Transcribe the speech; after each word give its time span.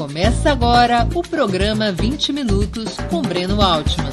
Começa 0.00 0.50
agora 0.50 1.06
o 1.14 1.20
programa 1.20 1.92
20 1.92 2.32
Minutos 2.32 2.96
com 3.10 3.20
Breno 3.20 3.60
Altman. 3.60 4.10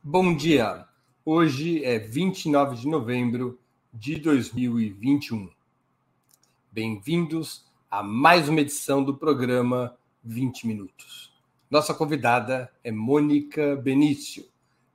Bom 0.00 0.36
dia! 0.36 0.86
Hoje 1.24 1.84
é 1.84 1.98
29 1.98 2.76
de 2.76 2.86
novembro 2.86 3.58
de 3.92 4.20
2021. 4.20 5.50
Bem-vindos 6.70 7.66
a 7.90 8.00
mais 8.00 8.48
uma 8.48 8.60
edição 8.60 9.02
do 9.02 9.16
programa 9.16 9.96
20 10.22 10.64
Minutos. 10.68 11.34
Nossa 11.68 11.92
convidada 11.92 12.70
é 12.84 12.92
Mônica 12.92 13.74
Benício, 13.74 14.46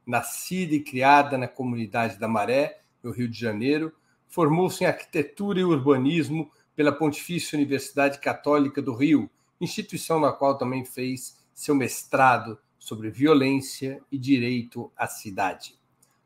nascida 0.07 0.75
e 0.75 0.79
criada 0.79 1.37
na 1.37 1.49
comunidade 1.49 2.17
da 2.17 2.29
Maré, 2.29 2.79
no 3.03 3.11
Rio 3.11 3.27
de 3.27 3.37
Janeiro, 3.37 3.91
formou-se 4.29 4.83
em 4.83 4.87
arquitetura 4.87 5.59
e 5.59 5.65
urbanismo 5.65 6.49
pela 6.75 6.93
Pontifícia 6.93 7.57
Universidade 7.57 8.19
Católica 8.19 8.81
do 8.81 8.93
Rio, 8.93 9.29
instituição 9.59 10.19
na 10.19 10.31
qual 10.31 10.57
também 10.57 10.85
fez 10.85 11.37
seu 11.53 11.75
mestrado 11.75 12.57
sobre 12.77 13.09
violência 13.09 14.01
e 14.09 14.17
direito 14.17 14.89
à 14.95 15.05
cidade. 15.07 15.75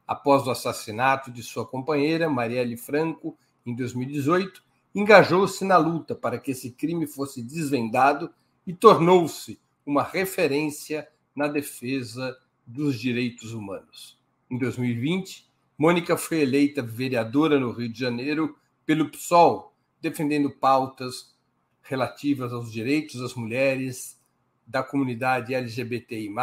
Após 0.06 0.46
o 0.46 0.52
assassinato 0.52 1.32
de 1.32 1.42
sua 1.42 1.66
companheira, 1.66 2.30
Marielle 2.30 2.78
Franco, 2.78 3.36
em 3.66 3.74
2018, 3.74 4.62
engajou-se 4.94 5.66
na 5.66 5.78
luta 5.78 6.14
para 6.14 6.38
que 6.38 6.52
esse 6.52 6.70
crime 6.72 7.08
fosse 7.08 7.42
desvendado 7.42 8.30
e 8.68 8.74
tornou-se 8.74 9.60
uma 9.86 10.04
referência 10.04 11.08
na 11.36 11.48
defesa 11.48 12.38
dos 12.66 13.00
direitos 13.00 13.54
humanos. 13.54 14.18
Em 14.50 14.58
2020, 14.58 15.50
Mônica 15.84 16.16
foi 16.16 16.40
eleita 16.40 16.82
vereadora 16.82 17.60
no 17.60 17.74
Rio 17.74 17.90
de 17.90 18.00
Janeiro 18.00 18.58
pelo 18.86 19.10
PSOL, 19.10 19.76
defendendo 20.00 20.50
pautas 20.50 21.36
relativas 21.82 22.54
aos 22.54 22.72
direitos 22.72 23.20
das 23.20 23.34
mulheres, 23.34 24.18
da 24.66 24.82
comunidade 24.82 25.54
LGBTI, 25.54 26.34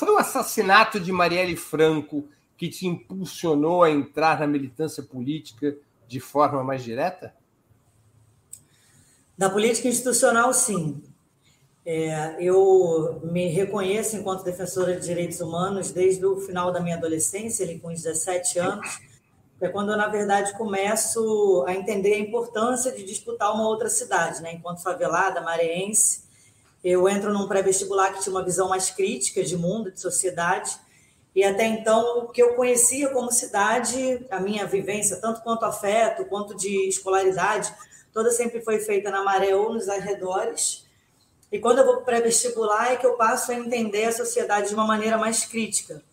foi 0.02 0.10
o 0.10 0.18
assassinato 0.18 1.00
de 1.00 1.12
Marielle 1.12 1.56
Franco 1.56 2.28
que 2.58 2.68
te 2.68 2.88
impulsionou 2.88 3.84
a 3.84 3.92
entrar 3.92 4.40
na 4.40 4.48
militância 4.48 5.04
política 5.04 5.78
de 6.08 6.20
forma 6.20 6.64
mais 6.64 6.84
direta? 6.84 7.36
Da 9.38 9.48
política 9.48 9.88
institucional, 9.88 10.52
sim. 10.56 11.04
É, 11.86 12.36
eu 12.40 13.22
me 13.32 13.46
reconheço 13.50 14.18
enquanto 14.18 14.44
defensora 14.44 15.00
de 15.00 15.06
direitos 15.06 15.40
humanos 15.40 15.92
desde 15.92 16.26
o 16.26 16.38
final 16.38 16.72
da 16.72 16.80
minha 16.80 16.98
adolescência, 16.98 17.64
ali 17.64 17.78
com 17.78 17.90
17 17.90 18.58
anos, 18.58 19.00
é 19.62 19.70
quando 19.70 19.92
eu, 19.92 19.98
na 19.98 20.08
verdade, 20.08 20.58
começo 20.58 21.64
a 21.68 21.76
entender 21.76 22.16
a 22.16 22.20
importância 22.20 22.92
de 22.92 23.04
disputar 23.04 23.54
uma 23.54 23.68
outra 23.68 23.88
cidade, 23.88 24.42
né? 24.42 24.54
Enquanto 24.54 24.82
favelada, 24.82 25.42
mareense, 25.42 26.24
eu 26.84 27.08
entro 27.08 27.32
num 27.32 27.48
pré-vestibular 27.48 28.14
que 28.14 28.22
tinha 28.22 28.34
uma 28.34 28.44
visão 28.44 28.70
mais 28.70 28.90
crítica 28.90 29.44
de 29.44 29.56
mundo, 29.56 29.92
de 29.92 30.00
sociedade, 30.00 30.78
e 31.34 31.44
até 31.44 31.66
então 31.66 32.20
o 32.20 32.28
que 32.28 32.42
eu 32.42 32.56
conhecia 32.56 33.10
como 33.10 33.32
cidade, 33.32 34.26
a 34.30 34.40
minha 34.40 34.66
vivência, 34.66 35.18
tanto 35.18 35.42
quanto 35.42 35.64
afeto, 35.64 36.26
quanto 36.26 36.56
de 36.56 36.90
escolaridade, 36.90 37.74
toda 38.14 38.32
sempre 38.32 38.62
foi 38.62 38.80
feita 38.80 39.10
na 39.10 39.24
Maré 39.24 39.56
ou 39.56 39.74
nos 39.74 39.88
arredores. 39.88 40.86
E 41.52 41.60
quando 41.60 41.80
eu 41.80 41.86
vou 41.86 41.96
para 41.96 42.06
pré-vestibular 42.06 42.92
é 42.92 42.96
que 42.98 43.06
eu 43.06 43.14
passo 43.14 43.52
a 43.52 43.56
entender 43.56 44.06
a 44.06 44.12
sociedade 44.12 44.70
de 44.70 44.74
uma 44.74 44.86
maneira 44.86 45.18
mais 45.18 45.46
crítica. 45.46 46.04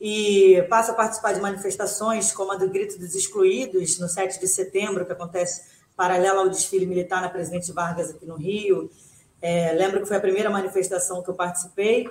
E 0.00 0.60
passo 0.68 0.90
a 0.90 0.94
participar 0.94 1.32
de 1.32 1.40
manifestações 1.40 2.32
como 2.32 2.50
a 2.50 2.56
do 2.56 2.68
Grito 2.68 2.98
dos 2.98 3.14
Excluídos, 3.14 4.00
no 4.00 4.08
7 4.08 4.40
de 4.40 4.48
setembro, 4.48 5.06
que 5.06 5.12
acontece 5.12 5.70
paralela 5.96 6.40
ao 6.40 6.48
desfile 6.48 6.86
militar 6.86 7.22
na 7.22 7.28
Presidente 7.28 7.70
Vargas 7.70 8.10
aqui 8.10 8.26
no 8.26 8.34
Rio, 8.34 8.90
é, 9.42 9.72
lembro 9.72 10.00
que 10.00 10.06
foi 10.06 10.16
a 10.16 10.20
primeira 10.20 10.48
manifestação 10.48 11.22
que 11.22 11.28
eu 11.28 11.34
participei, 11.34 12.08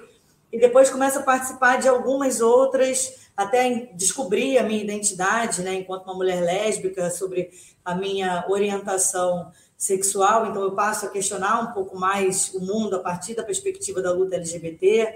e 0.52 0.59
depois 0.59 0.90
começo 0.90 1.19
a 1.19 1.24
participar 1.24 1.78
de 1.78 1.88
algumas 1.88 2.42
outras, 2.42 3.16
até 3.36 3.90
descobrir 3.94 4.58
a 4.58 4.64
minha 4.64 4.84
identidade, 4.84 5.62
né, 5.62 5.75
enquanto 5.75 6.03
uma 6.03 6.14
mulher 6.14 6.41
lésbica, 6.41 7.09
sobre 7.09 7.50
a 7.86 7.96
minha 7.96 8.46
orientação 8.50 9.50
sexual. 9.78 10.47
Então, 10.47 10.62
eu 10.62 10.74
passo 10.74 11.06
a 11.06 11.09
questionar 11.09 11.62
um 11.62 11.74
pouco 11.74 11.97
mais 11.97 12.53
o 12.53 12.59
mundo 12.59 12.97
a 12.97 13.00
partir 13.00 13.34
da 13.34 13.44
perspectiva 13.44 14.02
da 14.02 14.12
luta 14.12 14.36
LGBT. 14.36 15.16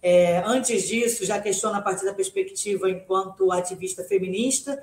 É, 0.00 0.38
antes 0.46 0.86
disso, 0.86 1.24
já 1.24 1.40
questiono 1.40 1.76
a 1.76 1.82
partir 1.82 2.04
da 2.04 2.14
perspectiva 2.14 2.88
enquanto 2.88 3.50
ativista 3.50 4.04
feminista, 4.04 4.80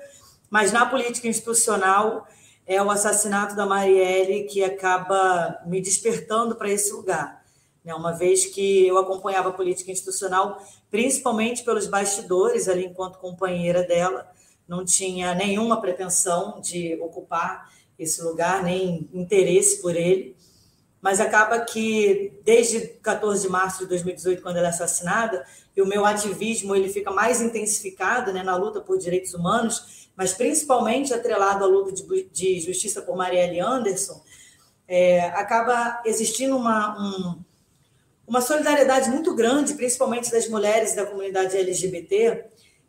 mas 0.50 0.70
na 0.70 0.84
política 0.84 1.26
institucional 1.26 2.28
é 2.66 2.82
o 2.82 2.90
assassinato 2.90 3.54
da 3.54 3.66
Marielle 3.66 4.44
que 4.44 4.64
acaba 4.64 5.60
me 5.66 5.80
despertando 5.80 6.56
para 6.56 6.70
esse 6.70 6.92
lugar. 6.92 7.44
Né? 7.84 7.94
Uma 7.94 8.12
vez 8.12 8.46
que 8.46 8.86
eu 8.86 8.96
acompanhava 8.96 9.50
a 9.50 9.52
política 9.52 9.92
institucional, 9.92 10.62
principalmente 10.90 11.62
pelos 11.62 11.86
bastidores, 11.86 12.68
ali 12.68 12.86
enquanto 12.86 13.18
companheira 13.18 13.82
dela, 13.82 14.26
não 14.66 14.84
tinha 14.84 15.34
nenhuma 15.34 15.80
pretensão 15.80 16.60
de 16.60 16.98
ocupar 17.02 17.70
esse 17.98 18.22
lugar, 18.22 18.62
nem 18.62 19.08
interesse 19.12 19.82
por 19.82 19.94
ele. 19.94 20.34
Mas 21.02 21.20
acaba 21.20 21.60
que, 21.60 22.40
desde 22.44 22.80
14 22.80 23.42
de 23.42 23.48
março 23.50 23.80
de 23.80 23.86
2018, 23.90 24.40
quando 24.40 24.56
ela 24.56 24.68
é 24.68 24.70
assassinada, 24.70 25.44
e 25.76 25.82
o 25.82 25.86
meu 25.86 26.06
ativismo 26.06 26.74
ele 26.74 26.88
fica 26.88 27.10
mais 27.10 27.42
intensificado 27.42 28.32
né, 28.32 28.42
na 28.42 28.56
luta 28.56 28.80
por 28.80 28.96
direitos 28.96 29.34
humanos, 29.34 30.03
mas 30.16 30.32
principalmente 30.32 31.12
atrelado 31.12 31.64
à 31.64 31.66
luta 31.66 31.92
de, 31.92 32.24
de 32.32 32.60
justiça 32.60 33.02
por 33.02 33.16
Marielle 33.16 33.60
Anderson, 33.60 34.22
é, 34.86 35.26
acaba 35.30 36.02
existindo 36.04 36.56
uma, 36.56 36.96
um, 36.98 37.44
uma 38.26 38.40
solidariedade 38.40 39.10
muito 39.10 39.34
grande, 39.34 39.74
principalmente 39.74 40.30
das 40.30 40.48
mulheres 40.48 40.94
da 40.94 41.06
comunidade 41.06 41.56
LGBT, 41.56 42.44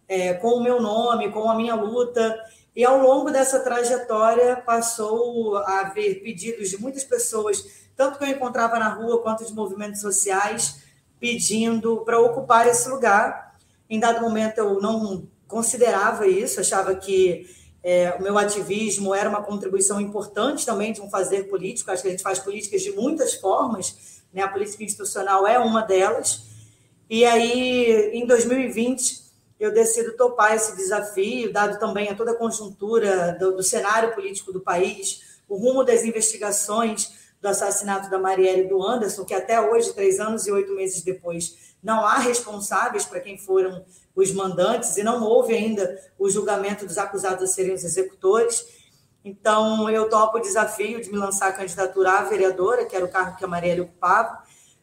é, 0.07 0.33
com 0.35 0.49
o 0.49 0.63
meu 0.63 0.81
nome, 0.81 1.31
com 1.31 1.49
a 1.49 1.55
minha 1.55 1.75
luta. 1.75 2.37
E 2.75 2.83
ao 2.83 2.99
longo 2.99 3.31
dessa 3.31 3.59
trajetória 3.59 4.57
passou 4.57 5.57
a 5.57 5.81
haver 5.81 6.21
pedidos 6.21 6.69
de 6.69 6.77
muitas 6.77 7.03
pessoas, 7.03 7.85
tanto 7.95 8.19
que 8.19 8.25
eu 8.25 8.29
encontrava 8.29 8.77
na 8.77 8.89
rua 8.89 9.21
quanto 9.21 9.45
de 9.45 9.53
movimentos 9.53 10.01
sociais, 10.01 10.83
pedindo 11.19 12.01
para 12.01 12.19
ocupar 12.19 12.67
esse 12.67 12.87
lugar. 12.89 13.55
Em 13.89 13.99
dado 13.99 14.21
momento 14.21 14.57
eu 14.57 14.81
não 14.81 15.27
considerava 15.47 16.27
isso, 16.27 16.59
achava 16.59 16.95
que 16.95 17.49
é, 17.83 18.15
o 18.19 18.23
meu 18.23 18.37
ativismo 18.37 19.13
era 19.13 19.29
uma 19.29 19.43
contribuição 19.43 20.01
importante 20.01 20.65
também 20.65 20.91
de 20.91 21.01
um 21.01 21.09
fazer 21.09 21.43
político. 21.43 21.91
Acho 21.91 22.01
que 22.01 22.07
a 22.07 22.11
gente 22.11 22.23
faz 22.23 22.39
políticas 22.39 22.81
de 22.81 22.91
muitas 22.91 23.35
formas, 23.35 24.23
né? 24.33 24.41
a 24.41 24.47
política 24.47 24.83
institucional 24.83 25.45
é 25.45 25.59
uma 25.59 25.81
delas. 25.81 26.43
E 27.07 27.23
aí, 27.23 28.09
em 28.13 28.25
2020, 28.25 29.23
eu 29.59 29.71
decido 29.71 30.13
topar 30.13 30.55
esse 30.55 30.75
desafio, 30.75 31.53
dado 31.53 31.79
também 31.79 32.09
a 32.09 32.15
toda 32.15 32.31
a 32.31 32.35
conjuntura 32.35 33.37
do, 33.39 33.55
do 33.55 33.63
cenário 33.63 34.13
político 34.15 34.51
do 34.51 34.59
país, 34.59 35.39
o 35.47 35.55
rumo 35.55 35.83
das 35.83 36.03
investigações 36.03 37.24
do 37.45 37.49
assassinato 37.49 38.09
da 38.09 38.17
Marielle 38.17 38.63
e 38.63 38.67
do 38.67 38.81
Anderson, 38.81 39.23
que 39.23 39.33
até 39.33 39.61
hoje, 39.61 39.93
três 39.93 40.19
anos 40.19 40.47
e 40.47 40.51
oito 40.51 40.73
meses 40.73 41.03
depois, 41.03 41.75
não 41.81 42.03
há 42.03 42.17
responsáveis 42.17 43.05
para 43.05 43.19
quem 43.19 43.37
foram 43.37 43.85
os 44.15 44.31
mandantes 44.31 44.97
e 44.97 45.03
não 45.03 45.23
houve 45.23 45.53
ainda 45.53 45.95
o 46.17 46.27
julgamento 46.27 46.87
dos 46.87 46.97
acusados 46.97 47.43
a 47.43 47.47
serem 47.47 47.75
os 47.75 47.83
executores. 47.83 48.65
Então, 49.23 49.87
eu 49.91 50.09
topo 50.09 50.39
o 50.39 50.41
desafio 50.41 50.99
de 50.99 51.11
me 51.11 51.17
lançar 51.17 51.49
a 51.49 51.53
candidatura 51.53 52.13
à 52.13 52.23
vereadora, 52.23 52.83
que 52.83 52.95
era 52.95 53.05
o 53.05 53.11
cargo 53.11 53.37
que 53.37 53.45
a 53.45 53.47
Marielle 53.47 53.81
ocupava, 53.81 54.41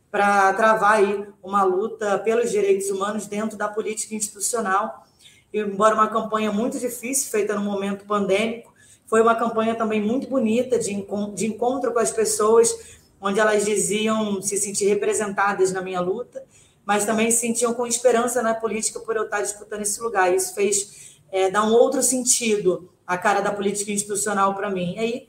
para 0.08 0.52
travar 0.54 0.98
aí 0.98 1.26
uma 1.42 1.64
luta 1.64 2.16
pelos 2.18 2.48
direitos 2.48 2.90
humanos 2.90 3.26
dentro 3.26 3.58
da 3.58 3.66
política 3.66 4.14
institucional. 4.14 5.04
E, 5.52 5.58
embora 5.58 5.96
uma 5.96 6.08
campanha 6.08 6.52
muito 6.52 6.78
difícil, 6.78 7.28
feita 7.28 7.56
no 7.56 7.62
momento 7.62 8.04
pandêmico, 8.04 8.71
foi 9.12 9.20
uma 9.20 9.34
campanha 9.34 9.74
também 9.74 10.00
muito 10.00 10.26
bonita 10.26 10.78
de, 10.78 11.04
de 11.34 11.46
encontro 11.46 11.92
com 11.92 11.98
as 11.98 12.10
pessoas, 12.10 12.74
onde 13.20 13.38
elas 13.38 13.66
diziam 13.66 14.40
se 14.40 14.56
sentir 14.56 14.86
representadas 14.86 15.70
na 15.70 15.82
minha 15.82 16.00
luta 16.00 16.42
mas 16.84 17.04
também 17.04 17.30
se 17.30 17.38
sentiam 17.38 17.72
com 17.74 17.86
esperança 17.86 18.42
na 18.42 18.54
política 18.54 18.98
por 19.00 19.16
eu 19.16 19.24
estar 19.24 19.40
disputando 19.40 19.82
esse 19.82 20.00
lugar. 20.00 20.34
Isso 20.34 20.54
fez 20.54 21.18
é, 21.30 21.50
dar 21.50 21.64
um 21.64 21.72
outro 21.72 22.02
sentido 22.02 22.90
à 23.06 23.16
cara 23.16 23.40
da 23.40 23.52
política 23.52 23.92
institucional 23.92 24.54
para 24.54 24.70
mim. 24.70 24.94
E 24.94 24.98
aí 24.98 25.28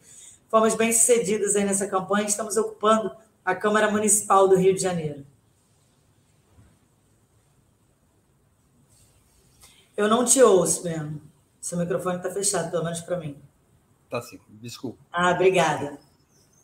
fomos 0.50 0.76
bem 0.76 0.92
sucedidas 0.92 1.56
aí 1.56 1.64
nessa 1.64 1.88
campanha, 1.88 2.26
estamos 2.26 2.58
ocupando 2.58 3.16
a 3.46 3.56
Câmara 3.56 3.92
Municipal 3.92 4.48
do 4.48 4.56
Rio 4.56 4.74
de 4.74 4.82
Janeiro. 4.82 5.26
Eu 9.96 10.08
não 10.08 10.26
te 10.26 10.42
ouço, 10.42 10.84
mesmo. 10.84 11.22
Seu 11.62 11.78
microfone 11.78 12.18
está 12.18 12.32
fechado, 12.32 12.72
pelo 12.72 12.84
menos 12.84 13.02
para 13.02 13.18
mim. 13.18 13.38
Tá 14.14 14.22
sim, 14.22 14.40
desculpa. 14.62 15.00
Ah, 15.12 15.32
obrigada. 15.32 15.98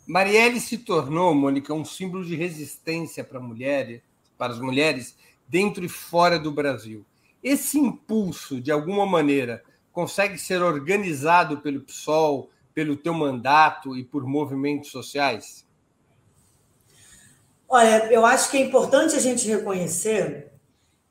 Marielle 0.06 0.60
se 0.60 0.78
tornou, 0.78 1.34
Mônica, 1.34 1.74
um 1.74 1.84
símbolo 1.84 2.24
de 2.24 2.36
resistência 2.36 3.24
para 3.24 3.40
mulheres 3.40 4.00
para 4.38 4.52
as 4.52 4.60
mulheres 4.60 5.16
dentro 5.48 5.84
e 5.84 5.88
fora 5.88 6.38
do 6.38 6.52
Brasil. 6.52 7.04
Esse 7.42 7.76
impulso, 7.76 8.60
de 8.60 8.70
alguma 8.70 9.04
maneira, 9.04 9.64
consegue 9.90 10.38
ser 10.38 10.62
organizado 10.62 11.58
pelo 11.58 11.80
PSOL, 11.80 12.50
pelo 12.72 12.96
teu 12.96 13.12
mandato 13.12 13.96
e 13.96 14.04
por 14.04 14.24
movimentos 14.24 14.92
sociais? 14.92 15.66
Olha, 17.68 18.12
eu 18.12 18.24
acho 18.24 18.48
que 18.48 18.58
é 18.58 18.60
importante 18.60 19.16
a 19.16 19.20
gente 19.20 19.48
reconhecer, 19.48 20.52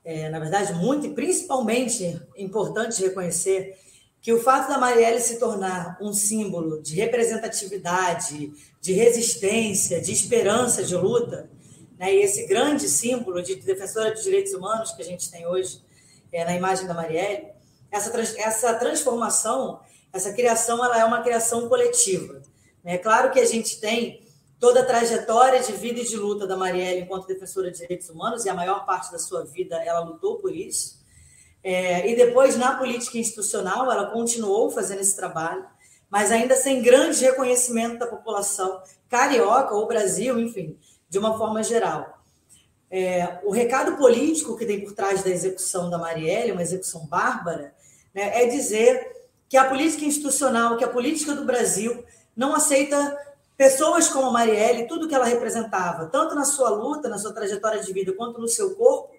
é, 0.05 0.29
na 0.29 0.39
verdade, 0.39 0.71
muito 0.71 1.05
e 1.05 1.13
principalmente 1.13 2.17
importante 2.37 3.03
reconhecer 3.03 3.77
que 4.21 4.33
o 4.33 4.41
fato 4.41 4.69
da 4.69 4.77
Marielle 4.77 5.21
se 5.21 5.39
tornar 5.39 5.97
um 6.01 6.11
símbolo 6.11 6.81
de 6.81 6.95
representatividade, 6.95 8.51
de 8.81 8.93
resistência, 8.93 10.01
de 10.01 10.11
esperança, 10.11 10.83
de 10.83 10.95
luta, 10.95 11.49
né? 11.99 12.15
E 12.15 12.21
esse 12.21 12.47
grande 12.47 12.87
símbolo 12.87 13.41
de 13.43 13.55
defensora 13.55 14.15
de 14.15 14.23
direitos 14.23 14.53
humanos 14.53 14.93
que 14.93 15.01
a 15.01 15.05
gente 15.05 15.29
tem 15.29 15.45
hoje 15.45 15.81
é, 16.31 16.45
na 16.45 16.55
imagem 16.55 16.87
da 16.87 16.93
Marielle, 16.93 17.49
essa, 17.91 18.17
essa 18.37 18.73
transformação, 18.75 19.81
essa 20.13 20.31
criação, 20.31 20.83
ela 20.83 20.97
é 20.97 21.03
uma 21.03 21.21
criação 21.21 21.67
coletiva. 21.67 22.41
É 22.85 22.97
claro 22.97 23.31
que 23.31 23.39
a 23.39 23.45
gente 23.45 23.79
tem 23.79 24.23
toda 24.59 24.81
a 24.81 24.85
trajetória 24.85 25.61
de 25.61 25.73
vida 25.73 25.99
e 25.99 26.05
de 26.05 26.15
luta 26.15 26.47
da 26.47 26.55
Marielle 26.55 27.01
enquanto 27.01 27.27
defensora 27.27 27.69
de 27.69 27.77
direitos 27.77 28.09
humanos, 28.09 28.45
e 28.45 28.49
a 28.49 28.53
maior 28.53 28.85
parte 28.85 29.11
da 29.11 29.19
sua 29.19 29.43
vida 29.43 29.75
ela 29.83 29.99
lutou 29.99 30.37
por 30.37 30.55
isso. 30.55 30.98
É, 31.63 32.09
e 32.09 32.15
depois, 32.15 32.55
na 32.55 32.75
política 32.75 33.17
institucional, 33.17 33.91
ela 33.91 34.07
continuou 34.07 34.69
fazendo 34.69 35.01
esse 35.01 35.15
trabalho, 35.15 35.65
mas 36.09 36.31
ainda 36.31 36.55
sem 36.55 36.81
grande 36.81 37.23
reconhecimento 37.23 37.99
da 37.99 38.07
população 38.07 38.81
carioca 39.09 39.75
ou 39.75 39.87
Brasil, 39.87 40.39
enfim, 40.39 40.77
de 41.09 41.19
uma 41.19 41.37
forma 41.37 41.61
geral. 41.63 42.19
É, 42.89 43.39
o 43.43 43.51
recado 43.51 43.97
político 43.97 44.57
que 44.57 44.65
tem 44.65 44.81
por 44.81 44.93
trás 44.93 45.21
da 45.21 45.29
execução 45.29 45.89
da 45.89 45.97
Marielle, 45.97 46.51
uma 46.51 46.61
execução 46.61 47.05
bárbara, 47.05 47.73
né, 48.13 48.43
é 48.43 48.47
dizer 48.47 49.15
que 49.47 49.57
a 49.57 49.65
política 49.65 50.05
institucional, 50.05 50.77
que 50.77 50.83
a 50.83 50.89
política 50.89 51.33
do 51.35 51.45
Brasil 51.45 52.03
não 52.35 52.55
aceita 52.55 53.17
pessoas 53.55 54.07
como 54.07 54.27
a 54.27 54.31
Marielle, 54.31 54.87
tudo 54.87 55.07
que 55.07 55.13
ela 55.13 55.25
representava, 55.25 56.05
tanto 56.07 56.33
na 56.33 56.45
sua 56.45 56.69
luta, 56.69 57.09
na 57.09 57.17
sua 57.17 57.33
trajetória 57.33 57.83
de 57.83 57.91
vida, 57.91 58.13
quanto 58.13 58.39
no 58.39 58.47
seu 58.47 58.75
corpo, 58.75 59.13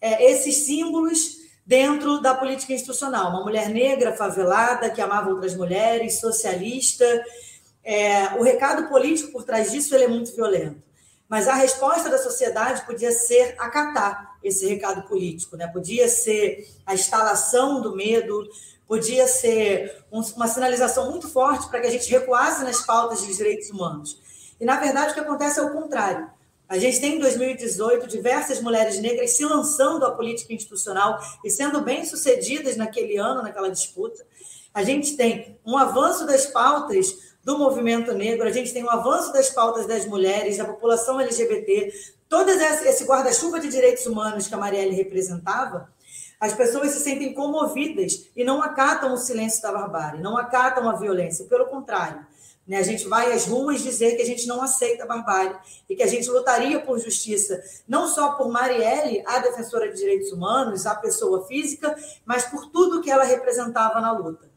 é, 0.00 0.30
esses 0.30 0.66
símbolos 0.66 1.47
dentro 1.68 2.18
da 2.22 2.34
política 2.34 2.72
institucional. 2.72 3.28
Uma 3.28 3.42
mulher 3.42 3.68
negra, 3.68 4.16
favelada, 4.16 4.88
que 4.88 5.02
amava 5.02 5.28
outras 5.28 5.54
mulheres, 5.54 6.18
socialista. 6.18 7.04
É, 7.84 8.28
o 8.38 8.42
recado 8.42 8.88
político 8.88 9.32
por 9.32 9.44
trás 9.44 9.70
disso 9.70 9.94
ele 9.94 10.04
é 10.04 10.08
muito 10.08 10.34
violento. 10.34 10.82
Mas 11.28 11.46
a 11.46 11.52
resposta 11.52 12.08
da 12.08 12.16
sociedade 12.16 12.86
podia 12.86 13.12
ser 13.12 13.54
acatar 13.58 14.38
esse 14.42 14.66
recado 14.66 15.06
político, 15.06 15.58
né? 15.58 15.66
podia 15.66 16.08
ser 16.08 16.66
a 16.86 16.94
instalação 16.94 17.82
do 17.82 17.94
medo, 17.94 18.48
podia 18.86 19.28
ser 19.28 20.06
uma 20.10 20.48
sinalização 20.48 21.10
muito 21.10 21.28
forte 21.28 21.68
para 21.68 21.80
que 21.80 21.86
a 21.86 21.90
gente 21.90 22.10
recuasse 22.10 22.64
nas 22.64 22.80
pautas 22.80 23.20
de 23.20 23.36
direitos 23.36 23.68
humanos. 23.68 24.18
E, 24.58 24.64
na 24.64 24.80
verdade, 24.80 25.10
o 25.10 25.14
que 25.14 25.20
acontece 25.20 25.60
é 25.60 25.62
o 25.62 25.72
contrário. 25.74 26.30
A 26.68 26.76
gente 26.76 27.00
tem, 27.00 27.16
em 27.16 27.18
2018, 27.18 28.06
diversas 28.06 28.60
mulheres 28.60 29.00
negras 29.00 29.30
se 29.30 29.44
lançando 29.44 30.04
à 30.04 30.10
política 30.10 30.52
institucional 30.52 31.18
e 31.42 31.48
sendo 31.48 31.80
bem-sucedidas 31.80 32.76
naquele 32.76 33.16
ano, 33.16 33.42
naquela 33.42 33.70
disputa. 33.70 34.26
A 34.74 34.84
gente 34.84 35.16
tem 35.16 35.58
um 35.64 35.78
avanço 35.78 36.26
das 36.26 36.44
pautas 36.46 37.28
do 37.42 37.58
movimento 37.58 38.12
negro, 38.12 38.46
a 38.46 38.52
gente 38.52 38.72
tem 38.72 38.84
um 38.84 38.90
avanço 38.90 39.32
das 39.32 39.48
pautas 39.48 39.86
das 39.86 40.04
mulheres, 40.04 40.58
da 40.58 40.66
população 40.66 41.18
LGBT, 41.18 41.90
todo 42.28 42.50
esse 42.50 43.04
guarda-chuva 43.04 43.58
de 43.58 43.68
direitos 43.68 44.04
humanos 44.04 44.46
que 44.46 44.54
a 44.54 44.58
Marielle 44.58 44.94
representava, 44.94 45.90
as 46.40 46.54
pessoas 46.54 46.90
se 46.90 47.00
sentem 47.00 47.34
comovidas 47.34 48.28
e 48.36 48.44
não 48.44 48.62
acatam 48.62 49.12
o 49.12 49.16
silêncio 49.16 49.60
da 49.62 49.72
barbárie, 49.72 50.22
não 50.22 50.36
acatam 50.36 50.88
a 50.88 50.96
violência, 50.96 51.46
pelo 51.46 51.66
contrário. 51.66 52.24
Né? 52.66 52.76
A 52.76 52.82
gente 52.82 53.08
vai 53.08 53.32
às 53.32 53.46
ruas 53.46 53.82
dizer 53.82 54.14
que 54.14 54.22
a 54.22 54.26
gente 54.26 54.46
não 54.46 54.62
aceita 54.62 55.04
a 55.04 55.06
barbárie 55.06 55.56
e 55.88 55.96
que 55.96 56.02
a 56.02 56.06
gente 56.06 56.28
lutaria 56.28 56.78
por 56.80 56.98
justiça, 56.98 57.60
não 57.88 58.06
só 58.06 58.32
por 58.32 58.48
Marielle, 58.50 59.24
a 59.26 59.38
defensora 59.38 59.90
de 59.90 59.98
direitos 59.98 60.30
humanos, 60.30 60.86
a 60.86 60.94
pessoa 60.94 61.46
física, 61.46 61.96
mas 62.24 62.44
por 62.44 62.66
tudo 62.66 63.00
que 63.00 63.10
ela 63.10 63.24
representava 63.24 64.00
na 64.00 64.12
luta. 64.12 64.48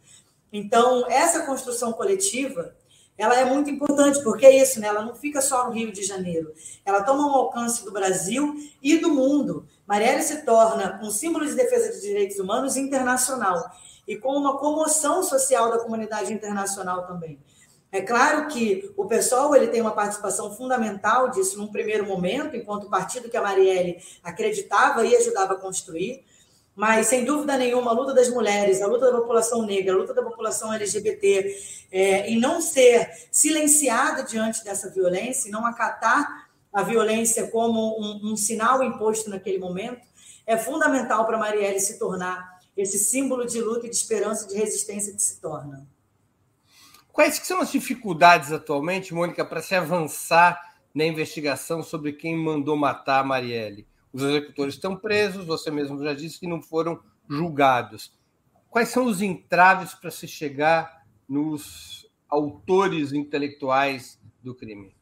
Então, 0.52 1.06
essa 1.10 1.46
construção 1.46 1.94
coletiva 1.94 2.76
ela 3.22 3.40
é 3.40 3.46
muito 3.46 3.70
importante, 3.70 4.20
porque 4.24 4.48
é 4.48 4.62
isso, 4.64 4.80
né? 4.80 4.88
Ela 4.88 5.04
não 5.04 5.14
fica 5.14 5.42
só 5.42 5.68
no 5.68 5.72
Rio 5.72 5.92
de 5.92 6.02
Janeiro. 6.02 6.52
Ela 6.84 7.04
toma 7.04 7.28
um 7.28 7.36
alcance 7.36 7.86
do 7.86 7.92
Brasil 7.92 8.56
e 8.82 8.98
do 8.98 9.14
mundo. 9.14 9.68
Marielle 9.92 10.24
se 10.24 10.44
torna 10.44 11.02
um 11.04 11.12
símbolo 11.12 11.46
de 11.46 11.54
defesa 11.54 11.92
de 11.92 12.00
direitos 12.00 12.40
humanos 12.40 12.78
internacional 12.78 13.70
e 14.08 14.16
com 14.16 14.38
uma 14.38 14.58
comoção 14.58 15.22
social 15.22 15.70
da 15.70 15.80
comunidade 15.80 16.32
internacional 16.32 17.06
também. 17.06 17.38
É 17.92 18.00
claro 18.00 18.48
que 18.48 18.90
o 18.96 19.06
pessoal 19.06 19.54
ele 19.54 19.68
tem 19.68 19.82
uma 19.82 19.92
participação 19.92 20.56
fundamental 20.56 21.30
disso 21.30 21.58
num 21.58 21.68
primeiro 21.68 22.06
momento, 22.06 22.56
enquanto 22.56 22.90
partido 22.90 23.30
que 23.30 23.36
a 23.36 23.42
Marielle 23.42 24.02
acreditava 24.24 25.06
e 25.06 25.14
ajudava 25.14 25.56
a 25.56 25.58
construir, 25.58 26.24
mas, 26.74 27.08
sem 27.08 27.26
dúvida 27.26 27.58
nenhuma, 27.58 27.92
a 27.92 27.94
luta 27.94 28.14
das 28.14 28.30
mulheres, 28.30 28.82
a 28.82 28.88
luta 28.88 29.12
da 29.12 29.18
população 29.18 29.64
negra, 29.64 29.94
a 29.94 29.98
luta 29.98 30.14
da 30.14 30.24
população 30.24 30.72
LGBT, 30.72 31.54
é, 31.92 32.30
em 32.30 32.40
não 32.40 32.62
ser 32.62 33.12
silenciada 33.30 34.24
diante 34.24 34.64
dessa 34.64 34.90
violência, 34.90 35.50
e 35.50 35.52
não 35.52 35.66
acatar 35.66 36.41
a 36.74 36.84
violência 36.84 37.50
como 37.50 38.00
um, 38.00 38.32
um 38.32 38.38
sinal 38.38 38.84
imposto 38.84 39.30
naquele 39.30 39.60
momento, 39.60 40.02
é 40.46 40.58
fundamental 40.58 41.26
para 41.26 41.38
Marielle 41.38 41.80
se 41.80 42.00
tornar 42.00 42.60
esse 42.76 42.98
símbolo 42.98 43.46
de 43.46 43.62
luta 43.62 43.88
e 43.88 43.90
de 43.90 43.96
esperança 43.96 44.46
e 44.46 44.50
de 44.50 44.56
resistência 44.56 45.14
que 45.14 45.22
se 45.22 45.40
torna. 45.40 45.88
Quais 47.12 47.36
são 47.36 47.60
as 47.60 47.72
dificuldades 47.72 48.52
atualmente, 48.52 49.14
Mônica, 49.14 49.44
para 49.44 49.62
se 49.62 49.76
avançar 49.76 50.60
na 50.94 51.06
investigação 51.06 51.84
sobre 51.84 52.14
quem 52.14 52.38
mandou 52.38 52.78
matar 52.78 53.20
a 53.20 53.24
Marielle? 53.24 53.86
Os 54.14 54.24
executores 54.24 54.76
estão 54.76 54.96
presos, 54.96 55.46
você 55.46 55.70
mesmo 55.70 56.02
já 56.04 56.14
disse 56.14 56.40
que 56.40 56.48
não 56.48 56.62
foram 56.62 57.02
julgados. 57.30 58.14
Quais 58.70 58.90
são 58.90 59.06
os 59.06 59.22
entraves 59.22 59.94
para 59.94 60.10
se 60.10 60.28
chegar 60.28 61.06
nos 61.28 62.10
autores 62.30 63.12
intelectuais 63.12 64.20
do 64.42 64.56
crime? 64.56 64.96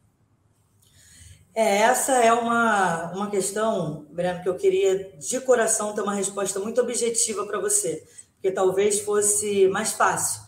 É, 1.54 1.78
essa 1.78 2.12
é 2.12 2.32
uma, 2.32 3.12
uma 3.12 3.30
questão, 3.30 4.06
Breno, 4.10 4.42
que 4.42 4.48
eu 4.48 4.56
queria 4.56 5.12
de 5.18 5.40
coração 5.40 5.92
ter 5.92 6.00
uma 6.00 6.14
resposta 6.14 6.60
muito 6.60 6.80
objetiva 6.80 7.44
para 7.44 7.58
você, 7.58 8.04
porque 8.34 8.52
talvez 8.52 9.00
fosse 9.00 9.66
mais 9.68 9.92
fácil 9.92 10.42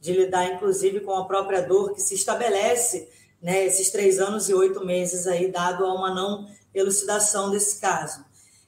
de 0.00 0.12
lidar, 0.12 0.46
inclusive, 0.52 1.00
com 1.00 1.14
a 1.14 1.26
própria 1.26 1.62
dor 1.62 1.94
que 1.94 2.00
se 2.00 2.14
estabelece 2.14 3.08
né, 3.40 3.64
esses 3.66 3.90
três 3.90 4.18
anos 4.18 4.48
e 4.48 4.54
oito 4.54 4.84
meses 4.84 5.26
aí, 5.26 5.50
dado 5.50 5.84
a 5.84 5.94
uma 5.94 6.14
não 6.14 6.46
elucidação 6.74 7.50
desse 7.50 7.80
caso. 7.80 8.24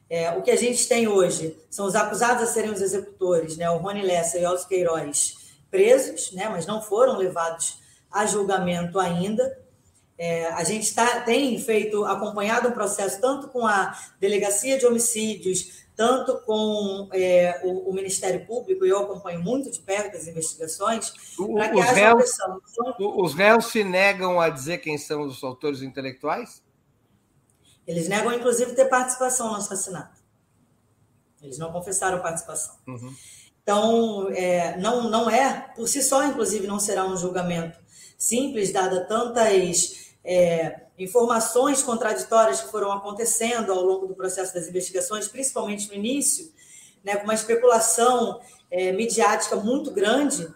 É, 0.09 0.31
o 0.33 0.43
que 0.43 0.51
a 0.51 0.57
gente 0.57 0.89
tem 0.89 1.07
hoje 1.07 1.57
são 1.69 1.87
os 1.87 1.95
acusados 1.95 2.43
a 2.43 2.47
serem 2.47 2.71
os 2.71 2.81
executores, 2.81 3.57
né, 3.57 3.71
o 3.71 3.79
Rony 3.79 4.03
Lessa 4.03 4.39
e 4.39 4.45
o 4.45 4.49
Elcio 4.49 4.69
Queiroz, 4.69 5.35
presos, 5.71 6.33
né, 6.33 6.49
mas 6.49 6.67
não 6.67 6.83
foram 6.83 7.17
levados 7.17 7.79
a 8.11 8.27
julgamento 8.27 8.99
ainda. 8.99 9.57
É, 10.23 10.49
a 10.49 10.63
gente 10.65 10.95
tá, 10.95 11.23
tem 11.23 11.59
feito, 11.59 12.05
acompanhado 12.05 12.69
um 12.69 12.73
processo 12.73 13.19
tanto 13.23 13.49
com 13.49 13.67
a 13.67 13.99
Delegacia 14.21 14.77
de 14.79 14.85
Homicídios, 14.85 15.87
tanto 15.97 16.37
com 16.41 17.09
é, 17.11 17.63
o, 17.65 17.89
o, 17.89 17.95
Ministério 17.95 18.45
Público, 18.45 18.85
e 18.85 18.91
eu 18.91 18.99
acompanho 18.99 19.41
muito 19.41 19.71
de 19.71 19.81
perto 19.81 20.19
as 20.19 20.27
investigações, 20.29 21.09
para 21.55 21.71
que 21.71 21.75
os 21.75 21.81
haja 21.81 21.93
réus, 21.95 22.17
pressão. 22.17 22.61
Os 22.99 23.33
réus 23.33 23.65
se 23.69 23.83
negam 23.83 24.39
a 24.39 24.51
dizer 24.51 24.77
quem 24.83 24.99
são 24.99 25.23
os 25.23 25.43
autores 25.43 25.81
intelectuais? 25.81 26.63
Eles 27.87 28.07
negam, 28.07 28.31
inclusive, 28.35 28.75
ter 28.75 28.91
participação 28.91 29.49
no 29.49 29.57
assassinato. 29.57 30.21
Eles 31.41 31.57
não 31.57 31.73
confessaram 31.73 32.21
participação. 32.21 32.77
Uhum. 32.87 33.15
Então, 33.63 34.29
é, 34.33 34.77
não, 34.77 35.09
não 35.09 35.31
é, 35.31 35.73
por 35.75 35.89
si 35.89 36.03
só, 36.03 36.23
inclusive, 36.27 36.67
não 36.67 36.79
será 36.79 37.07
um 37.07 37.17
julgamento 37.17 37.79
simples, 38.19 38.71
dada 38.71 39.07
tantas 39.07 40.10
é, 40.25 40.81
informações 40.99 41.83
contraditórias 41.83 42.61
que 42.61 42.71
foram 42.71 42.93
acontecendo 42.93 43.73
ao 43.73 43.83
longo 43.83 44.07
do 44.07 44.15
processo 44.15 44.55
das 44.55 44.69
investigações, 44.69 45.29
principalmente 45.29 45.89
no 45.89 45.95
início, 45.95 46.53
né, 47.03 47.17
com 47.17 47.25
uma 47.25 47.35
especulação 47.35 48.41
é, 48.71 48.93
midiática 48.93 49.57
muito 49.57 49.91
grande 49.91 50.47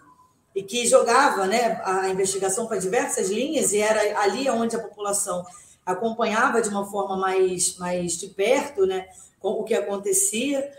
e 0.55 0.63
que 0.63 0.87
jogava 0.87 1.47
né, 1.47 1.81
a 1.83 2.07
investigação 2.09 2.67
para 2.67 2.77
diversas 2.77 3.29
linhas 3.29 3.73
e 3.73 3.79
era 3.79 4.21
ali 4.21 4.49
onde 4.49 4.75
a 4.75 4.79
população 4.79 5.43
acompanhava 5.85 6.61
de 6.61 6.69
uma 6.69 6.85
forma 6.89 7.17
mais, 7.17 7.77
mais 7.77 8.13
de 8.13 8.27
perto 8.27 8.85
né, 8.85 9.07
o 9.41 9.63
que 9.63 9.73
acontecia. 9.73 10.71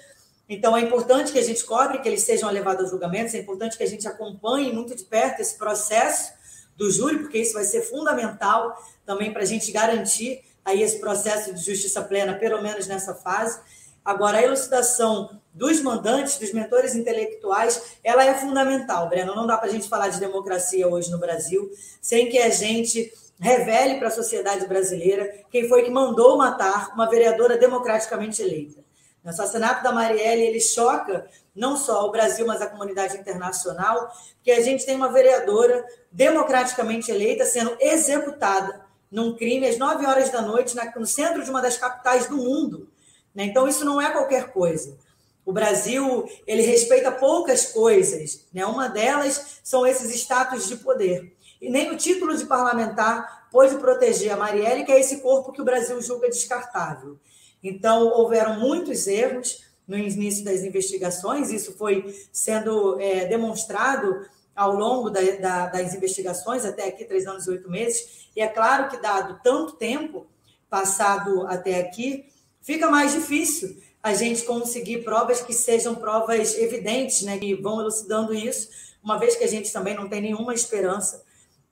Então, 0.49 0.77
é 0.77 0.81
importante 0.81 1.33
que 1.33 1.39
a 1.39 1.45
gente 1.45 1.65
cobre, 1.65 1.99
que 1.99 2.09
eles 2.09 2.23
sejam 2.23 2.51
levados 2.51 2.87
a 2.87 2.89
julgamentos, 2.89 3.35
é 3.35 3.39
importante 3.39 3.77
que 3.77 3.83
a 3.83 3.89
gente 3.89 4.07
acompanhe 4.07 4.73
muito 4.73 4.95
de 4.95 5.05
perto 5.05 5.41
esse 5.41 5.59
processo 5.59 6.36
do 6.77 6.91
júri, 6.91 7.19
porque 7.19 7.39
isso 7.39 7.55
vai 7.55 7.65
ser 7.65 7.83
fundamental 7.83 8.77
também 9.05 9.33
para 9.33 9.43
a 9.43 9.47
gente 9.47 9.73
garantir 9.73 10.43
aí 10.65 10.83
esse 10.83 10.99
processo 10.99 11.55
de 11.55 11.65
justiça 11.65 12.03
plena, 12.03 12.35
pelo 12.35 12.61
menos 12.63 12.87
nessa 12.87 13.15
fase. 13.15 13.61
Agora, 14.05 14.39
a 14.39 14.43
elucidação 14.43 15.41
dos 15.53 15.81
mandantes, 15.81 16.39
dos 16.39 16.53
mentores 16.53 16.95
intelectuais, 16.95 17.99
ela 18.05 18.25
é 18.25 18.35
fundamental, 18.35 19.09
Breno. 19.09 19.35
Não 19.35 19.47
dá 19.47 19.57
para 19.57 19.69
a 19.69 19.73
gente 19.73 19.89
falar 19.89 20.09
de 20.09 20.21
democracia 20.21 20.87
hoje 20.87 21.11
no 21.11 21.19
Brasil 21.19 21.71
sem 22.01 22.29
que 22.29 22.39
a 22.39 22.51
gente 22.51 23.13
revele 23.41 23.99
para 23.99 24.09
a 24.09 24.11
sociedade 24.13 24.67
brasileira 24.67 25.45
quem 25.51 25.69
foi 25.69 25.83
que 25.83 25.91
mandou 25.91 26.37
matar 26.39 26.93
uma 26.95 27.09
vereadora 27.09 27.57
democraticamente 27.57 28.43
eleita. 28.43 28.86
O 29.27 29.29
assassinato 29.29 29.83
da 29.83 29.91
Marielle 29.91 30.43
ele 30.43 30.61
choca 30.61 31.27
não 31.53 31.77
só 31.77 32.07
o 32.07 32.13
Brasil, 32.13 32.47
mas 32.47 32.63
a 32.63 32.69
comunidade 32.69 33.17
internacional, 33.17 34.09
que 34.41 34.53
a 34.53 34.61
gente 34.61 34.87
tem 34.87 34.95
uma 34.95 35.11
vereadora 35.11 35.85
democraticamente 36.13 37.11
eleita 37.11 37.45
sendo 37.45 37.77
executada 37.81 38.87
num 39.11 39.37
crime 39.37 39.67
às 39.67 39.79
9 39.79 40.07
horas 40.07 40.31
da 40.31 40.41
noite 40.41 40.77
no 40.95 41.07
centro 41.07 41.43
de 41.43 41.51
uma 41.51 41.61
das 41.61 41.77
capitais 41.77 42.29
do 42.29 42.37
mundo. 42.37 42.89
Né? 43.35 43.47
Então, 43.47 43.67
isso 43.67 43.85
não 43.85 44.01
é 44.01 44.13
qualquer 44.13 44.53
coisa. 44.53 44.97
O 45.45 45.53
Brasil 45.53 46.29
ele 46.47 46.63
respeita 46.63 47.11
poucas 47.11 47.73
coisas. 47.73 48.47
Né? 48.55 48.65
Uma 48.65 48.89
delas 48.89 49.59
são 49.65 49.85
esses 49.85 50.15
status 50.15 50.69
de 50.69 50.77
poder. 50.77 51.37
E 51.61 51.69
nem 51.69 51.91
o 51.91 51.97
título 51.97 52.37
de 52.37 52.47
parlamentar 52.47 53.49
pôde 53.51 53.75
proteger 53.75 54.31
a 54.31 54.37
Marielle, 54.37 54.85
que 54.85 54.93
é 54.93 55.01
esse 55.01 55.21
corpo 55.21 55.51
que 55.51 55.61
o 55.61 55.65
Brasil 55.65 56.01
julga 56.01 56.29
descartável. 56.29 57.19
Então, 57.63 58.09
houveram 58.09 58.61
muitos 58.61 59.07
erros 59.07 59.65
no 59.87 59.97
início 59.97 60.45
das 60.45 60.63
investigações, 60.63 61.51
isso 61.51 61.73
foi 61.77 62.15
sendo 62.33 63.01
é, 63.01 63.27
demonstrado 63.27 64.27
ao 64.55 64.75
longo 64.75 65.11
da, 65.11 65.21
da, 65.41 65.67
das 65.67 65.95
investigações, 65.95 66.65
até 66.65 66.89
aqui, 66.89 67.05
três 67.05 67.27
anos 67.27 67.47
e 67.47 67.51
oito 67.51 67.71
meses, 67.71 68.29
e 68.35 68.41
é 68.41 68.49
claro 68.49 68.89
que, 68.89 68.97
dado 68.97 69.41
tanto 69.43 69.75
tempo 69.75 70.27
passado 70.69 71.47
até 71.47 71.79
aqui, 71.79 72.27
fica 72.61 72.91
mais 72.91 73.13
difícil 73.13 73.81
a 74.03 74.15
gente 74.15 74.43
conseguir 74.45 75.05
provas 75.05 75.41
que 75.41 75.53
sejam 75.53 75.95
provas 75.95 76.57
evidentes, 76.57 77.23
né, 77.23 77.39
que 77.39 77.55
vão 77.55 77.81
elucidando 77.81 78.35
isso, 78.35 78.69
uma 79.03 79.19
vez 79.19 79.37
que 79.37 79.45
a 79.45 79.49
gente 79.49 79.73
também 79.73 79.95
não 79.95 80.09
tem 80.09 80.21
nenhuma 80.21 80.55
esperança 80.55 81.25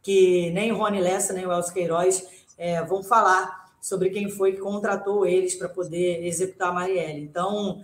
que 0.02 0.50
nem 0.50 0.70
o 0.70 0.76
Rony 0.76 1.00
Lessa, 1.00 1.32
nem 1.32 1.46
o 1.46 1.52
Elcio 1.52 1.72
Queiroz 1.72 2.24
é, 2.58 2.82
vão 2.84 3.02
falar 3.02 3.63
sobre 3.84 4.08
quem 4.08 4.30
foi 4.30 4.52
que 4.52 4.62
contratou 4.62 5.26
eles 5.26 5.54
para 5.54 5.68
poder 5.68 6.24
executar 6.24 6.70
a 6.70 6.72
Marielle. 6.72 7.20
Então, 7.20 7.82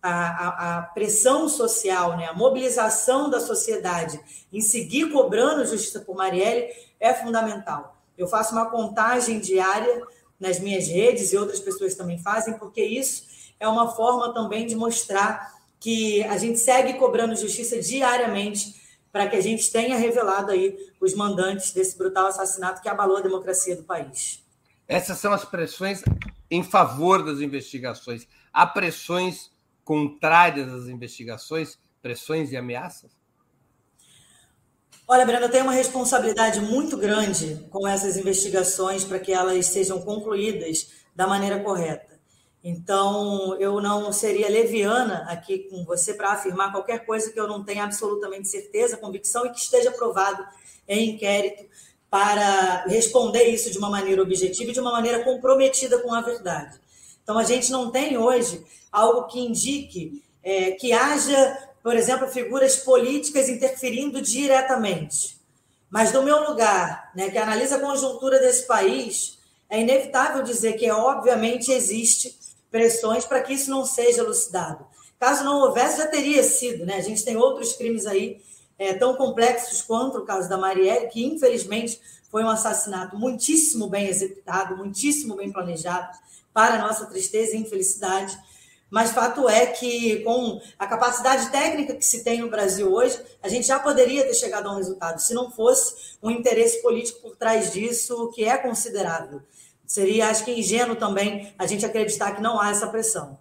a, 0.00 0.10
a, 0.10 0.78
a, 0.78 0.82
pressão 0.82 1.46
social, 1.46 2.16
né, 2.16 2.24
a 2.24 2.32
mobilização 2.32 3.28
da 3.28 3.38
sociedade 3.38 4.18
em 4.50 4.62
seguir 4.62 5.12
cobrando 5.12 5.66
justiça 5.66 6.00
por 6.00 6.16
Marielle 6.16 6.70
é 6.98 7.12
fundamental. 7.12 7.98
Eu 8.16 8.26
faço 8.26 8.54
uma 8.54 8.70
contagem 8.70 9.40
diária 9.40 10.02
nas 10.40 10.58
minhas 10.58 10.88
redes 10.88 11.34
e 11.34 11.36
outras 11.36 11.60
pessoas 11.60 11.94
também 11.94 12.18
fazem, 12.18 12.54
porque 12.54 12.82
isso 12.82 13.24
é 13.60 13.68
uma 13.68 13.92
forma 13.94 14.32
também 14.32 14.66
de 14.66 14.74
mostrar 14.74 15.52
que 15.78 16.24
a 16.24 16.38
gente 16.38 16.60
segue 16.60 16.94
cobrando 16.94 17.36
justiça 17.36 17.78
diariamente 17.78 18.74
para 19.12 19.28
que 19.28 19.36
a 19.36 19.42
gente 19.42 19.70
tenha 19.70 19.98
revelado 19.98 20.50
aí 20.50 20.78
os 20.98 21.12
mandantes 21.12 21.72
desse 21.72 21.98
brutal 21.98 22.28
assassinato 22.28 22.80
que 22.80 22.88
abalou 22.88 23.18
a 23.18 23.20
democracia 23.20 23.76
do 23.76 23.82
país. 23.82 24.41
Essas 24.92 25.16
são 25.18 25.32
as 25.32 25.42
pressões 25.42 26.02
em 26.50 26.62
favor 26.62 27.24
das 27.24 27.40
investigações. 27.40 28.28
Há 28.52 28.66
pressões 28.66 29.50
contrárias 29.82 30.70
às 30.70 30.86
investigações, 30.86 31.78
pressões 32.02 32.52
e 32.52 32.58
ameaças? 32.58 33.10
Olha, 35.08 35.24
Brenda, 35.24 35.48
tenho 35.48 35.64
uma 35.64 35.72
responsabilidade 35.72 36.60
muito 36.60 36.98
grande 36.98 37.66
com 37.70 37.88
essas 37.88 38.18
investigações 38.18 39.02
para 39.02 39.18
que 39.18 39.32
elas 39.32 39.64
sejam 39.64 40.02
concluídas 40.02 40.92
da 41.16 41.26
maneira 41.26 41.60
correta. 41.60 42.20
Então, 42.62 43.56
eu 43.58 43.80
não 43.80 44.12
seria 44.12 44.48
leviana 44.48 45.24
aqui 45.28 45.70
com 45.70 45.84
você 45.86 46.12
para 46.12 46.32
afirmar 46.32 46.70
qualquer 46.70 47.06
coisa 47.06 47.32
que 47.32 47.40
eu 47.40 47.48
não 47.48 47.64
tenha 47.64 47.84
absolutamente 47.84 48.46
certeza, 48.46 48.98
convicção 48.98 49.46
e 49.46 49.50
que 49.50 49.58
esteja 49.58 49.90
provado 49.90 50.46
em 50.86 51.14
inquérito 51.14 51.64
para 52.12 52.84
responder 52.88 53.44
isso 53.44 53.70
de 53.70 53.78
uma 53.78 53.88
maneira 53.88 54.20
objetiva 54.20 54.70
e 54.70 54.74
de 54.74 54.80
uma 54.80 54.92
maneira 54.92 55.24
comprometida 55.24 55.98
com 56.00 56.12
a 56.12 56.20
verdade. 56.20 56.78
Então, 57.22 57.38
a 57.38 57.42
gente 57.42 57.72
não 57.72 57.90
tem 57.90 58.18
hoje 58.18 58.62
algo 58.92 59.28
que 59.28 59.40
indique 59.40 60.22
é, 60.44 60.72
que 60.72 60.92
haja, 60.92 61.70
por 61.82 61.96
exemplo, 61.96 62.28
figuras 62.28 62.76
políticas 62.76 63.48
interferindo 63.48 64.20
diretamente. 64.20 65.38
Mas, 65.88 66.12
do 66.12 66.22
meu 66.22 66.50
lugar, 66.50 67.10
né, 67.16 67.30
que 67.30 67.38
analisa 67.38 67.76
a 67.76 67.80
conjuntura 67.80 68.38
desse 68.38 68.66
país, 68.66 69.38
é 69.70 69.80
inevitável 69.80 70.42
dizer 70.42 70.74
que, 70.74 70.90
obviamente, 70.90 71.72
existe 71.72 72.38
pressões 72.70 73.24
para 73.24 73.40
que 73.40 73.54
isso 73.54 73.70
não 73.70 73.86
seja 73.86 74.20
elucidado. 74.20 74.84
Caso 75.18 75.44
não 75.44 75.62
houvesse, 75.62 75.96
já 75.96 76.06
teria 76.06 76.42
sido. 76.42 76.84
Né? 76.84 76.96
A 76.96 77.00
gente 77.00 77.24
tem 77.24 77.38
outros 77.38 77.72
crimes 77.72 78.04
aí 78.04 78.38
é, 78.82 78.94
tão 78.94 79.14
complexos 79.14 79.80
quanto 79.80 80.18
o 80.18 80.24
caso 80.24 80.48
da 80.48 80.58
Marielle, 80.58 81.08
que 81.08 81.24
infelizmente 81.24 82.00
foi 82.30 82.42
um 82.42 82.48
assassinato 82.48 83.16
muitíssimo 83.16 83.88
bem 83.88 84.08
executado, 84.08 84.76
muitíssimo 84.76 85.36
bem 85.36 85.52
planejado, 85.52 86.18
para 86.52 86.78
nossa 86.78 87.06
tristeza 87.06 87.54
e 87.54 87.60
infelicidade. 87.60 88.36
Mas 88.90 89.12
fato 89.12 89.48
é 89.48 89.66
que, 89.66 90.16
com 90.24 90.60
a 90.78 90.86
capacidade 90.86 91.50
técnica 91.50 91.94
que 91.94 92.04
se 92.04 92.24
tem 92.24 92.40
no 92.40 92.50
Brasil 92.50 92.92
hoje, 92.92 93.18
a 93.42 93.48
gente 93.48 93.66
já 93.66 93.78
poderia 93.78 94.24
ter 94.24 94.34
chegado 94.34 94.68
a 94.68 94.72
um 94.72 94.76
resultado, 94.76 95.20
se 95.20 95.32
não 95.32 95.50
fosse 95.50 96.16
um 96.22 96.30
interesse 96.30 96.82
político 96.82 97.20
por 97.20 97.36
trás 97.36 97.72
disso, 97.72 98.30
que 98.34 98.44
é 98.44 98.58
considerável. 98.58 99.40
Seria, 99.86 100.28
acho 100.28 100.44
que, 100.44 100.52
ingênuo 100.52 100.96
também 100.96 101.54
a 101.58 101.66
gente 101.66 101.86
acreditar 101.86 102.32
que 102.32 102.42
não 102.42 102.60
há 102.60 102.70
essa 102.70 102.86
pressão. 102.88 103.38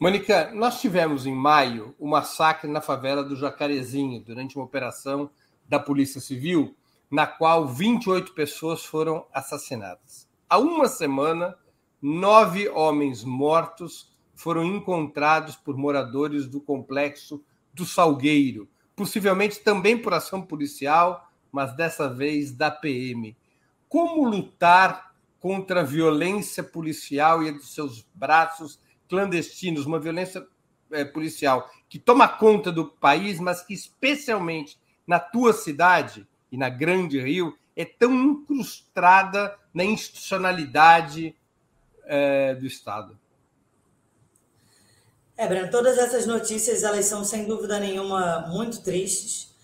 Mônica, 0.00 0.50
nós 0.54 0.80
tivemos 0.80 1.26
em 1.26 1.34
maio 1.34 1.94
o 1.98 2.06
um 2.06 2.08
massacre 2.08 2.66
na 2.66 2.80
favela 2.80 3.22
do 3.22 3.36
Jacarezinho, 3.36 4.18
durante 4.18 4.56
uma 4.56 4.64
operação 4.64 5.28
da 5.68 5.78
Polícia 5.78 6.22
Civil, 6.22 6.74
na 7.10 7.26
qual 7.26 7.68
28 7.68 8.32
pessoas 8.32 8.82
foram 8.82 9.26
assassinadas. 9.30 10.26
Há 10.48 10.56
uma 10.56 10.88
semana, 10.88 11.54
nove 12.00 12.66
homens 12.70 13.22
mortos 13.22 14.10
foram 14.34 14.64
encontrados 14.64 15.54
por 15.54 15.76
moradores 15.76 16.46
do 16.46 16.62
complexo 16.62 17.44
do 17.74 17.84
Salgueiro, 17.84 18.70
possivelmente 18.96 19.60
também 19.60 19.98
por 19.98 20.14
ação 20.14 20.40
policial, 20.40 21.30
mas 21.52 21.76
dessa 21.76 22.08
vez 22.08 22.52
da 22.52 22.70
PM. 22.70 23.36
Como 23.86 24.26
lutar 24.26 25.14
contra 25.38 25.80
a 25.80 25.84
violência 25.84 26.64
policial 26.64 27.42
e 27.42 27.52
dos 27.52 27.74
seus 27.74 28.02
braços 28.14 28.78
clandestinos, 29.10 29.84
uma 29.84 29.98
violência 29.98 30.46
é, 30.92 31.04
policial 31.04 31.68
que 31.88 31.98
toma 31.98 32.28
conta 32.28 32.70
do 32.70 32.86
país, 32.86 33.40
mas 33.40 33.62
que 33.62 33.74
especialmente 33.74 34.78
na 35.06 35.18
tua 35.18 35.52
cidade 35.52 36.26
e 36.50 36.56
na 36.56 36.68
Grande 36.68 37.20
Rio 37.20 37.58
é 37.76 37.84
tão 37.84 38.12
incrustada 38.14 39.58
na 39.74 39.84
institucionalidade 39.84 41.34
é, 42.04 42.54
do 42.54 42.64
Estado. 42.64 43.18
É, 45.36 45.46
Breno, 45.48 45.70
todas 45.70 45.96
essas 45.98 46.26
notícias 46.26 46.82
elas 46.82 47.06
são 47.06 47.24
sem 47.24 47.44
dúvida 47.44 47.80
nenhuma 47.80 48.46
muito 48.48 48.82
tristes. 48.82 49.54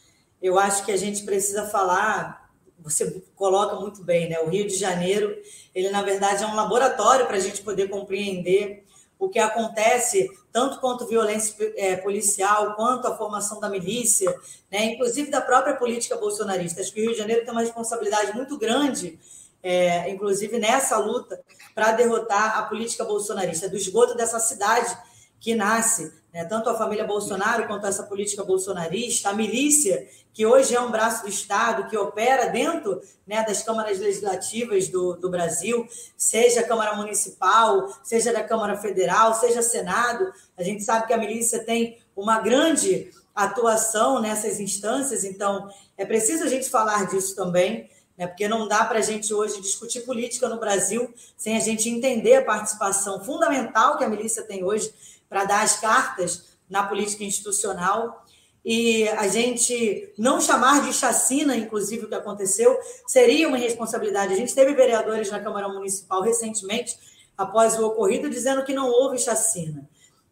Eu 0.40 0.58
acho 0.58 0.84
que 0.84 0.92
a 0.92 0.96
gente 0.96 1.22
precisa 1.24 1.66
falar. 1.66 2.50
Você 2.78 3.22
coloca 3.34 3.76
muito 3.76 4.02
bem, 4.02 4.28
né? 4.28 4.38
O 4.40 4.48
Rio 4.48 4.66
de 4.66 4.74
Janeiro, 4.74 5.36
ele 5.74 5.90
na 5.90 6.02
verdade 6.02 6.42
é 6.42 6.46
um 6.46 6.54
laboratório 6.54 7.26
para 7.26 7.36
a 7.36 7.40
gente 7.40 7.62
poder 7.62 7.88
compreender 7.88 8.85
o 9.18 9.28
que 9.28 9.38
acontece 9.38 10.30
tanto 10.52 10.80
quanto 10.80 11.06
violência 11.06 11.54
é, 11.76 11.96
policial, 11.96 12.74
quanto 12.74 13.06
a 13.06 13.16
formação 13.16 13.60
da 13.60 13.68
milícia, 13.68 14.34
né? 14.70 14.84
inclusive 14.86 15.30
da 15.30 15.40
própria 15.40 15.76
política 15.76 16.16
bolsonarista. 16.16 16.80
Acho 16.80 16.92
que 16.92 17.00
o 17.00 17.04
Rio 17.04 17.12
de 17.12 17.18
Janeiro 17.18 17.44
tem 17.44 17.52
uma 17.52 17.60
responsabilidade 17.60 18.32
muito 18.34 18.56
grande, 18.58 19.18
é, 19.62 20.08
inclusive 20.10 20.58
nessa 20.58 20.98
luta, 20.98 21.40
para 21.74 21.92
derrotar 21.92 22.58
a 22.58 22.62
política 22.62 23.04
bolsonarista, 23.04 23.68
do 23.68 23.76
esgoto 23.76 24.14
dessa 24.14 24.38
cidade 24.38 24.96
que 25.38 25.54
nasce, 25.54 26.12
né, 26.36 26.44
tanto 26.44 26.68
a 26.68 26.74
família 26.74 27.06
Bolsonaro 27.06 27.66
quanto 27.66 27.86
essa 27.86 28.02
política 28.02 28.44
bolsonarista, 28.44 29.30
a 29.30 29.32
milícia, 29.32 30.06
que 30.34 30.44
hoje 30.44 30.76
é 30.76 30.80
um 30.82 30.90
braço 30.90 31.22
do 31.22 31.30
Estado, 31.30 31.88
que 31.88 31.96
opera 31.96 32.50
dentro 32.50 33.00
né, 33.26 33.42
das 33.42 33.62
câmaras 33.62 33.98
legislativas 33.98 34.88
do, 34.88 35.14
do 35.14 35.30
Brasil, 35.30 35.88
seja 36.14 36.60
a 36.60 36.68
Câmara 36.68 36.94
Municipal, 36.94 37.90
seja 38.04 38.34
da 38.34 38.44
Câmara 38.44 38.76
Federal, 38.76 39.32
seja 39.32 39.62
Senado. 39.62 40.30
A 40.58 40.62
gente 40.62 40.84
sabe 40.84 41.06
que 41.06 41.14
a 41.14 41.16
milícia 41.16 41.64
tem 41.64 41.98
uma 42.14 42.38
grande 42.38 43.10
atuação 43.34 44.20
nessas 44.20 44.60
instâncias, 44.60 45.24
então 45.24 45.70
é 45.96 46.04
preciso 46.04 46.44
a 46.44 46.48
gente 46.48 46.68
falar 46.68 47.06
disso 47.06 47.34
também 47.34 47.88
né? 48.16 48.26
porque 48.26 48.48
não 48.48 48.66
dá 48.66 48.84
para 48.84 48.98
a 48.98 49.02
gente 49.02 49.32
hoje 49.32 49.60
discutir 49.60 50.00
política 50.00 50.48
no 50.48 50.58
Brasil 50.58 51.12
sem 51.36 51.56
a 51.56 51.60
gente 51.60 51.88
entender 51.88 52.36
a 52.36 52.44
participação 52.44 53.22
fundamental 53.22 53.98
que 53.98 54.04
a 54.04 54.08
milícia 54.08 54.42
tem 54.42 54.64
hoje 54.64 54.92
para 55.28 55.44
dar 55.44 55.62
as 55.62 55.78
cartas 55.78 56.56
na 56.68 56.82
política 56.82 57.24
institucional. 57.24 58.24
E 58.64 59.08
a 59.10 59.28
gente 59.28 60.12
não 60.18 60.40
chamar 60.40 60.84
de 60.84 60.92
chacina, 60.92 61.56
inclusive, 61.56 62.04
o 62.04 62.08
que 62.08 62.14
aconteceu, 62.14 62.76
seria 63.06 63.46
uma 63.46 63.58
irresponsabilidade. 63.58 64.32
A 64.32 64.36
gente 64.36 64.54
teve 64.54 64.74
vereadores 64.74 65.30
na 65.30 65.38
Câmara 65.38 65.68
Municipal 65.68 66.20
recentemente, 66.20 66.98
após 67.38 67.78
o 67.78 67.86
ocorrido, 67.86 68.28
dizendo 68.28 68.64
que 68.64 68.74
não 68.74 68.88
houve 68.88 69.18
chacina. 69.18 69.88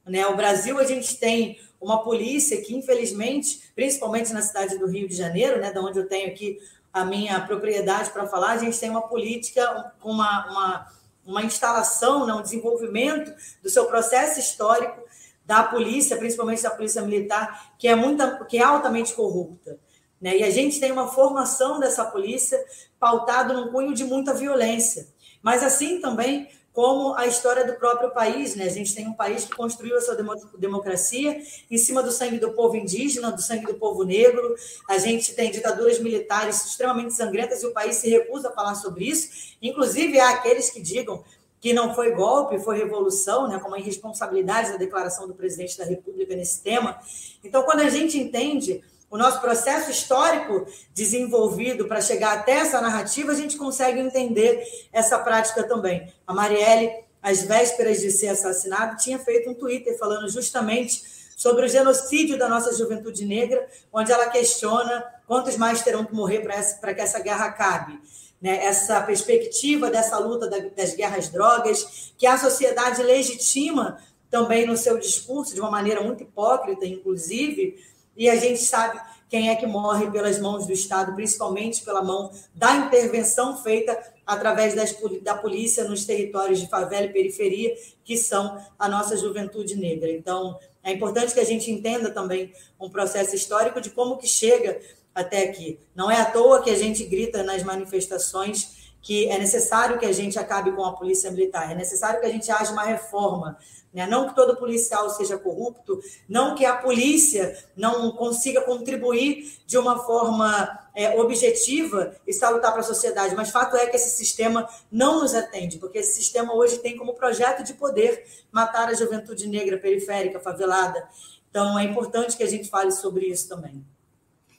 Né? 0.07 0.27
O 0.27 0.37
Brasil, 0.37 0.79
a 0.79 0.85
gente 0.85 1.17
tem 1.17 1.61
uma 1.81 2.03
polícia 2.03 2.61
que, 2.63 2.75
infelizmente, 2.75 3.71
principalmente 3.75 4.33
na 4.33 4.43
cidade 4.43 4.79
do 4.79 4.87
Rio 4.87 5.07
de 5.07 5.15
Janeiro, 5.15 5.61
né, 5.61 5.71
da 5.71 5.81
onde 5.81 5.99
eu 5.99 6.09
tenho 6.09 6.29
aqui 6.29 6.59
a 6.93 7.05
minha 7.05 7.39
propriedade 7.41 8.11
para 8.11 8.27
falar, 8.27 8.53
a 8.53 8.59
gente 8.59 8.79
tem 8.79 8.89
uma 8.89 9.03
política, 9.03 9.93
uma, 10.03 10.51
uma 10.51 10.87
uma 11.27 11.43
instalação, 11.43 12.27
né, 12.27 12.35
um 12.35 12.43
desenvolvimento 12.43 13.35
do 13.63 13.71
seu 13.71 13.87
processo 13.87 14.39
histórico 14.39 15.03
da 15.45 15.63
polícia, 15.63 16.17
principalmente 16.17 16.63
da 16.63 16.71
polícia 16.71 17.03
militar, 17.03 17.75
que 17.79 17.87
é, 17.87 17.95
muita, 17.95 18.45
que 18.45 18.59
é 18.59 18.63
altamente 18.63 19.13
corrupta. 19.15 19.79
Né? 20.21 20.39
E 20.39 20.43
a 20.43 20.51
gente 20.51 20.81
tem 20.81 20.91
uma 20.91 21.09
formação 21.09 21.79
dessa 21.79 22.05
polícia 22.05 22.59
pautada 22.99 23.53
num 23.53 23.71
cunho 23.71 23.95
de 23.95 24.05
muita 24.05 24.33
violência. 24.33 25.07
Mas 25.43 25.63
assim 25.63 26.01
também 26.01 26.49
como 26.75 27.15
a 27.15 27.25
história 27.27 27.65
do 27.65 27.75
próprio 27.75 28.11
país. 28.11 28.57
Né? 28.57 28.65
A 28.65 28.69
gente 28.69 28.95
tem 28.95 29.07
um 29.07 29.15
país 29.15 29.45
que 29.45 29.55
construiu 29.55 29.97
a 29.97 30.01
sua 30.01 30.17
democracia 30.59 31.41
em 31.71 31.79
cima 31.79 32.03
do 32.03 32.11
sangue 32.11 32.39
do 32.39 32.53
povo 32.53 32.77
indígena, 32.77 33.31
do 33.31 33.41
sangue 33.41 33.65
do 33.65 33.75
povo 33.75 34.03
negro. 34.03 34.55
A 34.91 34.99
gente 34.99 35.33
tem 35.35 35.53
ditaduras 35.53 36.01
militares 36.01 36.67
extremamente 36.67 37.15
sangrentas 37.15 37.63
e 37.63 37.67
o 37.67 37.73
país 37.73 37.95
se 37.97 38.11
recusa 38.11 38.49
a 38.49 38.53
falar 38.53 38.75
sobre 38.75 39.05
isso. 39.05 39.55
Inclusive, 39.63 40.19
há 40.19 40.31
aqueles 40.31 40.69
que 40.69 40.83
digam 40.83 41.23
que 41.61 41.73
não 41.73 41.95
foi 41.95 42.11
golpe, 42.11 42.59
foi 42.59 42.77
revolução, 42.77 43.49
né, 43.49 43.59
como 43.59 43.75
a 43.75 43.79
irresponsabilidade 43.79 44.73
da 44.73 44.77
declaração 44.77 45.27
do 45.27 45.33
presidente 45.33 45.79
da 45.79 45.85
República 45.85 46.37
nesse 46.37 46.61
tema. 46.61 46.99
Então, 47.43 47.63
quando 47.63 47.81
a 47.81 47.89
gente 47.89 48.19
entende 48.19 48.83
o 49.15 49.17
nosso 49.17 49.41
processo 49.41 49.93
histórico 49.93 50.67
desenvolvido 50.93 51.87
para 51.87 52.01
chegar 52.01 52.37
até 52.37 52.55
essa 52.55 52.81
narrativa, 52.81 53.31
a 53.31 53.37
gente 53.37 53.57
consegue 53.57 54.01
entender 54.01 54.61
essa 54.93 55.17
prática 55.21 55.63
também. 55.63 56.13
A 56.27 56.35
Marielle, 56.35 56.91
às 57.23 57.43
vésperas 57.43 58.01
de 58.01 58.11
ser 58.11 58.27
assassinada, 58.31 58.97
tinha 58.97 59.17
feito 59.21 59.49
um 59.49 59.55
Twitter 59.55 59.97
falando 59.97 60.29
justamente 60.29 61.01
sobre 61.37 61.65
o 61.65 61.69
genocídio 61.69 62.37
da 62.37 62.49
nossa 62.49 62.77
juventude 62.77 63.25
negra, 63.25 63.65
onde 63.93 64.11
ela 64.11 64.29
questiona 64.31 65.05
quantos 65.29 65.57
mais 65.57 65.81
terão 65.81 66.05
que 66.05 66.13
morrer 66.13 66.41
para 66.81 66.93
que 66.93 67.01
essa 67.01 67.21
guerra 67.21 67.45
acabe. 67.45 68.01
Né? 68.43 68.65
Essa 68.65 69.01
perspectiva 69.01 69.93
dessa 69.93 70.19
luta 70.19 70.49
das 70.49 70.93
guerras 70.93 71.29
drogas, 71.29 72.13
que 72.19 72.27
a 72.27 72.37
sociedade 72.37 73.01
legitima 73.01 73.97
também 74.29 74.67
no 74.67 74.77
seu 74.77 74.99
discurso, 74.99 75.55
de 75.55 75.61
uma 75.61 75.71
maneira 75.71 76.01
muito 76.01 76.25
hipócrita, 76.25 76.85
inclusive, 76.85 77.94
e 78.17 78.29
a 78.29 78.37
gente 78.37 78.61
sabe 78.61 79.01
quem 79.29 79.49
é 79.49 79.57
que 79.57 79.67
morre 79.67 80.11
pelas 80.11 80.39
mãos 80.39 80.67
do 80.67 80.73
Estado, 80.73 81.15
principalmente 81.15 81.83
pela 81.83 82.03
mão 82.03 82.31
da 82.55 82.77
intervenção 82.77 83.61
feita 83.63 83.99
através 84.27 84.75
das, 84.75 84.95
da 85.23 85.35
polícia 85.35 85.85
nos 85.85 86.05
territórios 86.05 86.61
de 86.61 86.69
favela 86.69 87.07
e 87.07 87.13
periferia, 87.13 87.75
que 88.05 88.17
são 88.17 88.59
a 88.79 88.89
nossa 88.89 89.17
juventude 89.17 89.77
negra. 89.77 90.11
Então, 90.11 90.59
é 90.83 90.93
importante 90.93 91.35
que 91.35 91.41
a 91.41 91.45
gente 91.45 91.71
entenda 91.71 92.11
também 92.11 92.53
um 92.79 92.89
processo 92.89 93.35
histórico 93.35 93.81
de 93.81 93.91
como 93.91 94.19
que 94.19 94.27
chega 94.27 94.81
até 95.15 95.45
aqui. 95.45 95.79
Não 95.95 96.11
é 96.11 96.21
à 96.21 96.27
toa 96.27 96.63
que 96.63 96.71
a 96.71 96.77
gente 96.77 97.05
grita 97.05 97.43
nas 97.43 97.63
manifestações 97.63 98.74
que 99.05 99.29
é 99.29 99.39
necessário 99.39 99.99
que 99.99 100.07
a 100.07 100.13
gente 100.13 100.37
acabe 100.39 100.73
com 100.73 100.85
a 100.85 100.97
polícia 100.97 101.31
militar, 101.31 101.71
é 101.71 101.75
necessário 101.77 102.21
que 102.21 102.27
a 102.27 102.31
gente 102.31 102.51
haja 102.51 102.73
uma 102.73 102.83
reforma 102.83 103.57
né? 103.95 104.09
Não 104.09 104.29
que 104.29 104.35
todo 104.35 104.57
policial 104.57 105.09
seja 105.09 105.39
corrupto, 105.39 106.01
não 106.29 106.57
que 106.57 106.67
a 106.67 106.77
polícia 106.77 107.57
não 107.77 108.11
consiga 108.11 108.61
contribuir 108.63 109.57
de 109.65 109.79
uma 109.79 110.01
forma 110.01 110.81
é, 110.97 111.19
objetiva 111.21 112.17
e 112.27 112.33
salutar 112.33 112.73
para 112.73 112.81
a 112.81 112.85
sociedade, 112.85 113.37
mas 113.37 113.51
fato 113.51 113.77
é 113.77 113.87
que 113.87 113.95
esse 113.95 114.11
sistema 114.11 114.69
não 114.91 115.21
nos 115.21 115.33
atende, 115.33 115.79
porque 115.79 115.99
esse 115.99 116.15
sistema 116.15 116.53
hoje 116.53 116.79
tem 116.79 116.97
como 116.97 117.15
projeto 117.15 117.63
de 117.63 117.73
poder 117.75 118.27
matar 118.51 118.89
a 118.89 118.95
juventude 118.95 119.47
negra 119.47 119.79
periférica, 119.79 120.41
favelada. 120.41 121.09
Então 121.49 121.79
é 121.79 121.85
importante 121.85 122.37
que 122.37 122.43
a 122.43 122.49
gente 122.49 122.69
fale 122.69 122.91
sobre 122.91 123.27
isso 123.27 123.49
também. 123.49 123.85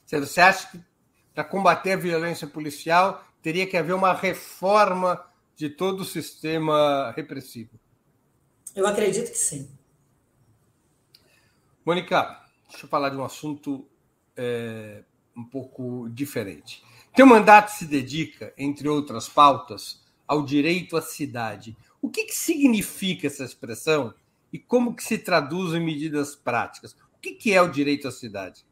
Você 0.06 0.40
acha 0.40 0.70
que 0.70 0.80
para 1.34 1.44
combater 1.44 1.92
a 1.92 1.96
violência 1.96 2.46
policial 2.46 3.22
teria 3.46 3.64
que 3.64 3.76
haver 3.76 3.94
uma 3.94 4.12
reforma 4.12 5.24
de 5.54 5.70
todo 5.70 6.00
o 6.00 6.04
sistema 6.04 7.12
repressivo? 7.12 7.78
Eu 8.74 8.84
acredito 8.84 9.30
que 9.30 9.38
sim. 9.38 9.70
Mônica, 11.84 12.44
deixa 12.68 12.86
eu 12.86 12.90
falar 12.90 13.10
de 13.10 13.16
um 13.16 13.24
assunto 13.24 13.86
é, 14.36 15.04
um 15.36 15.44
pouco 15.44 16.08
diferente. 16.10 16.82
Teu 17.14 17.24
mandato 17.24 17.68
se 17.68 17.84
dedica, 17.84 18.52
entre 18.58 18.88
outras 18.88 19.28
pautas, 19.28 20.02
ao 20.26 20.44
direito 20.44 20.96
à 20.96 21.00
cidade. 21.00 21.76
O 22.02 22.10
que, 22.10 22.24
que 22.24 22.34
significa 22.34 23.28
essa 23.28 23.44
expressão 23.44 24.12
e 24.52 24.58
como 24.58 24.92
que 24.92 25.04
se 25.04 25.18
traduz 25.18 25.72
em 25.72 25.78
medidas 25.78 26.34
práticas? 26.34 26.94
O 27.14 27.20
que, 27.22 27.30
que 27.30 27.52
é 27.52 27.62
o 27.62 27.70
direito 27.70 28.08
à 28.08 28.10
cidade? 28.10 28.65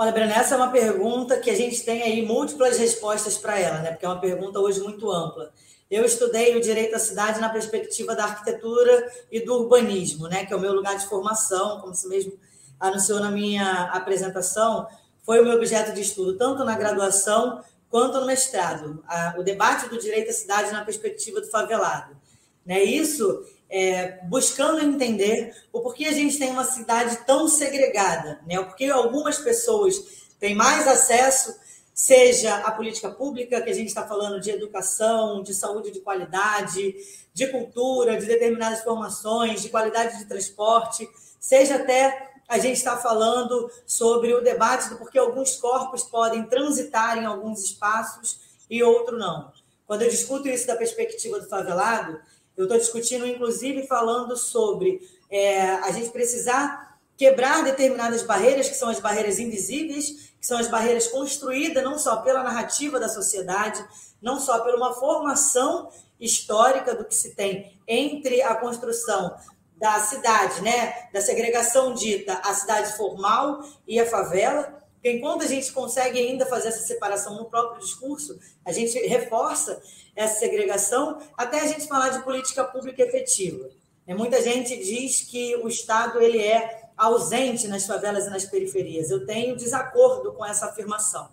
Olha, 0.00 0.12
Breno, 0.12 0.30
essa 0.30 0.54
é 0.54 0.56
uma 0.56 0.70
pergunta 0.70 1.36
que 1.40 1.50
a 1.50 1.56
gente 1.56 1.82
tem 1.82 2.00
aí 2.04 2.24
múltiplas 2.24 2.78
respostas 2.78 3.36
para 3.36 3.58
ela, 3.58 3.80
né? 3.80 3.90
Porque 3.90 4.06
é 4.06 4.08
uma 4.08 4.20
pergunta 4.20 4.60
hoje 4.60 4.78
muito 4.78 5.10
ampla. 5.10 5.52
Eu 5.90 6.04
estudei 6.04 6.56
o 6.56 6.60
direito 6.60 6.94
à 6.94 7.00
cidade 7.00 7.40
na 7.40 7.48
perspectiva 7.48 8.14
da 8.14 8.22
arquitetura 8.22 9.10
e 9.28 9.40
do 9.40 9.54
urbanismo, 9.54 10.28
né, 10.28 10.46
que 10.46 10.52
é 10.52 10.56
o 10.56 10.60
meu 10.60 10.72
lugar 10.72 10.96
de 10.96 11.06
formação, 11.06 11.80
como 11.80 11.92
você 11.92 12.06
mesmo 12.06 12.32
anunciou 12.78 13.18
na 13.18 13.28
minha 13.28 13.86
apresentação, 13.86 14.86
foi 15.24 15.40
o 15.40 15.44
meu 15.44 15.56
objeto 15.56 15.92
de 15.92 16.02
estudo, 16.02 16.36
tanto 16.36 16.64
na 16.64 16.76
graduação 16.76 17.60
quanto 17.90 18.20
no 18.20 18.26
mestrado. 18.26 19.02
o 19.36 19.42
debate 19.42 19.88
do 19.88 19.98
direito 19.98 20.30
à 20.30 20.32
cidade 20.32 20.70
na 20.70 20.84
perspectiva 20.84 21.40
do 21.40 21.50
favelado. 21.50 22.16
Né? 22.64 22.84
Isso 22.84 23.44
é, 23.70 24.18
buscando 24.24 24.80
entender 24.80 25.54
o 25.72 25.80
porquê 25.80 26.06
a 26.06 26.12
gente 26.12 26.38
tem 26.38 26.50
uma 26.50 26.64
cidade 26.64 27.18
tão 27.26 27.48
segregada, 27.48 28.40
né? 28.46 28.58
o 28.58 28.66
porquê 28.66 28.86
algumas 28.86 29.38
pessoas 29.38 29.96
têm 30.38 30.54
mais 30.54 30.86
acesso 30.86 31.54
seja 31.98 32.58
a 32.58 32.70
política 32.70 33.10
pública, 33.10 33.60
que 33.60 33.70
a 33.70 33.74
gente 33.74 33.88
está 33.88 34.06
falando 34.06 34.40
de 34.40 34.52
educação, 34.52 35.42
de 35.42 35.52
saúde 35.52 35.90
de 35.90 35.98
qualidade, 35.98 36.94
de 37.34 37.46
cultura, 37.48 38.16
de 38.16 38.24
determinadas 38.24 38.84
formações, 38.84 39.62
de 39.62 39.68
qualidade 39.68 40.16
de 40.16 40.24
transporte, 40.24 41.08
seja 41.40 41.74
até 41.74 42.30
a 42.46 42.56
gente 42.56 42.76
está 42.76 42.96
falando 42.96 43.68
sobre 43.84 44.32
o 44.32 44.40
debate 44.40 44.88
do 44.90 44.96
porquê 44.96 45.18
alguns 45.18 45.56
corpos 45.56 46.04
podem 46.04 46.44
transitar 46.44 47.18
em 47.18 47.26
alguns 47.26 47.64
espaços 47.64 48.38
e 48.70 48.80
outro 48.80 49.18
não. 49.18 49.50
Quando 49.84 50.02
eu 50.02 50.08
discuto 50.08 50.48
isso 50.48 50.68
da 50.68 50.76
perspectiva 50.76 51.40
do 51.40 51.48
favelado, 51.48 52.20
eu 52.58 52.64
estou 52.64 52.76
discutindo, 52.76 53.24
inclusive, 53.24 53.86
falando 53.86 54.36
sobre 54.36 55.00
é, 55.30 55.70
a 55.76 55.92
gente 55.92 56.10
precisar 56.10 56.98
quebrar 57.16 57.62
determinadas 57.62 58.22
barreiras, 58.22 58.68
que 58.68 58.74
são 58.74 58.88
as 58.88 58.98
barreiras 58.98 59.38
invisíveis, 59.38 60.32
que 60.40 60.46
são 60.46 60.58
as 60.58 60.68
barreiras 60.68 61.06
construídas 61.06 61.82
não 61.82 61.98
só 61.98 62.16
pela 62.16 62.42
narrativa 62.42 62.98
da 62.98 63.08
sociedade, 63.08 63.84
não 64.20 64.40
só 64.40 64.58
por 64.58 64.74
uma 64.74 64.92
formação 64.94 65.88
histórica 66.18 66.94
do 66.94 67.04
que 67.04 67.14
se 67.14 67.34
tem 67.34 67.78
entre 67.86 68.42
a 68.42 68.54
construção 68.56 69.36
da 69.76 70.00
cidade, 70.00 70.60
né, 70.60 71.08
da 71.12 71.20
segregação 71.20 71.94
dita 71.94 72.34
a 72.44 72.52
cidade 72.54 72.96
formal 72.96 73.62
e 73.86 74.00
a 74.00 74.06
favela, 74.06 74.77
porque 74.98 75.12
enquanto 75.12 75.44
a 75.44 75.46
gente 75.46 75.70
consegue 75.72 76.18
ainda 76.18 76.44
fazer 76.44 76.68
essa 76.68 76.84
separação 76.84 77.36
no 77.36 77.44
próprio 77.44 77.80
discurso, 77.80 78.36
a 78.64 78.72
gente 78.72 78.98
reforça 79.06 79.80
essa 80.14 80.40
segregação 80.40 81.20
até 81.36 81.60
a 81.60 81.66
gente 81.66 81.86
falar 81.86 82.08
de 82.08 82.24
política 82.24 82.64
pública 82.64 83.02
efetiva. 83.04 83.70
Muita 84.08 84.42
gente 84.42 84.76
diz 84.76 85.20
que 85.20 85.54
o 85.56 85.68
Estado 85.68 86.20
ele 86.20 86.42
é 86.42 86.90
ausente 86.96 87.68
nas 87.68 87.86
favelas 87.86 88.26
e 88.26 88.30
nas 88.30 88.44
periferias. 88.44 89.10
Eu 89.10 89.24
tenho 89.24 89.56
desacordo 89.56 90.32
com 90.32 90.44
essa 90.44 90.66
afirmação. 90.66 91.28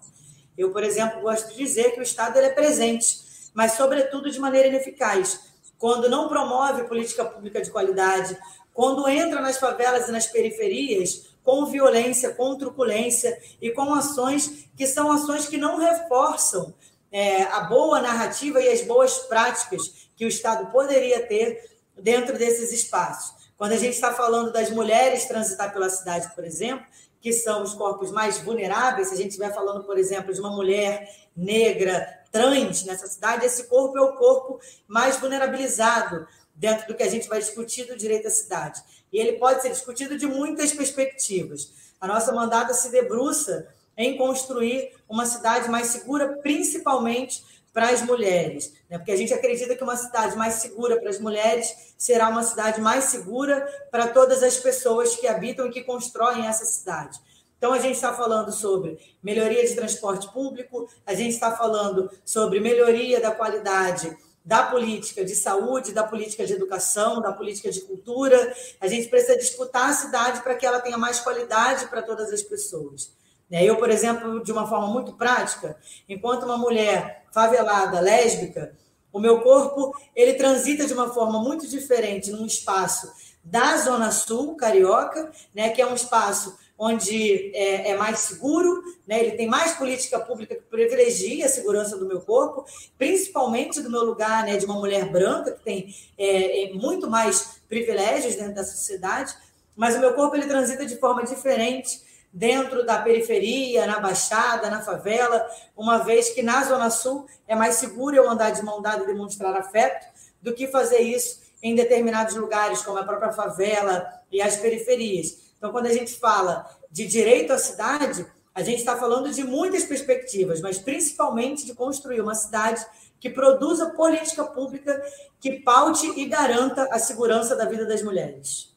Eu, 0.56 0.71
por 0.71 0.84
exemplo, 0.84 1.21
gosto 1.21 1.49
de 1.49 1.58
dizer 1.58 1.93
que 1.93 1.99
o 1.99 2.04
Estado 2.04 2.38
ele 2.38 2.47
é 2.47 2.51
presente, 2.51 3.19
mas, 3.54 3.71
sobretudo, 3.71 4.30
de 4.30 4.39
maneira 4.39 4.67
ineficaz. 4.67 5.39
Quando 5.80 6.10
não 6.10 6.30
promove 6.30 6.84
política 6.84 7.25
pública 7.25 7.62
de 7.62 7.71
qualidade, 7.71 8.38
quando 8.73 9.08
entra 9.08 9.41
nas 9.41 9.58
favelas 9.58 10.08
e 10.08 10.12
nas 10.12 10.28
periferias 10.28 11.35
com 11.45 11.67
violência, 11.67 12.34
com 12.34 12.58
truculência 12.58 13.39
e 13.62 13.69
com 13.69 13.93
ações 13.93 14.67
que 14.75 14.88
são 14.88 15.12
ações 15.12 15.47
que 15.47 15.58
não 15.58 15.77
reforçam 15.77 16.73
é, 17.12 17.43
a 17.43 17.62
boa 17.62 18.01
narrativa 18.01 18.60
e 18.60 18.67
as 18.67 18.81
boas 18.81 19.19
práticas 19.19 20.10
que 20.17 20.25
o 20.25 20.27
Estado 20.27 20.71
poderia 20.71 21.25
ter 21.25 21.63
dentro 21.97 22.38
desses 22.38 22.73
espaços. 22.73 23.45
Quando 23.55 23.71
a 23.71 23.77
gente 23.77 23.93
está 23.93 24.13
falando 24.13 24.51
das 24.51 24.69
mulheres 24.69 25.25
transitar 25.25 25.71
pela 25.71 25.89
cidade, 25.89 26.34
por 26.36 26.43
exemplo, 26.43 26.86
que 27.21 27.31
são 27.31 27.63
os 27.63 27.73
corpos 27.73 28.12
mais 28.12 28.39
vulneráveis, 28.39 29.08
se 29.08 29.13
a 29.13 29.17
gente 29.17 29.29
estiver 29.29 29.53
falando, 29.53 29.86
por 29.86 29.97
exemplo, 29.97 30.34
de 30.34 30.39
uma 30.39 30.51
mulher 30.51 31.10
negra 31.36 32.21
trans 32.31 32.84
nessa 32.84 33.08
cidade, 33.08 33.45
esse 33.45 33.65
corpo 33.65 33.97
é 33.97 34.01
o 34.01 34.17
corpo 34.17 34.60
mais 34.88 35.17
vulnerabilizado 35.17 36.27
dentro 36.53 36.88
do 36.88 36.95
que 36.95 37.03
a 37.03 37.10
gente 37.10 37.27
vai 37.27 37.39
discutir 37.39 37.86
do 37.86 37.95
direito 37.95 38.27
à 38.27 38.31
cidade. 38.31 38.81
E 39.15 39.17
ele 39.17 39.39
pode 39.39 39.62
ser 39.62 39.69
discutido 39.69 40.17
de 40.17 40.28
muitas 40.28 40.73
perspectivas. 40.73 41.71
A 42.01 42.06
nossa 42.06 42.34
mandata 42.34 42.73
se 42.73 42.91
debruça 42.91 43.65
em 43.95 44.17
construir 44.17 44.91
uma 45.08 45.25
cidade 45.25 45.69
mais 45.69 45.88
segura, 45.88 46.34
principalmente 46.43 47.41
para 47.73 47.91
as 47.91 48.01
mulheres, 48.01 48.73
né? 48.89 48.97
porque 48.97 49.13
a 49.13 49.15
gente 49.15 49.34
acredita 49.34 49.73
que 49.73 49.84
uma 49.84 49.95
cidade 49.95 50.36
mais 50.36 50.56
segura 50.56 50.99
para 50.99 51.10
as 51.10 51.17
mulheres 51.17 51.93
será 51.97 52.28
uma 52.28 52.43
cidade 52.43 52.82
mais 52.82 53.06
segura 53.06 53.65
para 53.89 54.10
todas 54.10 54.43
as 54.43 54.58
pessoas 54.58 55.15
que 55.15 55.28
habitam 55.28 55.67
e 55.67 55.71
que 55.71 55.86
constroem 55.86 56.45
essa 56.45 56.65
cidade. 56.65 57.17
Então, 57.58 57.71
a 57.71 57.80
gente 57.80 57.95
está 57.95 58.13
falando 58.13 58.51
sobre 58.51 58.99
melhoria 59.23 59.65
de 59.65 59.75
transporte 59.75 60.30
público, 60.34 60.89
a 61.06 61.13
gente 61.13 61.36
está 61.36 61.56
falando 61.56 62.12
sobre 62.25 62.60
melhoria 62.60 63.21
da 63.21 63.32
qualidade 63.32 64.13
da 64.45 64.62
política 64.63 65.25
de 65.25 65.36
saúde, 65.36 65.91
da 65.91 66.03
política 66.03 66.45
de 66.45 66.53
educação, 66.53 67.19
da 67.19 67.34
política 67.34 67.71
de 67.71 67.81
cultura. 67.81 68.55
A 68.79 68.88
gente 68.88 69.08
precisa 69.08 69.36
disputar 69.36 69.89
a 69.89 69.93
cidade 69.93 70.41
para 70.41 70.53
que 70.53 70.65
ela 70.65 70.79
tenha 70.79 70.97
mais 70.97 71.19
qualidade 71.19 71.88
para 71.88 72.03
todas 72.03 72.31
as 72.31 72.43
pessoas. 72.43 73.12
Né? 73.49 73.63
Eu, 73.63 73.77
por 73.77 73.89
exemplo, 73.89 74.43
de 74.43 74.51
uma 74.51 74.67
forma 74.67 74.88
muito 74.88 75.13
prática, 75.13 75.75
enquanto 76.08 76.43
uma 76.43 76.58
mulher 76.58 77.25
favelada, 77.31 77.99
lésbica, 77.99 78.77
o 79.12 79.19
meu 79.19 79.41
corpo 79.41 79.95
ele 80.15 80.34
transita 80.34 80.86
de 80.86 80.93
uma 80.93 81.12
forma 81.12 81.41
muito 81.41 81.67
diferente 81.67 82.31
num 82.31 82.45
espaço 82.45 83.12
da 83.43 83.77
Zona 83.77 84.12
Sul 84.12 84.55
carioca, 84.55 85.31
né, 85.53 85.69
que 85.69 85.81
é 85.81 85.88
um 85.88 85.95
espaço 85.95 86.58
onde 86.77 87.55
é, 87.55 87.91
é, 87.91 87.97
mais 87.97 88.19
seguro, 88.19 88.83
né, 89.07 89.19
ele 89.19 89.38
tem 89.38 89.47
mais 89.47 89.73
política 89.73 90.19
pública 90.19 90.55
que 90.55 90.61
privilegia 90.61 91.45
a 91.45 91.49
segurança 91.49 91.97
do 91.97 92.05
meu 92.05 92.19
corpo, 92.21 92.65
principalmente 92.97 93.81
do 93.81 93.89
meu 93.89 94.03
lugar 94.03 94.43
né, 94.43 94.57
de 94.57 94.65
uma 94.65 94.75
mulher 94.75 95.09
branca, 95.09 95.51
que 95.51 95.63
tem 95.63 95.95
é, 96.17 96.65
é 96.65 96.73
muito 96.73 97.09
mais 97.09 97.61
privilégios 97.69 98.35
dentro 98.35 98.55
da 98.55 98.63
sociedade, 98.63 99.33
mas 99.75 99.95
o 99.95 99.99
meu 99.99 100.13
corpo 100.13 100.35
ele 100.35 100.47
transita 100.47 100.85
de 100.85 100.97
forma 100.97 101.23
diferente 101.23 102.03
dentro 102.31 102.85
da 102.85 102.97
periferia, 103.01 103.85
na 103.85 103.99
Baixada, 104.01 104.69
na 104.69 104.81
favela, 104.81 105.47
uma 105.75 105.99
vez 105.99 106.31
que 106.31 106.43
na 106.43 106.63
Zona 106.65 106.89
Sul 106.89 107.25
é 107.47 107.55
mais 107.55 107.75
seguro 107.75 108.13
eu 108.13 108.29
andar 108.29 108.49
de 108.49 108.61
mão 108.61 108.81
dada 108.81 109.03
e 109.03 109.07
demonstrar 109.07 109.55
afeto 109.55 110.05
do 110.41 110.53
que 110.53 110.67
fazer 110.67 110.99
isso 110.99 111.39
em 111.63 111.73
determinados 111.73 112.35
lugares, 112.35 112.81
como 112.81 112.97
a 112.97 113.03
própria 113.05 113.31
favela 113.31 114.05
e 114.29 114.41
as 114.41 114.57
periferias. 114.57 115.44
Então, 115.58 115.72
quando 115.72 115.88
a 115.88 115.94
gente 115.94 116.20
fala 116.20 116.70
de 116.91 117.06
direito 117.08 117.52
à 117.54 117.58
cidade, 117.58 118.26
a 118.54 118.63
gente 118.63 118.80
está 118.80 118.96
falando 118.98 119.32
de 119.32 119.44
muitas 119.44 119.84
perspectivas, 119.84 120.62
mas 120.62 120.80
principalmente 120.80 121.65
de 121.65 121.74
construir 121.74 122.22
uma 122.22 122.36
cidade 122.36 122.86
que 123.20 123.30
produza 123.30 123.89
política 123.89 124.46
pública 124.46 125.02
que 125.39 125.60
paute 125.60 126.08
e 126.20 126.26
garanta 126.26 126.84
a 126.91 127.00
segurança 127.00 127.56
da 127.56 127.65
vida 127.65 127.86
das 127.86 128.02
mulheres. 128.02 128.74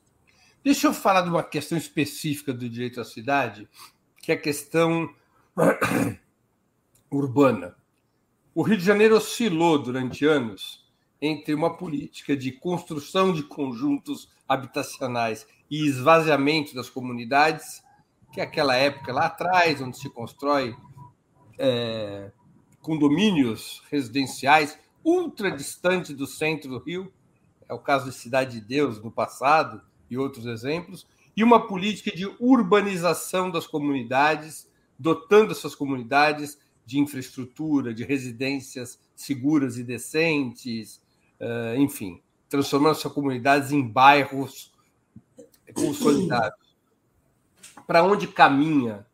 Deixa 0.64 0.88
eu 0.88 0.93
falar 0.93 1.23
de 1.23 1.29
uma 1.29 1.43
questão 1.45 1.79
específica 1.79 2.53
do 2.53 2.69
direito 2.69 3.01
à 3.01 3.05
cidade, 3.05 3.69
que 4.21 4.33
é 4.33 4.35
a 4.35 4.41
questão 4.41 5.09
urbana. 7.11 7.77
O 8.55 8.62
Rio 8.62 8.77
de 8.77 8.85
Janeiro 8.85 9.17
oscilou 9.17 9.79
durante 9.79 10.27
anos 10.27 10.85
entre 11.23 11.55
uma 11.55 11.77
política 11.77 12.37
de 12.37 12.51
construção 12.53 13.33
de 13.33 13.43
conjuntos 13.45 14.29
habitacionais 14.49 15.47
e 15.70 15.87
esvaziamento 15.87 16.74
das 16.74 16.88
comunidades, 16.88 17.83
que 18.33 18.40
é 18.40 18.44
aquela 18.44 18.74
época 18.76 19.12
lá 19.12 19.26
atrás, 19.26 19.81
onde 19.81 19.98
se 19.98 20.09
constrói 20.09 20.74
é, 21.59 22.31
condomínios 22.81 23.83
residenciais 23.90 24.78
ultra 25.04 25.50
distante 25.50 26.12
do 26.14 26.26
centro 26.26 26.70
do 26.70 26.78
Rio, 26.78 27.12
é 27.68 27.74
o 27.74 27.78
caso 27.78 28.11
de 28.11 28.16
Cidade 28.16 28.61
de 28.61 28.66
Deus 28.66 29.02
no 29.02 29.11
passado, 29.11 29.83
e 30.11 30.16
outros 30.16 30.46
exemplos, 30.46 31.07
e 31.37 31.44
uma 31.44 31.66
política 31.66 32.11
de 32.14 32.26
urbanização 32.40 33.50
das 33.50 33.66
comunidades, 33.66 34.68
dotando 34.98 35.52
essas 35.52 35.74
comunidades 35.74 36.59
de 36.85 36.98
infraestrutura, 36.98 37.92
de 37.92 38.04
residências 38.04 38.98
seguras 39.14 39.76
e 39.76 39.85
decentes, 39.85 41.00
eh, 41.38 41.76
enfim, 41.78 42.20
transformando 42.48 42.92
essas 42.92 43.12
comunidades 43.12 43.70
em 43.70 43.87
bairros 43.87 44.72
consolidados. 45.72 46.76
Para 47.87 48.02
onde 48.02 48.26
caminha 48.26 49.07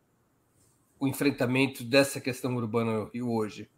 o 0.99 1.07
enfrentamento 1.07 1.83
dessa 1.83 2.19
questão 2.19 2.55
urbana 2.55 2.91
no 2.91 3.05
Rio 3.05 3.31
hoje? 3.31 3.69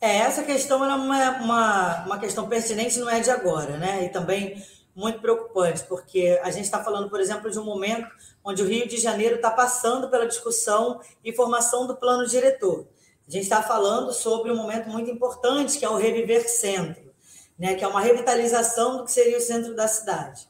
É, 0.00 0.18
essa 0.18 0.42
questão 0.42 0.84
é 0.84 0.94
uma, 0.94 1.30
uma, 1.38 2.04
uma 2.04 2.18
questão 2.18 2.48
pertinente, 2.48 2.98
não 2.98 3.08
é 3.08 3.20
de 3.20 3.30
agora, 3.30 3.78
né? 3.78 4.04
E 4.04 4.08
também 4.10 4.62
muito 4.94 5.18
preocupante, 5.18 5.82
porque 5.84 6.38
a 6.42 6.50
gente 6.50 6.64
está 6.64 6.82
falando, 6.84 7.10
por 7.10 7.20
exemplo, 7.20 7.50
de 7.50 7.58
um 7.58 7.64
momento 7.64 8.08
onde 8.44 8.62
o 8.62 8.66
Rio 8.66 8.86
de 8.86 8.96
Janeiro 8.96 9.36
está 9.36 9.50
passando 9.50 10.08
pela 10.08 10.26
discussão 10.26 11.00
e 11.24 11.32
formação 11.34 11.86
do 11.86 11.96
plano 11.96 12.26
diretor. 12.26 12.86
A 13.26 13.30
gente 13.30 13.44
está 13.44 13.62
falando 13.62 14.12
sobre 14.12 14.52
um 14.52 14.56
momento 14.56 14.88
muito 14.88 15.10
importante, 15.10 15.78
que 15.78 15.84
é 15.84 15.88
o 15.88 15.96
Reviver 15.96 16.48
Centro, 16.48 17.12
né, 17.58 17.74
que 17.74 17.82
é 17.82 17.88
uma 17.88 18.00
revitalização 18.00 18.98
do 18.98 19.04
que 19.04 19.12
seria 19.12 19.38
o 19.38 19.40
centro 19.40 19.74
da 19.74 19.88
cidade. 19.88 20.46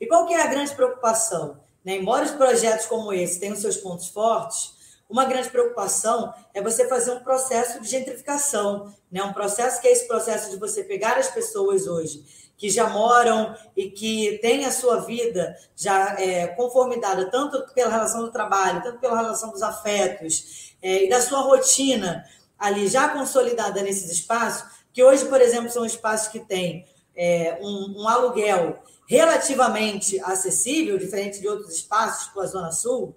E 0.00 0.06
qual 0.06 0.26
que 0.26 0.34
é 0.34 0.42
a 0.42 0.46
grande 0.46 0.74
preocupação? 0.74 1.60
Né, 1.84 1.96
embora 1.96 2.24
os 2.24 2.32
projetos 2.32 2.86
como 2.86 3.12
esse 3.12 3.38
tenham 3.38 3.56
seus 3.56 3.76
pontos 3.76 4.08
fortes, 4.08 4.74
uma 5.08 5.24
grande 5.24 5.48
preocupação 5.48 6.34
é 6.52 6.60
você 6.60 6.88
fazer 6.88 7.12
um 7.12 7.20
processo 7.20 7.80
de 7.80 7.88
gentrificação, 7.88 8.92
né? 9.10 9.22
um 9.22 9.32
processo 9.32 9.80
que 9.80 9.86
é 9.86 9.92
esse 9.92 10.08
processo 10.08 10.50
de 10.50 10.56
você 10.56 10.82
pegar 10.82 11.16
as 11.16 11.28
pessoas 11.28 11.86
hoje 11.86 12.24
que 12.56 12.70
já 12.70 12.88
moram 12.88 13.54
e 13.76 13.90
que 13.90 14.38
têm 14.38 14.64
a 14.64 14.72
sua 14.72 15.00
vida 15.00 15.54
já 15.76 16.16
é, 16.18 16.46
conformidada, 16.48 17.30
tanto 17.30 17.62
pela 17.74 17.90
relação 17.90 18.22
do 18.22 18.32
trabalho, 18.32 18.82
tanto 18.82 18.98
pela 18.98 19.16
relação 19.16 19.50
dos 19.50 19.62
afetos 19.62 20.74
é, 20.82 21.04
e 21.04 21.08
da 21.08 21.20
sua 21.20 21.40
rotina 21.40 22.24
ali 22.58 22.88
já 22.88 23.10
consolidada 23.10 23.82
nesses 23.82 24.10
espaços, 24.10 24.66
que 24.92 25.04
hoje, 25.04 25.26
por 25.26 25.40
exemplo, 25.40 25.70
são 25.70 25.84
espaços 25.84 26.28
que 26.28 26.40
têm 26.40 26.86
é, 27.16 27.58
um, 27.62 28.02
um, 28.02 28.08
aluguel 28.08 28.82
relativamente 29.08 30.20
acessível, 30.20 30.98
diferente 30.98 31.40
de 31.40 31.48
outros 31.48 31.74
espaços, 31.74 32.28
como 32.28 32.44
a 32.44 32.48
Zona 32.48 32.72
Sul. 32.72 33.16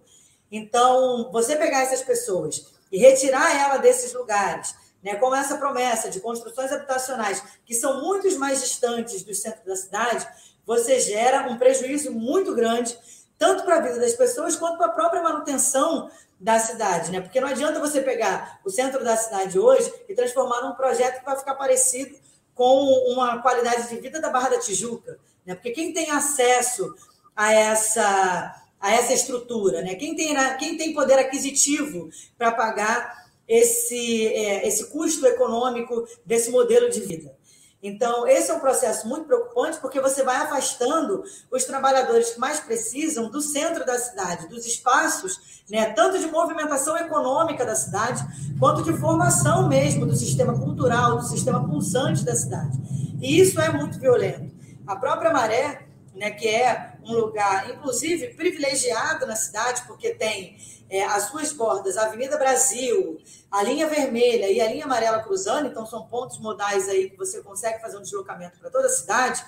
Então, 0.51 1.29
você 1.31 1.55
pegar 1.55 1.81
essas 1.81 2.01
pessoas 2.01 2.65
e 2.91 2.97
retirar 2.97 3.55
ela 3.59 3.77
desses 3.77 4.13
lugares, 4.13 4.73
né, 5.03 5.15
com 5.15 5.35
essa 5.35 5.57
promessa 5.57 6.09
de 6.09 6.19
construções 6.19 6.71
habitacionais 6.71 7.43
que 7.65 7.73
são 7.73 8.01
muito 8.01 8.39
mais 8.39 8.61
distantes 8.61 9.23
do 9.23 9.33
centro 9.33 9.65
da 9.65 9.75
cidade, 9.75 10.27
você 10.65 10.99
gera 10.99 11.49
um 11.49 11.57
prejuízo 11.57 12.11
muito 12.11 12.53
grande, 12.53 12.97
tanto 13.37 13.63
para 13.63 13.77
a 13.77 13.81
vida 13.81 13.99
das 13.99 14.13
pessoas 14.13 14.55
quanto 14.55 14.77
para 14.77 14.87
a 14.87 14.91
própria 14.91 15.21
manutenção 15.21 16.09
da 16.39 16.57
cidade, 16.57 17.11
né? 17.11 17.19
Porque 17.19 17.41
não 17.41 17.49
adianta 17.49 17.79
você 17.79 18.01
pegar 18.01 18.59
o 18.63 18.69
centro 18.69 19.03
da 19.03 19.17
cidade 19.17 19.59
hoje 19.59 19.91
e 20.07 20.13
transformar 20.13 20.61
num 20.61 20.73
projeto 20.73 21.19
que 21.19 21.25
vai 21.25 21.37
ficar 21.37 21.55
parecido 21.55 22.15
com 22.59 23.13
uma 23.13 23.41
qualidade 23.41 23.87
de 23.87 24.01
vida 24.01 24.19
da 24.19 24.29
Barra 24.29 24.49
da 24.49 24.59
Tijuca, 24.59 25.17
né? 25.45 25.55
Porque 25.55 25.71
quem 25.71 25.93
tem 25.93 26.11
acesso 26.11 26.93
a 27.33 27.53
essa 27.53 28.53
a 28.81 28.91
essa 28.91 29.13
estrutura, 29.13 29.81
né? 29.81 29.95
Quem 29.95 30.13
tem 30.13 30.35
quem 30.57 30.75
tem 30.75 30.93
poder 30.93 31.17
aquisitivo 31.17 32.09
para 32.37 32.51
pagar 32.51 33.29
esse, 33.47 34.27
é, 34.27 34.67
esse 34.67 34.89
custo 34.89 35.25
econômico 35.25 36.05
desse 36.25 36.51
modelo 36.51 36.89
de 36.89 36.99
vida. 36.99 37.33
Então, 37.81 38.27
esse 38.27 38.51
é 38.51 38.53
um 38.53 38.59
processo 38.59 39.07
muito 39.07 39.25
preocupante, 39.25 39.79
porque 39.79 40.01
você 40.01 40.21
vai 40.21 40.35
afastando 40.35 41.23
os 41.49 41.63
trabalhadores 41.63 42.31
que 42.31 42.39
mais 42.39 42.59
precisam 42.59 43.29
do 43.29 43.41
centro 43.41 43.85
da 43.85 43.97
cidade, 43.97 44.47
dos 44.47 44.65
espaços, 44.65 45.63
né, 45.69 45.93
tanto 45.93 46.19
de 46.19 46.27
movimentação 46.27 46.97
econômica 46.97 47.65
da 47.65 47.75
cidade, 47.75 48.21
quanto 48.59 48.83
de 48.83 48.91
formação 48.97 49.69
mesmo 49.69 50.05
do 50.05 50.15
sistema 50.15 50.57
cultural, 50.59 51.17
do 51.17 51.23
sistema 51.23 51.65
pulsante 51.65 52.25
da 52.25 52.35
cidade. 52.35 52.77
E 53.21 53.39
isso 53.39 53.59
é 53.61 53.69
muito 53.71 53.97
violento. 53.97 54.51
A 54.85 54.95
própria 54.95 55.31
Maré, 55.31 55.87
né, 56.13 56.31
que 56.31 56.47
é 56.47 56.88
um 57.03 57.13
lugar, 57.13 57.69
inclusive, 57.69 58.33
privilegiado 58.33 59.25
na 59.25 59.35
cidade, 59.35 59.83
porque 59.87 60.11
tem 60.11 60.57
é, 60.89 61.03
as 61.03 61.23
suas 61.23 61.53
bordas, 61.53 61.97
a 61.97 62.05
Avenida 62.05 62.37
Brasil, 62.37 63.19
a 63.51 63.63
linha 63.63 63.87
vermelha 63.87 64.49
e 64.49 64.59
a 64.59 64.67
linha 64.67 64.85
amarela 64.85 65.21
cruzando, 65.21 65.67
então 65.67 65.85
são 65.85 66.07
pontos 66.07 66.39
modais 66.39 66.89
aí 66.89 67.09
que 67.09 67.17
você 67.17 67.41
consegue 67.41 67.79
fazer 67.79 67.97
um 67.97 68.01
deslocamento 68.01 68.59
para 68.59 68.69
toda 68.69 68.87
a 68.87 68.89
cidade, 68.89 69.43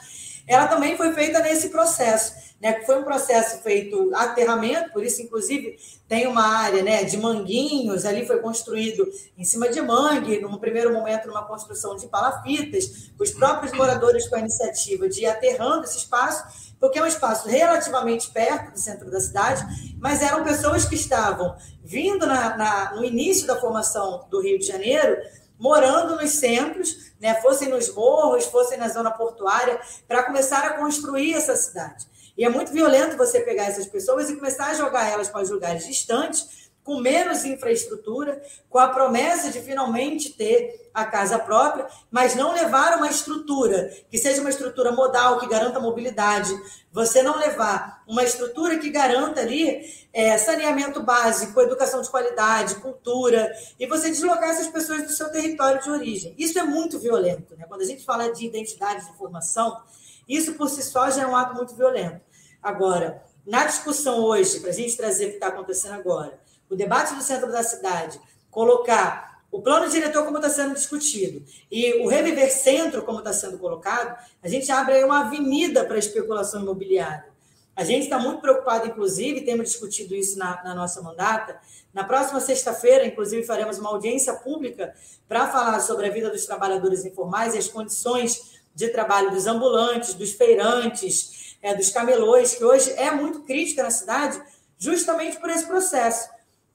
ela 0.47 0.67
também 0.67 0.97
foi 0.97 1.13
feita 1.13 1.39
nesse 1.39 1.69
processo, 1.69 2.33
né? 2.59 2.81
Foi 2.83 2.99
um 2.99 3.03
processo 3.03 3.61
feito 3.61 4.11
aterramento, 4.13 4.91
por 4.91 5.03
isso, 5.03 5.21
inclusive, 5.21 5.77
tem 6.07 6.27
uma 6.27 6.45
área 6.45 6.83
né, 6.83 7.03
de 7.03 7.17
manguinhos, 7.17 8.05
ali 8.05 8.25
foi 8.25 8.39
construído 8.39 9.07
em 9.37 9.43
cima 9.43 9.69
de 9.69 9.81
mangue, 9.81 10.39
num 10.39 10.57
primeiro 10.57 10.91
momento, 10.91 11.27
numa 11.27 11.45
construção 11.45 11.95
de 11.95 12.07
palafitas, 12.07 13.11
os 13.19 13.31
próprios 13.31 13.71
moradores 13.73 14.27
com 14.27 14.35
a 14.35 14.39
iniciativa 14.39 15.07
de 15.07 15.21
ir 15.21 15.27
aterrando 15.27 15.85
esse 15.85 15.97
espaço, 15.97 16.70
porque 16.81 16.97
é 16.97 17.03
um 17.03 17.07
espaço 17.07 17.47
relativamente 17.47 18.31
perto 18.31 18.71
do 18.71 18.79
centro 18.79 19.11
da 19.11 19.21
cidade, 19.21 19.63
mas 19.99 20.23
eram 20.23 20.43
pessoas 20.43 20.83
que 20.83 20.95
estavam 20.95 21.55
vindo 21.83 22.25
na, 22.25 22.57
na, 22.57 22.95
no 22.95 23.05
início 23.05 23.45
da 23.45 23.59
formação 23.59 24.25
do 24.31 24.41
Rio 24.41 24.57
de 24.57 24.65
Janeiro, 24.65 25.15
morando 25.59 26.15
nos 26.15 26.31
centros, 26.31 27.13
né, 27.21 27.35
fossem 27.35 27.69
nos 27.69 27.93
morros, 27.93 28.45
fossem 28.45 28.79
na 28.79 28.89
zona 28.89 29.11
portuária, 29.11 29.79
para 30.07 30.23
começar 30.23 30.65
a 30.65 30.73
construir 30.79 31.35
essa 31.35 31.55
cidade. 31.55 32.07
E 32.35 32.43
é 32.43 32.49
muito 32.49 32.71
violento 32.71 33.15
você 33.15 33.41
pegar 33.41 33.65
essas 33.65 33.85
pessoas 33.85 34.31
e 34.31 34.35
começar 34.35 34.71
a 34.71 34.73
jogar 34.73 35.07
elas 35.07 35.29
para 35.29 35.43
os 35.43 35.51
lugares 35.51 35.85
distantes, 35.85 36.60
com 36.83 36.99
menos 36.99 37.45
infraestrutura, 37.45 38.41
com 38.69 38.79
a 38.79 38.87
promessa 38.87 39.51
de 39.51 39.61
finalmente 39.61 40.33
ter 40.33 40.89
a 40.93 41.05
casa 41.05 41.39
própria, 41.39 41.87
mas 42.09 42.35
não 42.35 42.53
levar 42.53 42.97
uma 42.97 43.09
estrutura 43.09 43.89
que 44.09 44.17
seja 44.17 44.41
uma 44.41 44.49
estrutura 44.49 44.91
modal, 44.91 45.39
que 45.39 45.47
garanta 45.47 45.79
mobilidade, 45.79 46.53
você 46.91 47.21
não 47.21 47.37
levar 47.37 48.03
uma 48.07 48.23
estrutura 48.23 48.77
que 48.77 48.89
garanta 48.89 49.39
ali 49.41 49.85
é, 50.11 50.37
saneamento 50.37 51.01
básico, 51.01 51.61
educação 51.61 52.01
de 52.01 52.09
qualidade, 52.09 52.75
cultura, 52.75 53.51
e 53.79 53.85
você 53.85 54.09
deslocar 54.09 54.49
essas 54.49 54.67
pessoas 54.67 55.03
do 55.03 55.11
seu 55.11 55.31
território 55.31 55.81
de 55.81 55.89
origem. 55.89 56.35
Isso 56.37 56.59
é 56.59 56.63
muito 56.63 56.99
violento. 56.99 57.55
Né? 57.55 57.65
Quando 57.67 57.81
a 57.81 57.85
gente 57.85 58.03
fala 58.03 58.31
de 58.33 58.45
identidade 58.45 59.05
de 59.05 59.17
formação, 59.17 59.81
isso 60.27 60.55
por 60.55 60.69
si 60.69 60.83
só 60.83 61.09
já 61.09 61.23
é 61.23 61.27
um 61.27 61.35
ato 61.35 61.55
muito 61.55 61.75
violento. 61.75 62.21
Agora, 62.61 63.23
na 63.45 63.65
discussão 63.65 64.19
hoje, 64.19 64.59
para 64.59 64.69
a 64.69 64.73
gente 64.73 64.95
trazer 64.95 65.25
o 65.25 65.29
que 65.29 65.35
está 65.35 65.47
acontecendo 65.47 65.93
agora, 65.93 66.39
o 66.71 66.75
debate 66.75 67.13
do 67.13 67.21
centro 67.21 67.51
da 67.51 67.61
cidade, 67.61 68.19
colocar 68.49 69.43
o 69.51 69.61
plano 69.61 69.89
diretor 69.89 70.23
como 70.23 70.37
está 70.37 70.49
sendo 70.49 70.73
discutido 70.73 71.43
e 71.69 72.01
o 72.01 72.07
reviver 72.07 72.49
centro 72.49 73.03
como 73.03 73.19
está 73.19 73.33
sendo 73.33 73.57
colocado, 73.57 74.17
a 74.41 74.47
gente 74.47 74.71
abre 74.71 74.93
aí 74.93 75.03
uma 75.03 75.25
avenida 75.25 75.83
para 75.83 75.97
a 75.97 75.99
especulação 75.99 76.61
imobiliária. 76.61 77.29
A 77.75 77.83
gente 77.83 78.03
está 78.03 78.17
muito 78.17 78.41
preocupado, 78.41 78.87
inclusive, 78.87 79.41
temos 79.41 79.69
discutido 79.69 80.15
isso 80.15 80.37
na, 80.37 80.61
na 80.63 80.75
nossa 80.75 81.01
mandata. 81.01 81.59
Na 81.93 82.03
próxima 82.03 82.39
sexta-feira, 82.39 83.05
inclusive, 83.05 83.43
faremos 83.43 83.79
uma 83.79 83.89
audiência 83.89 84.33
pública 84.33 84.93
para 85.27 85.47
falar 85.47 85.79
sobre 85.79 86.07
a 86.07 86.09
vida 86.09 86.29
dos 86.29 86.45
trabalhadores 86.45 87.03
informais 87.05 87.55
e 87.55 87.57
as 87.57 87.67
condições 87.67 88.61
de 88.75 88.89
trabalho 88.89 89.31
dos 89.31 89.47
ambulantes, 89.47 90.13
dos 90.13 90.31
feirantes, 90.31 91.57
é, 91.61 91.73
dos 91.73 91.89
camelões, 91.89 92.53
que 92.53 92.63
hoje 92.63 92.91
é 92.91 93.11
muito 93.11 93.41
crítica 93.41 93.83
na 93.83 93.91
cidade, 93.91 94.41
justamente 94.77 95.39
por 95.39 95.49
esse 95.49 95.65
processo 95.65 96.29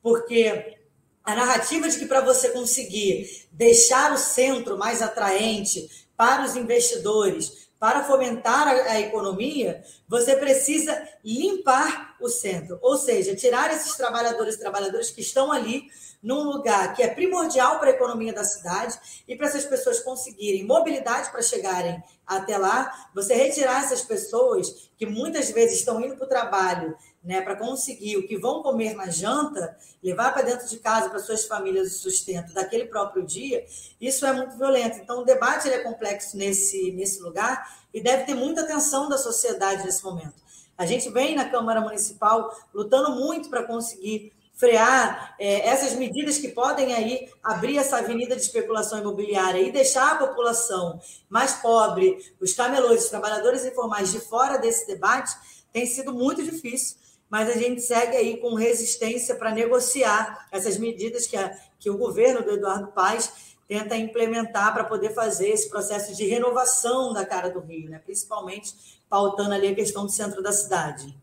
porque 0.07 0.79
a 1.25 1.35
narrativa 1.35 1.88
de 1.88 1.99
que 1.99 2.07
para 2.07 2.21
você 2.21 2.51
conseguir 2.51 3.49
deixar 3.51 4.12
o 4.12 4.16
centro 4.16 4.79
mais 4.79 5.03
atraente 5.03 5.90
para 6.16 6.45
os 6.45 6.55
investidores, 6.55 7.66
para 7.77 8.05
fomentar 8.05 8.69
a, 8.69 9.01
economia, 9.01 9.83
você 10.07 10.37
precisa 10.37 10.97
limpar 11.25 12.14
o 12.21 12.29
centro, 12.29 12.79
ou 12.83 12.97
seja, 12.97 13.35
tirar 13.35 13.75
esses 13.75 13.97
trabalhadores 13.97 14.55
e 14.55 14.61
trabalhadoras 14.61 15.11
que 15.11 15.23
estão 15.23 15.51
ali 15.51 15.88
num 16.23 16.45
lugar 16.45 16.95
que 16.95 17.03
é 17.03 17.09
primordial 17.09 17.81
para 17.81 17.88
a 17.88 17.95
economia 17.95 18.33
da 18.33 18.45
cidade 18.45 18.97
e 19.27 19.35
para 19.35 19.49
essas 19.49 19.64
pessoas 19.64 19.99
conseguirem 19.99 20.64
mobilidade 20.64 21.33
para 21.33 21.42
chegarem 21.42 22.01
até 22.25 22.57
lá, 22.57 23.09
você 23.12 23.35
retirar 23.35 23.83
essas 23.83 24.03
pessoas 24.03 24.88
que 24.97 25.05
muitas 25.05 25.51
vezes 25.51 25.81
estão 25.81 26.01
indo 26.01 26.16
para 26.16 26.27
o 26.27 26.29
trabalho 26.29 26.97
né, 27.26 27.40
para 27.40 27.56
conseguir 27.56 28.16
o 28.16 28.26
que 28.26 28.38
vão 28.38 28.62
comer 28.62 28.94
na 28.94 29.10
janta, 29.10 29.76
levar 30.00 30.32
para 30.32 30.42
dentro 30.42 30.68
de 30.68 30.78
casa 30.78 31.10
para 31.10 31.18
suas 31.18 31.44
famílias 31.44 31.88
o 31.88 31.98
sustento 31.98 32.54
daquele 32.54 32.84
próprio 32.84 33.26
dia, 33.26 33.66
isso 34.00 34.24
é 34.24 34.32
muito 34.32 34.56
violento. 34.56 35.00
Então, 35.00 35.22
o 35.22 35.24
debate 35.24 35.68
é 35.68 35.80
complexo 35.80 36.36
nesse, 36.36 36.92
nesse 36.92 37.20
lugar 37.20 37.68
e 37.92 38.00
deve 38.00 38.22
ter 38.22 38.34
muita 38.34 38.60
atenção 38.60 39.08
da 39.08 39.18
sociedade 39.18 39.84
nesse 39.84 40.04
momento. 40.04 40.34
A 40.78 40.86
gente 40.86 41.10
vem 41.10 41.34
na 41.34 41.50
Câmara 41.50 41.80
Municipal 41.80 42.56
lutando 42.72 43.16
muito 43.16 43.50
para 43.50 43.64
conseguir 43.64 44.32
frear 44.54 45.34
é, 45.38 45.68
essas 45.68 45.94
medidas 45.94 46.38
que 46.38 46.48
podem 46.48 46.94
aí 46.94 47.28
abrir 47.42 47.76
essa 47.76 47.98
avenida 47.98 48.36
de 48.36 48.42
especulação 48.42 49.00
imobiliária 49.00 49.60
e 49.60 49.72
deixar 49.72 50.12
a 50.12 50.26
população 50.26 51.00
mais 51.28 51.54
pobre, 51.54 52.16
os 52.40 52.52
camelôs, 52.52 53.04
os 53.04 53.10
trabalhadores 53.10 53.64
informais 53.64 54.12
de 54.12 54.20
fora 54.20 54.58
desse 54.58 54.86
debate, 54.86 55.34
tem 55.72 55.84
sido 55.86 56.14
muito 56.14 56.42
difícil 56.42 57.04
mas 57.28 57.48
a 57.48 57.54
gente 57.54 57.80
segue 57.80 58.16
aí 58.16 58.36
com 58.38 58.54
resistência 58.54 59.34
para 59.34 59.50
negociar 59.50 60.48
essas 60.52 60.78
medidas 60.78 61.26
que, 61.26 61.36
a, 61.36 61.50
que 61.78 61.90
o 61.90 61.98
governo 61.98 62.42
do 62.42 62.52
Eduardo 62.52 62.88
Paes 62.88 63.56
tenta 63.68 63.96
implementar 63.96 64.72
para 64.72 64.84
poder 64.84 65.12
fazer 65.12 65.48
esse 65.48 65.68
processo 65.68 66.14
de 66.16 66.24
renovação 66.26 67.12
da 67.12 67.26
cara 67.26 67.50
do 67.50 67.60
Rio, 67.60 67.90
né? 67.90 67.98
principalmente 67.98 68.74
pautando 69.08 69.54
ali 69.54 69.68
a 69.68 69.74
questão 69.74 70.06
do 70.06 70.12
centro 70.12 70.42
da 70.42 70.52
cidade. 70.52 71.16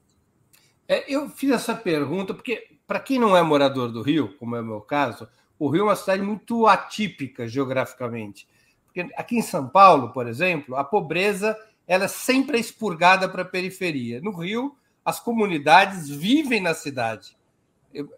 É, 0.87 1.11
eu 1.13 1.29
fiz 1.29 1.51
essa 1.51 1.73
pergunta 1.73 2.33
porque, 2.33 2.67
para 2.85 2.99
quem 2.99 3.17
não 3.17 3.35
é 3.35 3.41
morador 3.41 3.91
do 3.91 4.01
Rio, 4.01 4.35
como 4.37 4.55
é 4.55 4.61
o 4.61 4.65
meu 4.65 4.81
caso, 4.81 5.27
o 5.57 5.69
Rio 5.69 5.81
é 5.81 5.85
uma 5.85 5.95
cidade 5.95 6.21
muito 6.21 6.67
atípica 6.67 7.47
geograficamente. 7.47 8.47
Porque 8.85 9.09
aqui 9.15 9.37
em 9.37 9.41
São 9.41 9.67
Paulo, 9.67 10.11
por 10.11 10.27
exemplo, 10.27 10.75
a 10.75 10.83
pobreza 10.83 11.57
ela 11.87 12.05
é 12.05 12.09
sempre 12.09 12.59
expurgada 12.59 13.27
para 13.27 13.41
a 13.41 13.45
periferia. 13.45 14.21
No 14.21 14.31
Rio, 14.31 14.75
as 15.03 15.19
comunidades 15.19 16.09
vivem 16.09 16.61
na 16.61 16.73
cidade. 16.73 17.37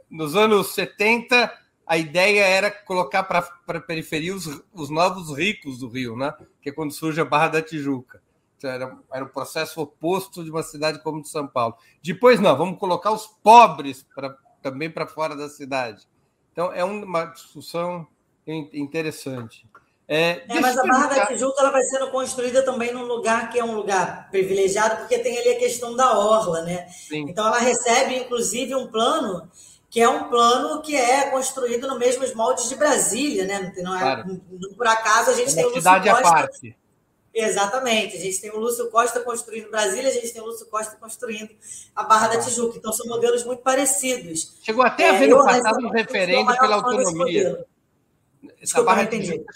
Nos 0.09 0.35
anos 0.35 0.73
70, 0.73 1.51
a 1.85 1.97
ideia 1.97 2.45
era 2.45 2.71
colocar 2.71 3.23
para 3.23 3.47
a 3.67 3.81
periferia 3.81 4.35
os, 4.35 4.63
os, 4.73 4.89
novos 4.89 5.35
ricos 5.37 5.79
do 5.79 5.87
Rio, 5.87 6.15
né? 6.15 6.33
que 6.61 6.69
é 6.69 6.71
quando 6.71 6.91
surge 6.91 7.19
a 7.19 7.25
Barra 7.25 7.49
da 7.49 7.61
Tijuca. 7.61 8.21
Então, 8.57 8.69
era, 8.69 8.97
era 9.11 9.25
o 9.25 9.29
processo 9.29 9.81
oposto 9.81 10.43
de 10.43 10.49
uma 10.49 10.63
cidade 10.63 11.03
como 11.03 11.21
de 11.21 11.29
São 11.29 11.47
Paulo. 11.47 11.75
Depois, 12.01 12.39
não, 12.39 12.55
vamos 12.55 12.79
colocar 12.79 13.11
os 13.11 13.27
pobres 13.27 14.03
pra, 14.15 14.35
também 14.61 14.89
para 14.89 15.05
fora 15.05 15.35
da 15.35 15.49
cidade. 15.49 16.07
Então, 16.51 16.71
é 16.71 16.83
uma 16.83 17.25
discussão 17.25 18.07
interessante. 18.47 19.67
É, 20.07 20.43
é, 20.47 20.59
mas 20.59 20.77
a 20.77 20.83
Barra 20.83 21.07
da 21.07 21.25
Tijuca 21.25 21.59
ela 21.61 21.71
vai 21.71 21.81
sendo 21.83 22.11
construída 22.11 22.61
também 22.61 22.93
num 22.93 23.05
lugar 23.05 23.49
que 23.49 23.57
é 23.57 23.63
um 23.63 23.75
lugar 23.75 24.29
privilegiado, 24.29 24.97
porque 24.97 25.17
tem 25.17 25.37
ali 25.37 25.49
a 25.49 25.59
questão 25.59 25.95
da 25.95 26.17
orla, 26.17 26.61
né? 26.61 26.87
Sim. 26.89 27.25
Então 27.27 27.47
ela 27.47 27.57
recebe, 27.57 28.15
inclusive, 28.15 28.75
um 28.75 28.87
plano 28.87 29.49
que 29.89 30.01
é 30.01 30.09
um 30.09 30.29
plano 30.29 30.81
que 30.81 30.95
é 30.95 31.29
construído 31.29 31.87
no 31.87 31.97
mesmos 31.97 32.33
moldes 32.35 32.69
de 32.69 32.75
Brasília, 32.75 33.45
né? 33.45 33.73
Não, 33.77 33.95
é, 33.95 33.99
claro. 33.99 34.41
não, 34.51 34.73
por 34.73 34.85
acaso 34.85 35.31
a 35.31 35.33
gente 35.33 35.51
é 35.51 35.55
tem 35.55 35.65
o 35.65 35.73
cidade 35.73 36.09
à 36.09 36.21
parte. 36.21 36.77
Exatamente. 37.33 38.15
A 38.15 38.19
gente 38.19 38.39
tem 38.39 38.51
o 38.51 38.57
Lúcio 38.57 38.89
Costa 38.89 39.19
construindo 39.19 39.69
Brasília, 39.69 40.09
a 40.09 40.13
gente 40.13 40.31
tem 40.31 40.41
o 40.41 40.45
Lúcio 40.45 40.65
Costa 40.67 40.95
construindo 40.95 41.49
a 41.95 42.03
Barra 42.03 42.29
da 42.29 42.39
Tijuca. 42.39 42.77
Então, 42.77 42.93
são 42.93 43.07
modelos 43.07 43.43
muito 43.43 43.61
parecidos. 43.61 44.57
Chegou 44.61 44.85
até 44.85 45.09
a 45.09 45.13
ver 45.13 45.25
é, 45.25 45.27
no 45.27 45.43
passado 45.43 45.85
um 45.85 45.89
referendo 45.89 46.57
pela 46.57 46.75
autonomia. 46.75 47.65
Desculpa, 48.61 48.91
Barra 48.91 49.05
Tijuca, 49.07 49.53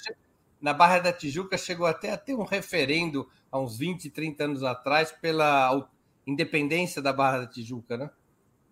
na 0.61 0.73
Barra 0.73 0.99
da 0.99 1.13
Tijuca 1.13 1.57
chegou 1.57 1.85
até 1.85 2.11
a 2.11 2.17
ter 2.17 2.35
um 2.35 2.43
referendo 2.43 3.27
há 3.51 3.59
uns 3.59 3.77
20, 3.77 4.09
30 4.09 4.43
anos 4.43 4.63
atrás 4.63 5.11
pela 5.11 5.87
independência 6.25 7.01
da 7.01 7.13
Barra 7.13 7.39
da 7.39 7.47
Tijuca, 7.47 7.97
né? 7.97 8.09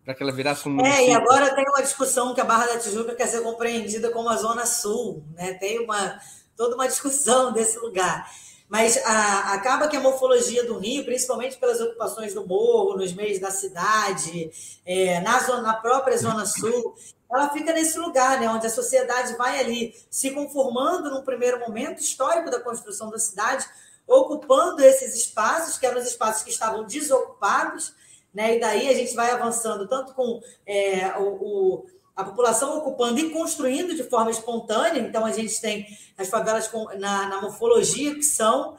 Para 0.04 0.13
que 0.13 0.23
ela 0.23 0.32
virasse 0.32 0.67
um 0.67 0.73
município. 0.73 1.06
É, 1.06 1.10
e 1.10 1.13
agora 1.13 1.54
tem 1.54 1.65
uma 1.67 1.82
discussão 1.82 2.34
que 2.34 2.41
a 2.41 2.45
Barra 2.45 2.67
da 2.67 2.80
Tijuca 2.80 3.15
quer 3.15 3.28
ser 3.28 3.41
compreendida 3.41 4.10
como 4.12 4.30
a 4.30 4.38
Zona 4.38 4.65
Sul, 4.65 5.23
né? 5.34 5.54
Tem 5.54 5.80
uma 5.80 6.19
toda 6.56 6.76
uma 6.76 6.88
discussão 6.88 7.54
desse 7.54 7.78
lugar. 7.80 8.30
Mas 8.69 8.97
a, 9.06 9.53
acaba 9.53 9.88
que 9.88 9.95
a 9.95 9.99
morfologia 10.01 10.65
do 10.65 10.77
Rio, 10.77 11.06
principalmente 11.06 11.58
pelas 11.58 11.80
ocupações 11.80 12.34
do 12.34 12.45
morro, 12.45 12.97
nos 12.97 13.13
meios 13.13 13.39
da 13.39 13.49
cidade, 13.49 14.51
é, 14.86 15.21
na, 15.21 15.39
zona, 15.39 15.62
na 15.62 15.73
própria 15.75 16.17
Zona 16.17 16.45
Sul, 16.45 16.95
ela 17.32 17.49
fica 17.49 17.71
nesse 17.73 17.97
lugar, 17.97 18.39
né, 18.39 18.49
onde 18.49 18.67
a 18.67 18.69
sociedade 18.69 19.36
vai 19.36 19.60
ali 19.60 19.95
se 20.10 20.32
conformando 20.32 21.10
num 21.10 21.23
primeiro 21.23 21.60
momento 21.60 21.99
histórico 21.99 22.49
da 22.49 22.60
construção 22.60 23.10
da 23.10 23.19
cidade, 23.19 23.65
ocupando 24.06 24.82
esses 24.82 25.15
espaços, 25.15 25.77
que 25.77 25.86
eram 25.86 25.99
os 25.99 26.08
espaços 26.08 26.43
que 26.43 26.49
estavam 26.49 26.86
desocupados, 26.86 27.93
né, 28.34 28.56
e 28.56 28.60
daí 28.60 28.89
a 28.89 28.93
gente 28.93 29.15
vai 29.15 29.32
avançando 29.32 29.88
tanto 29.88 30.13
com 30.13 30.41
é, 30.65 31.17
o, 31.17 31.23
o 31.23 31.86
a 32.17 32.23
população 32.23 32.80
ocupando 32.80 33.19
e 33.19 33.30
construindo 33.30 33.95
de 33.95 34.03
forma 34.03 34.32
espontânea. 34.32 34.99
Então, 34.99 35.23
a 35.23 35.32
gente 35.32 35.62
tem 35.62 35.86
as 36.17 36.27
favelas 36.27 36.67
com, 36.67 36.86
na, 36.97 37.27
na, 37.27 37.39
morfologia 37.39 38.15
que 38.15 38.23
são, 38.23 38.75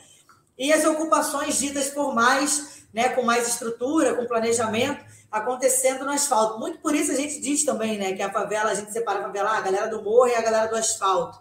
e 0.59 0.73
as 0.73 0.85
ocupações 0.85 1.57
ditas 1.57 1.91
formais, 1.91 2.83
né, 2.93 3.11
com 3.11 3.23
mais 3.23 3.47
estrutura, 3.47 4.17
com 4.17 4.27
planejamento, 4.27 5.05
acontecendo 5.31 6.05
no 6.05 6.11
asfalto. 6.11 6.59
Muito 6.59 6.81
por 6.81 6.97
isso 6.97 7.13
a 7.13 7.15
gente 7.15 7.41
diz 7.41 7.65
também 7.65 7.97
né, 7.97 8.13
que 8.13 8.23
a 8.23 8.33
favela, 8.33 8.71
a 8.71 8.75
gente 8.75 8.93
separa 8.93 9.21
a 9.21 9.23
favela, 9.23 9.51
a 9.51 9.61
galera 9.61 9.87
do 9.87 10.03
morro 10.03 10.27
e 10.27 10.35
a 10.35 10.43
galera 10.43 10.67
do 10.67 10.75
asfalto. 10.75 11.39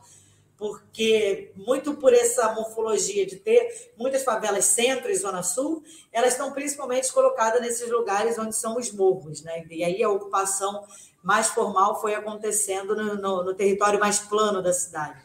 Porque, 0.55 1.51
muito 1.55 1.95
por 1.95 2.13
essa 2.13 2.51
morfologia 2.53 3.25
de 3.25 3.37
ter 3.37 3.91
muitas 3.97 4.23
favelas 4.23 4.65
centro 4.65 5.09
e 5.09 5.15
zona 5.15 5.41
sul, 5.41 5.83
elas 6.11 6.33
estão 6.33 6.51
principalmente 6.51 7.11
colocadas 7.11 7.61
nesses 7.61 7.89
lugares 7.89 8.37
onde 8.37 8.55
são 8.55 8.77
os 8.77 8.91
morros. 8.91 9.41
Né? 9.41 9.65
E 9.69 9.83
aí 9.83 10.03
a 10.03 10.09
ocupação 10.09 10.83
mais 11.27 11.49
formal 11.49 11.99
foi 11.99 12.15
acontecendo 12.15 12.95
no, 12.95 13.15
no, 13.15 13.43
no 13.43 13.53
território 13.53 13.99
mais 13.99 14.17
plano 14.17 14.61
da 14.63 14.71
cidade. 14.71 15.19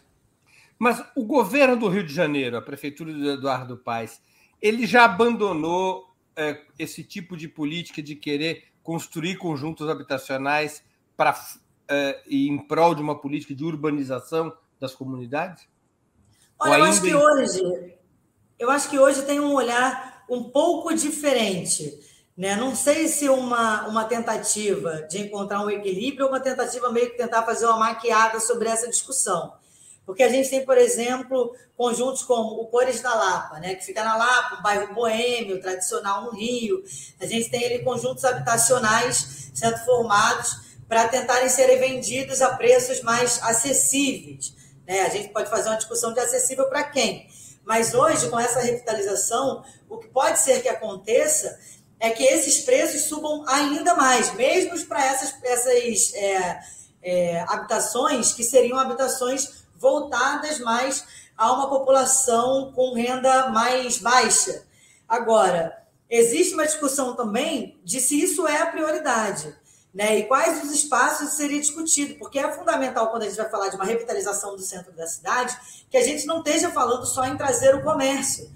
Mas 0.77 1.01
o 1.15 1.25
governo 1.25 1.77
do 1.77 1.87
Rio 1.87 2.05
de 2.05 2.13
Janeiro, 2.13 2.57
a 2.57 2.61
prefeitura 2.61 3.13
do 3.13 3.31
Eduardo 3.31 3.77
Paes, 3.77 4.21
ele 4.61 4.85
já 4.85 5.05
abandonou 5.05 6.13
é, 6.35 6.61
esse 6.77 7.05
tipo 7.05 7.37
de 7.37 7.47
política 7.47 8.03
de 8.03 8.17
querer 8.17 8.65
construir 8.83 9.37
conjuntos 9.37 9.89
habitacionais 9.89 10.83
para 11.17 11.41
é, 11.89 12.21
em 12.29 12.59
prol 12.59 12.97
de 12.97 13.01
uma 13.01 13.21
política 13.21 13.55
de 13.55 13.63
urbanização 13.65 14.53
das 14.81 14.97
comunidades? 14.97 15.69
Olha, 16.59 16.79
eu 16.79 16.85
acho 16.85 17.01
que 17.01 17.15
hoje, 17.15 17.95
eu 18.59 18.71
acho 18.71 18.91
que 18.91 18.99
hoje 18.99 19.23
tem 19.23 19.39
um 19.39 19.55
olhar 19.55 20.25
um 20.29 20.51
pouco 20.51 20.93
diferente. 20.93 21.97
Né? 22.37 22.57
Não 22.57 22.75
sei 22.75 23.09
se 23.09 23.29
uma, 23.29 23.87
uma 23.87 24.05
tentativa 24.05 25.03
de 25.03 25.21
encontrar 25.21 25.61
um 25.65 25.71
equilíbrio 25.71 26.27
ou 26.27 26.33
uma 26.33 26.41
tentativa 26.41 26.91
meio 26.91 27.11
que 27.11 27.17
tentar 27.17 27.43
fazer 27.43 27.67
uma 27.67 27.79
maquiada 27.79 28.41
sobre 28.41 28.69
essa 28.69 28.89
discussão. 28.89 29.55
Porque 30.05 30.23
a 30.23 30.29
gente 30.29 30.51
tem, 30.51 30.65
por 30.65 30.77
exemplo, 30.77 31.55
conjuntos 31.77 32.23
como 32.23 32.61
o 32.61 32.67
Cores 32.67 33.01
da 33.01 33.15
Lapa, 33.15 33.61
né, 33.61 33.75
que 33.75 33.85
fica 33.85 34.03
na 34.03 34.17
Lapa, 34.17 34.57
um 34.59 34.63
bairro 34.63 34.95
boêmio, 34.95 35.61
tradicional 35.61 36.25
no 36.25 36.31
Rio. 36.33 36.83
A 37.21 37.27
gente 37.27 37.51
tem 37.51 37.65
ali 37.65 37.85
conjuntos 37.85 38.25
habitacionais 38.25 39.51
sendo 39.55 39.79
formados 39.85 40.73
para 40.89 41.09
tentarem 41.09 41.49
serem 41.49 41.79
vendidos 41.79 42.43
a 42.43 42.57
preços 42.57 43.01
mais 43.03 43.41
acessíveis. 43.43 44.55
Né? 44.87 45.03
A 45.03 45.09
gente 45.09 45.29
pode 45.29 45.49
fazer 45.49 45.69
uma 45.69 45.77
discussão 45.77 46.13
de 46.13 46.21
acessível 46.21 46.69
para 46.69 46.83
quem. 46.85 47.29
Mas 47.65 47.95
hoje, 47.95 48.29
com 48.29 48.39
essa 48.39 48.61
revitalização, 48.61 49.65
o 49.89 49.99
que 49.99 50.09
pode 50.09 50.41
ser 50.41 50.61
que 50.63 50.69
aconteça 50.69 51.59
é 52.03 52.11
que 52.11 52.25
esses 52.25 52.65
preços 52.65 53.03
subam 53.03 53.45
ainda 53.47 53.95
mais, 53.95 54.35
mesmo 54.35 54.77
para 54.87 55.07
essas, 55.07 55.37
essas 55.41 56.13
é, 56.15 56.61
é, 57.01 57.41
habitações 57.47 58.33
que 58.33 58.43
seriam 58.43 58.77
habitações 58.77 59.63
voltadas 59.77 60.59
mais 60.59 61.05
a 61.39 61.53
uma 61.53 61.71
população 61.71 62.73
com 62.73 62.93
renda 62.93 63.51
mais 63.51 63.99
baixa. 63.99 64.65
Agora, 65.09 65.81
existe 66.11 66.55
uma 66.55 66.67
discussão 66.67 67.15
também 67.15 67.81
de 67.85 68.01
se 68.01 68.21
isso 68.21 68.49
é 68.49 68.63
a 68.63 68.67
prioridade. 68.67 69.57
Né? 69.95 70.19
E 70.19 70.25
quais 70.25 70.65
os 70.65 70.73
espaços 70.73 71.35
seria 71.35 71.61
discutido, 71.61 72.15
porque 72.19 72.41
é 72.41 72.53
fundamental 72.53 73.11
quando 73.11 73.23
a 73.23 73.27
gente 73.27 73.37
vai 73.37 73.49
falar 73.49 73.69
de 73.69 73.77
uma 73.77 73.85
revitalização 73.85 74.57
do 74.57 74.63
centro 74.63 74.91
da 74.93 75.07
cidade, 75.07 75.57
que 75.89 75.97
a 75.97 76.03
gente 76.03 76.27
não 76.27 76.39
esteja 76.39 76.69
falando 76.73 77.07
só 77.07 77.25
em 77.27 77.37
trazer 77.37 77.77
o 77.77 77.83
comércio, 77.85 78.51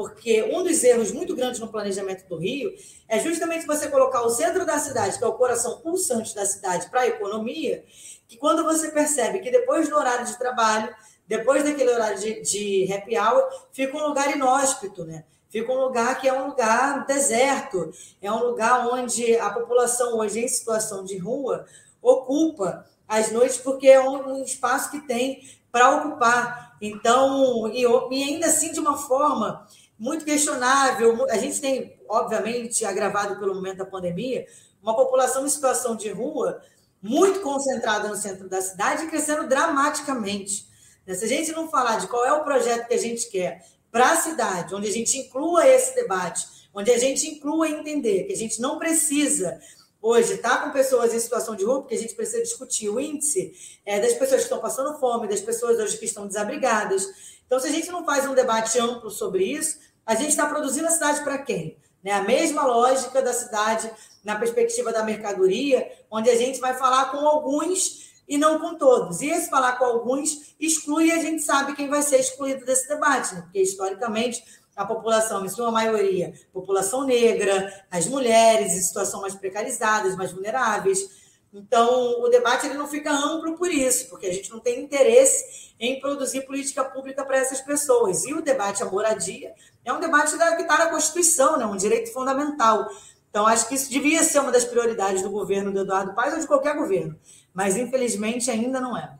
porque 0.00 0.42
um 0.44 0.62
dos 0.62 0.82
erros 0.82 1.12
muito 1.12 1.36
grandes 1.36 1.60
no 1.60 1.68
planejamento 1.68 2.26
do 2.26 2.38
Rio 2.38 2.72
é 3.06 3.20
justamente 3.20 3.66
você 3.66 3.86
colocar 3.86 4.22
o 4.22 4.30
centro 4.30 4.64
da 4.64 4.78
cidade, 4.78 5.18
que 5.18 5.22
é 5.22 5.26
o 5.26 5.34
coração 5.34 5.78
pulsante 5.82 6.34
da 6.34 6.46
cidade, 6.46 6.88
para 6.88 7.02
a 7.02 7.06
economia, 7.06 7.84
que 8.26 8.38
quando 8.38 8.64
você 8.64 8.90
percebe 8.90 9.40
que 9.40 9.50
depois 9.50 9.90
do 9.90 9.96
horário 9.96 10.24
de 10.24 10.38
trabalho, 10.38 10.88
depois 11.28 11.62
daquele 11.62 11.90
horário 11.90 12.18
de, 12.18 12.40
de 12.40 12.90
happy 12.90 13.18
hour, 13.18 13.46
fica 13.72 13.94
um 13.94 14.06
lugar 14.06 14.34
inóspito, 14.34 15.04
né? 15.04 15.24
Fica 15.50 15.70
um 15.70 15.78
lugar 15.78 16.18
que 16.18 16.26
é 16.26 16.32
um 16.32 16.46
lugar 16.46 17.04
deserto, 17.04 17.92
é 18.22 18.32
um 18.32 18.42
lugar 18.42 18.88
onde 18.88 19.36
a 19.36 19.50
população 19.50 20.16
hoje 20.16 20.40
em 20.40 20.48
situação 20.48 21.04
de 21.04 21.18
rua 21.18 21.66
ocupa 22.00 22.86
as 23.06 23.30
noites 23.30 23.58
porque 23.58 23.86
é 23.86 24.00
um, 24.00 24.42
espaço 24.42 24.90
que 24.90 25.00
tem 25.02 25.42
para 25.70 25.90
ocupar. 25.90 26.74
Então, 26.80 27.68
e, 27.68 27.82
e 27.82 28.22
ainda 28.22 28.46
assim 28.46 28.72
de 28.72 28.80
uma 28.80 28.96
forma 28.96 29.66
muito 30.00 30.24
questionável. 30.24 31.26
A 31.28 31.36
gente 31.36 31.60
tem, 31.60 31.94
obviamente, 32.08 32.86
agravado 32.86 33.38
pelo 33.38 33.54
momento 33.54 33.76
da 33.76 33.84
pandemia, 33.84 34.46
uma 34.82 34.96
população 34.96 35.44
em 35.44 35.50
situação 35.50 35.94
de 35.94 36.08
rua 36.10 36.62
muito 37.02 37.40
concentrada 37.40 38.08
no 38.08 38.16
centro 38.16 38.48
da 38.48 38.62
cidade 38.62 39.04
e 39.04 39.08
crescendo 39.08 39.46
dramaticamente. 39.46 40.66
Né, 41.06 41.14
se 41.14 41.26
a 41.26 41.28
gente 41.28 41.52
não 41.52 41.68
falar 41.68 41.96
de 41.96 42.08
qual 42.08 42.24
é 42.24 42.32
o 42.32 42.42
projeto 42.42 42.88
que 42.88 42.94
a 42.94 42.98
gente 42.98 43.28
quer 43.28 43.64
para 43.92 44.12
a 44.12 44.16
cidade, 44.16 44.74
onde 44.74 44.88
a 44.88 44.92
gente 44.92 45.18
inclua 45.18 45.68
esse 45.68 45.94
debate, 45.94 46.46
onde 46.72 46.90
a 46.90 46.98
gente 46.98 47.28
inclua 47.28 47.68
entender 47.68 48.24
que 48.24 48.32
a 48.32 48.36
gente 48.36 48.58
não 48.60 48.78
precisa 48.78 49.60
hoje 50.00 50.34
estar 50.34 50.56
tá 50.56 50.64
com 50.64 50.70
pessoas 50.70 51.12
em 51.12 51.18
situação 51.18 51.54
de 51.54 51.64
rua, 51.64 51.80
porque 51.80 51.94
a 51.94 51.98
gente 51.98 52.14
precisa 52.14 52.42
discutir 52.42 52.88
o 52.88 52.98
índice 52.98 53.52
é, 53.84 54.00
das 54.00 54.14
pessoas 54.14 54.40
que 54.40 54.46
estão 54.46 54.60
passando 54.60 54.98
fome, 54.98 55.28
das 55.28 55.42
pessoas 55.42 55.78
hoje 55.78 55.98
que 55.98 56.06
estão 56.06 56.26
desabrigadas. 56.26 57.06
Então, 57.44 57.58
se 57.58 57.66
a 57.66 57.72
gente 57.72 57.90
não 57.90 58.04
faz 58.04 58.26
um 58.26 58.34
debate 58.34 58.78
amplo 58.78 59.10
sobre 59.10 59.44
isso, 59.44 59.89
a 60.10 60.16
gente 60.16 60.30
está 60.30 60.44
produzindo 60.44 60.88
a 60.88 60.90
cidade 60.90 61.22
para 61.22 61.38
quem? 61.38 61.78
Né? 62.02 62.10
A 62.10 62.24
mesma 62.24 62.66
lógica 62.66 63.22
da 63.22 63.32
cidade 63.32 63.88
na 64.24 64.34
perspectiva 64.34 64.92
da 64.92 65.04
mercadoria, 65.04 65.88
onde 66.10 66.28
a 66.28 66.34
gente 66.34 66.58
vai 66.58 66.74
falar 66.74 67.12
com 67.12 67.18
alguns 67.18 68.10
e 68.28 68.36
não 68.36 68.58
com 68.58 68.74
todos. 68.74 69.20
E 69.20 69.30
esse 69.30 69.48
falar 69.48 69.78
com 69.78 69.84
alguns 69.84 70.52
exclui 70.58 71.12
a 71.12 71.18
gente 71.18 71.44
sabe 71.44 71.76
quem 71.76 71.88
vai 71.88 72.02
ser 72.02 72.18
excluído 72.18 72.66
desse 72.66 72.88
debate, 72.88 73.36
né? 73.36 73.42
porque 73.42 73.62
historicamente 73.62 74.42
a 74.74 74.84
população, 74.84 75.44
em 75.44 75.48
sua 75.48 75.70
maioria, 75.70 76.34
população 76.52 77.04
negra, 77.04 77.72
as 77.88 78.06
mulheres 78.06 78.72
em 78.72 78.80
situação 78.80 79.20
mais 79.20 79.36
precarizadas, 79.36 80.16
mais 80.16 80.32
vulneráveis, 80.32 81.08
então, 81.52 82.20
o 82.22 82.28
debate 82.28 82.66
ele 82.66 82.78
não 82.78 82.86
fica 82.86 83.10
amplo 83.10 83.56
por 83.56 83.70
isso, 83.70 84.08
porque 84.08 84.26
a 84.26 84.32
gente 84.32 84.50
não 84.50 84.60
tem 84.60 84.80
interesse 84.80 85.69
em 85.80 85.98
produzir 85.98 86.42
política 86.42 86.84
pública 86.84 87.24
para 87.24 87.38
essas 87.38 87.62
pessoas. 87.62 88.24
E 88.26 88.34
o 88.34 88.42
debate 88.42 88.82
à 88.82 88.86
moradia 88.86 89.54
é 89.82 89.90
um 89.90 89.98
debate 89.98 90.36
que 90.36 90.62
está 90.62 90.78
na 90.78 90.90
Constituição, 90.90 91.58
né? 91.58 91.64
um 91.64 91.76
direito 91.76 92.12
fundamental. 92.12 92.86
Então, 93.30 93.46
acho 93.46 93.66
que 93.66 93.74
isso 93.74 93.90
devia 93.90 94.22
ser 94.22 94.40
uma 94.40 94.52
das 94.52 94.64
prioridades 94.64 95.22
do 95.22 95.30
governo 95.30 95.72
do 95.72 95.80
Eduardo 95.80 96.12
Paes 96.14 96.34
ou 96.34 96.40
de 96.40 96.46
qualquer 96.46 96.76
governo, 96.76 97.18
mas 97.54 97.76
infelizmente 97.76 98.50
ainda 98.50 98.78
não 98.78 98.96
é. 98.96 99.18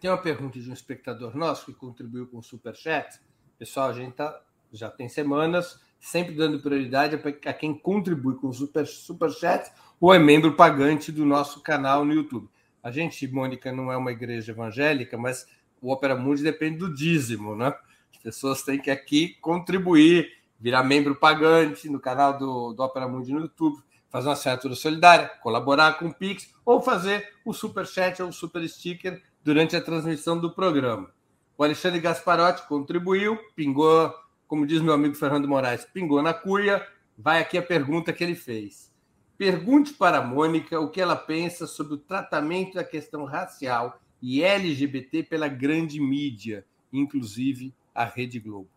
Tem 0.00 0.10
uma 0.10 0.20
pergunta 0.20 0.60
de 0.60 0.68
um 0.68 0.74
espectador 0.74 1.34
nosso 1.36 1.66
que 1.66 1.72
contribuiu 1.72 2.26
com 2.26 2.38
o 2.38 2.42
Superchat. 2.42 3.18
Pessoal, 3.58 3.88
a 3.88 3.92
gente 3.92 4.12
tá, 4.12 4.40
já 4.72 4.90
tem 4.90 5.08
semanas 5.08 5.80
sempre 6.04 6.34
dando 6.34 6.60
prioridade 6.60 7.18
a 7.46 7.52
quem 7.54 7.72
contribui 7.72 8.36
com 8.36 8.48
o 8.48 8.52
super, 8.52 8.86
Superchat 8.86 9.72
ou 9.98 10.12
é 10.12 10.18
membro 10.18 10.54
pagante 10.54 11.10
do 11.10 11.24
nosso 11.24 11.62
canal 11.62 12.04
no 12.04 12.12
YouTube. 12.12 12.48
A 12.84 12.90
gente, 12.90 13.26
Mônica, 13.26 13.72
não 13.72 13.90
é 13.90 13.96
uma 13.96 14.12
igreja 14.12 14.52
evangélica, 14.52 15.16
mas 15.16 15.48
o 15.80 15.90
Opera 15.90 16.14
Mundi 16.14 16.42
depende 16.42 16.76
do 16.76 16.94
dízimo, 16.94 17.56
né? 17.56 17.74
As 18.14 18.18
pessoas 18.22 18.62
têm 18.62 18.78
que 18.78 18.90
aqui 18.90 19.38
contribuir, 19.40 20.30
virar 20.60 20.82
membro 20.82 21.14
pagante 21.14 21.88
no 21.88 21.98
canal 21.98 22.36
do, 22.36 22.74
do 22.74 22.82
Opera 22.82 23.08
Mundi 23.08 23.32
no 23.32 23.40
YouTube, 23.40 23.82
fazer 24.10 24.28
uma 24.28 24.34
assinatura 24.34 24.74
solidária, 24.74 25.28
colaborar 25.42 25.94
com 25.98 26.08
o 26.08 26.14
Pix 26.14 26.54
ou 26.62 26.78
fazer 26.82 27.26
o 27.42 27.54
super 27.54 27.86
chat 27.86 28.22
ou 28.22 28.28
o 28.28 28.32
super 28.32 28.68
sticker 28.68 29.22
durante 29.42 29.74
a 29.74 29.80
transmissão 29.80 30.38
do 30.38 30.50
programa. 30.50 31.10
O 31.56 31.64
Alexandre 31.64 32.00
Gasparotti 32.00 32.68
contribuiu, 32.68 33.38
pingou, 33.56 34.12
como 34.46 34.66
diz 34.66 34.82
meu 34.82 34.92
amigo 34.92 35.14
Fernando 35.14 35.48
Moraes, 35.48 35.86
pingou 35.86 36.20
na 36.20 36.34
cuia. 36.34 36.86
Vai 37.16 37.40
aqui 37.40 37.56
a 37.56 37.62
pergunta 37.62 38.12
que 38.12 38.22
ele 38.22 38.34
fez. 38.34 38.93
Pergunte 39.36 39.92
para 39.92 40.18
a 40.18 40.22
Mônica 40.22 40.78
o 40.78 40.90
que 40.90 41.00
ela 41.00 41.16
pensa 41.16 41.66
sobre 41.66 41.94
o 41.94 41.98
tratamento 41.98 42.74
da 42.74 42.84
questão 42.84 43.24
racial 43.24 44.00
e 44.22 44.42
LGBT 44.42 45.24
pela 45.24 45.48
grande 45.48 46.00
mídia, 46.00 46.64
inclusive 46.92 47.74
a 47.94 48.04
Rede 48.04 48.38
Globo. 48.38 48.68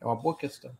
É 0.00 0.06
uma 0.06 0.16
boa 0.16 0.36
questão. 0.36 0.70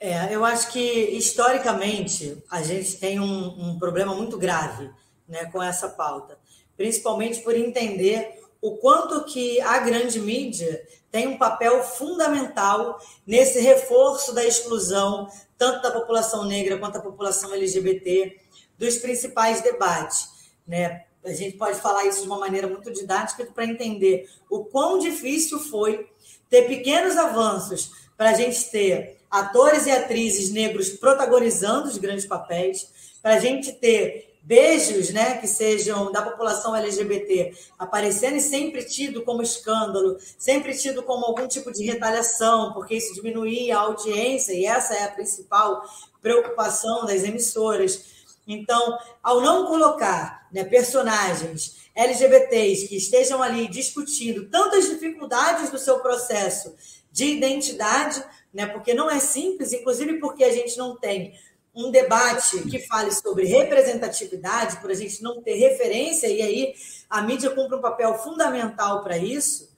É, 0.00 0.32
eu 0.32 0.44
acho 0.44 0.70
que 0.70 0.80
historicamente 0.80 2.42
a 2.50 2.62
gente 2.62 2.98
tem 2.98 3.18
um, 3.18 3.70
um 3.70 3.78
problema 3.78 4.14
muito 4.14 4.38
grave 4.38 4.90
né, 5.26 5.46
com 5.46 5.62
essa 5.62 5.88
pauta, 5.88 6.38
principalmente 6.76 7.40
por 7.40 7.56
entender 7.56 8.38
o 8.60 8.76
quanto 8.76 9.24
que 9.24 9.60
a 9.60 9.78
grande 9.80 10.20
mídia 10.20 10.86
tem 11.10 11.26
um 11.26 11.38
papel 11.38 11.82
fundamental 11.82 13.00
nesse 13.26 13.60
reforço 13.60 14.32
da 14.34 14.44
exclusão, 14.44 15.28
tanto 15.56 15.82
da 15.82 15.90
população 15.90 16.44
negra 16.44 16.78
quanto 16.78 16.94
da 16.94 17.00
população 17.00 17.52
LGBT, 17.54 18.38
dos 18.76 18.98
principais 18.98 19.60
debates. 19.62 20.28
Né? 20.66 21.04
A 21.24 21.32
gente 21.32 21.56
pode 21.56 21.80
falar 21.80 22.04
isso 22.04 22.22
de 22.22 22.26
uma 22.26 22.38
maneira 22.38 22.66
muito 22.66 22.92
didática 22.92 23.44
para 23.46 23.64
entender 23.64 24.28
o 24.50 24.64
quão 24.64 24.98
difícil 24.98 25.58
foi 25.58 26.08
ter 26.48 26.62
pequenos 26.62 27.16
avanços 27.16 27.90
para 28.16 28.30
a 28.30 28.34
gente 28.34 28.70
ter 28.70 29.18
atores 29.30 29.86
e 29.86 29.90
atrizes 29.90 30.50
negros 30.50 30.90
protagonizando 30.90 31.88
os 31.88 31.98
grandes 31.98 32.26
papéis, 32.26 33.18
para 33.22 33.34
a 33.34 33.40
gente 33.40 33.72
ter 33.72 34.27
beijos, 34.48 35.10
né, 35.10 35.36
que 35.36 35.46
sejam 35.46 36.10
da 36.10 36.22
população 36.22 36.74
LGBT 36.74 37.52
aparecendo 37.78 38.36
e 38.36 38.40
sempre 38.40 38.82
tido 38.82 39.22
como 39.22 39.42
escândalo, 39.42 40.16
sempre 40.38 40.74
tido 40.74 41.02
como 41.02 41.26
algum 41.26 41.46
tipo 41.46 41.70
de 41.70 41.84
retaliação, 41.84 42.72
porque 42.72 42.94
isso 42.94 43.12
diminuía 43.12 43.76
a 43.76 43.82
audiência 43.82 44.54
e 44.54 44.64
essa 44.64 44.94
é 44.94 45.04
a 45.04 45.10
principal 45.10 45.84
preocupação 46.22 47.04
das 47.04 47.24
emissoras. 47.24 48.02
Então, 48.46 48.96
ao 49.22 49.42
não 49.42 49.66
colocar 49.66 50.48
né, 50.50 50.64
personagens 50.64 51.76
LGBTs 51.94 52.88
que 52.88 52.96
estejam 52.96 53.42
ali 53.42 53.68
discutindo 53.68 54.48
tantas 54.48 54.88
dificuldades 54.88 55.68
do 55.68 55.76
seu 55.76 55.98
processo 55.98 56.74
de 57.12 57.26
identidade, 57.36 58.24
né, 58.54 58.66
porque 58.66 58.94
não 58.94 59.10
é 59.10 59.20
simples, 59.20 59.74
inclusive 59.74 60.18
porque 60.18 60.42
a 60.42 60.52
gente 60.52 60.78
não 60.78 60.96
tem 60.96 61.34
um 61.78 61.92
debate 61.92 62.60
que 62.62 62.80
fale 62.80 63.12
sobre 63.12 63.46
representatividade, 63.46 64.80
por 64.80 64.90
a 64.90 64.94
gente 64.94 65.22
não 65.22 65.40
ter 65.40 65.54
referência, 65.54 66.26
e 66.26 66.42
aí 66.42 66.74
a 67.08 67.22
mídia 67.22 67.50
cumpre 67.50 67.76
um 67.76 67.80
papel 67.80 68.14
fundamental 68.18 69.00
para 69.04 69.16
isso, 69.16 69.68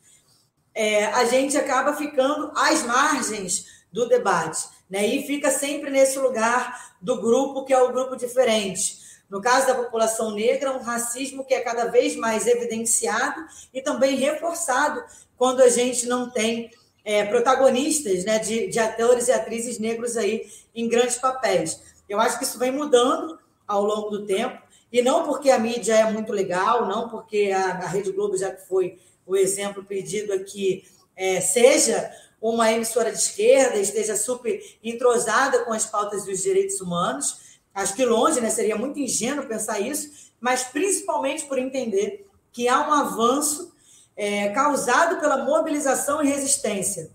é, 0.74 1.04
a 1.06 1.26
gente 1.26 1.58
acaba 1.58 1.94
ficando 1.94 2.52
às 2.56 2.82
margens 2.84 3.66
do 3.92 4.08
debate, 4.08 4.66
né? 4.88 5.06
E 5.06 5.26
fica 5.26 5.50
sempre 5.50 5.90
nesse 5.90 6.18
lugar 6.18 6.94
do 7.02 7.20
grupo 7.20 7.66
que 7.66 7.72
é 7.72 7.82
o 7.82 7.92
grupo 7.92 8.16
diferente. 8.16 8.98
No 9.28 9.40
caso 9.40 9.66
da 9.66 9.74
população 9.74 10.30
negra, 10.30 10.72
um 10.72 10.82
racismo 10.82 11.44
que 11.44 11.52
é 11.52 11.60
cada 11.60 11.84
vez 11.86 12.16
mais 12.16 12.46
evidenciado 12.46 13.44
e 13.74 13.82
também 13.82 14.16
reforçado 14.16 15.04
quando 15.36 15.60
a 15.60 15.68
gente 15.68 16.06
não 16.06 16.30
tem 16.30 16.70
é, 17.04 17.24
protagonistas 17.24 18.24
né, 18.24 18.38
de, 18.38 18.68
de 18.68 18.78
atores 18.78 19.28
e 19.28 19.32
atrizes 19.32 19.78
negros 19.78 20.16
aí 20.16 20.48
em 20.74 20.88
grandes 20.88 21.16
papéis. 21.16 21.89
Eu 22.10 22.20
acho 22.20 22.38
que 22.38 22.44
isso 22.44 22.58
vem 22.58 22.72
mudando 22.72 23.38
ao 23.68 23.84
longo 23.84 24.10
do 24.10 24.26
tempo, 24.26 24.60
e 24.92 25.00
não 25.00 25.24
porque 25.24 25.48
a 25.48 25.58
mídia 25.60 25.94
é 25.94 26.10
muito 26.10 26.32
legal, 26.32 26.88
não 26.88 27.08
porque 27.08 27.52
a, 27.54 27.76
a 27.76 27.86
Rede 27.86 28.10
Globo, 28.10 28.36
já 28.36 28.50
que 28.50 28.66
foi 28.66 28.98
o 29.24 29.36
exemplo 29.36 29.84
pedido 29.84 30.32
aqui, 30.32 30.84
é, 31.14 31.40
seja 31.40 32.10
uma 32.42 32.72
emissora 32.72 33.12
de 33.12 33.18
esquerda, 33.18 33.76
esteja 33.76 34.16
super 34.16 34.60
entrosada 34.82 35.64
com 35.64 35.72
as 35.72 35.86
pautas 35.86 36.24
dos 36.24 36.42
direitos 36.42 36.80
humanos. 36.80 37.60
Acho 37.72 37.94
que 37.94 38.04
longe, 38.04 38.40
né? 38.40 38.50
Seria 38.50 38.74
muito 38.74 38.98
ingênuo 38.98 39.46
pensar 39.46 39.78
isso, 39.78 40.32
mas 40.40 40.64
principalmente 40.64 41.44
por 41.44 41.58
entender 41.58 42.26
que 42.50 42.66
há 42.66 42.80
um 42.88 42.92
avanço 42.92 43.72
é, 44.16 44.48
causado 44.48 45.20
pela 45.20 45.44
mobilização 45.44 46.20
e 46.20 46.26
resistência 46.26 47.12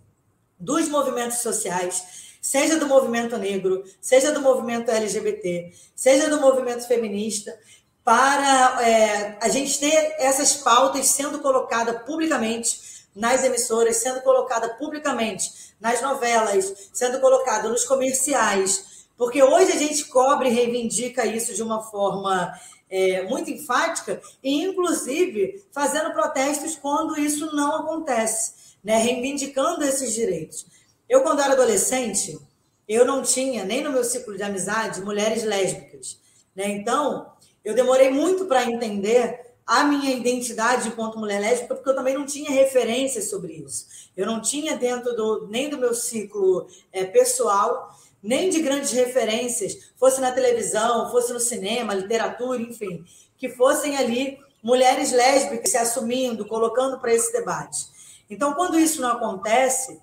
dos 0.58 0.88
movimentos 0.88 1.39
sociais, 1.39 2.25
seja 2.46 2.78
do 2.78 2.86
movimento 2.86 3.36
negro, 3.38 3.84
seja 4.00 4.32
do 4.32 4.39
movimento 4.39 4.91
LGBT, 4.91 5.74
seja 5.96 6.30
do 6.30 6.39
movimento 6.39 6.88
feminista, 6.88 7.58
para 8.04 8.84
é, 8.88 9.36
a 9.41 9.50
gente 9.50 9.80
ter 9.80 10.16
essas 10.20 10.54
pautas 10.54 11.08
sendo 11.08 11.39
colocadas 11.39 12.04
publicamente 12.04 12.80
nas 13.16 13.43
emissoras, 13.43 13.98
sendo 13.98 14.22
colocada 14.22 14.70
publicamente 14.76 15.74
nas 15.82 16.04
novelas, 16.04 16.91
sendo 16.93 17.20
colocada 17.20 17.68
nos 17.68 17.84
comerciais, 17.84 19.08
porque 19.18 19.41
hoje 19.41 19.72
a 19.72 19.78
gente 19.78 20.06
cobre 20.06 20.50
e 20.50 20.54
reivindica 20.54 21.26
isso 21.26 21.52
de 21.56 21.64
uma 21.64 21.82
forma 21.82 22.54
é, 22.88 23.24
muito 23.24 23.50
enfática 23.50 24.22
e, 24.43 24.62
inclusive, 24.64 25.66
fazendo 25.72 26.14
protestos 26.14 26.76
quando 26.76 27.20
isso 27.20 27.56
não 27.56 27.78
acontece, 27.78 28.54
né? 28.84 28.98
reivindicando 28.98 29.84
esses 29.84 30.14
direitos. 30.14 30.75
Eu, 31.10 31.22
quando 31.22 31.41
era 31.41 31.53
adolescente, 31.53 32.39
eu 32.88 33.06
não 33.06 33.22
tinha, 33.22 33.64
nem 33.64 33.84
no 33.84 33.91
meu 33.91 34.03
ciclo 34.03 34.36
de 34.36 34.43
amizade, 34.43 35.01
mulheres 35.01 35.43
lésbicas. 35.43 36.20
Né? 36.56 36.68
Então, 36.70 37.32
eu 37.64 37.74
demorei 37.74 38.10
muito 38.10 38.45
para 38.45 38.66
entender 38.66 39.45
a 39.66 39.84
minha 39.84 40.12
identidade 40.14 40.88
enquanto 40.88 41.18
mulher 41.18 41.41
lésbica, 41.41 41.74
porque 41.74 41.89
eu 41.89 41.95
também 41.95 42.14
não 42.14 42.26
tinha 42.26 42.51
referências 42.51 43.30
sobre 43.30 43.53
isso. 43.53 43.88
Eu 44.16 44.28
não 44.28 44.39
tinha 44.39 44.78
dentro 44.78 45.16
do, 45.16 45.47
nem 45.47 45.70
do 45.70 45.78
meu 45.78 45.93
ciclo 45.95 46.68
é, 46.91 47.03
pessoal, 47.03 47.89
nem 48.22 48.49
de 48.49 48.62
grandes 48.62 48.91
referências, 48.91 49.91
fosse 49.97 50.22
na 50.22 50.32
televisão, 50.32 51.10
fosse 51.12 51.34
no 51.34 51.39
cinema, 51.39 51.93
literatura, 51.93 52.62
enfim, 52.62 53.03
que 53.38 53.49
fossem 53.49 53.97
ali 53.97 54.39
mulheres 54.62 55.12
lésbicas 55.12 55.72
se 55.72 55.78
assumindo, 55.78 56.45
colocando 56.45 56.99
para 56.99 57.14
esse 57.14 57.32
debate. 57.32 57.88
Então, 58.30 58.53
quando 58.53 58.80
isso 58.80 59.01
não 59.01 59.12
acontece, 59.12 59.99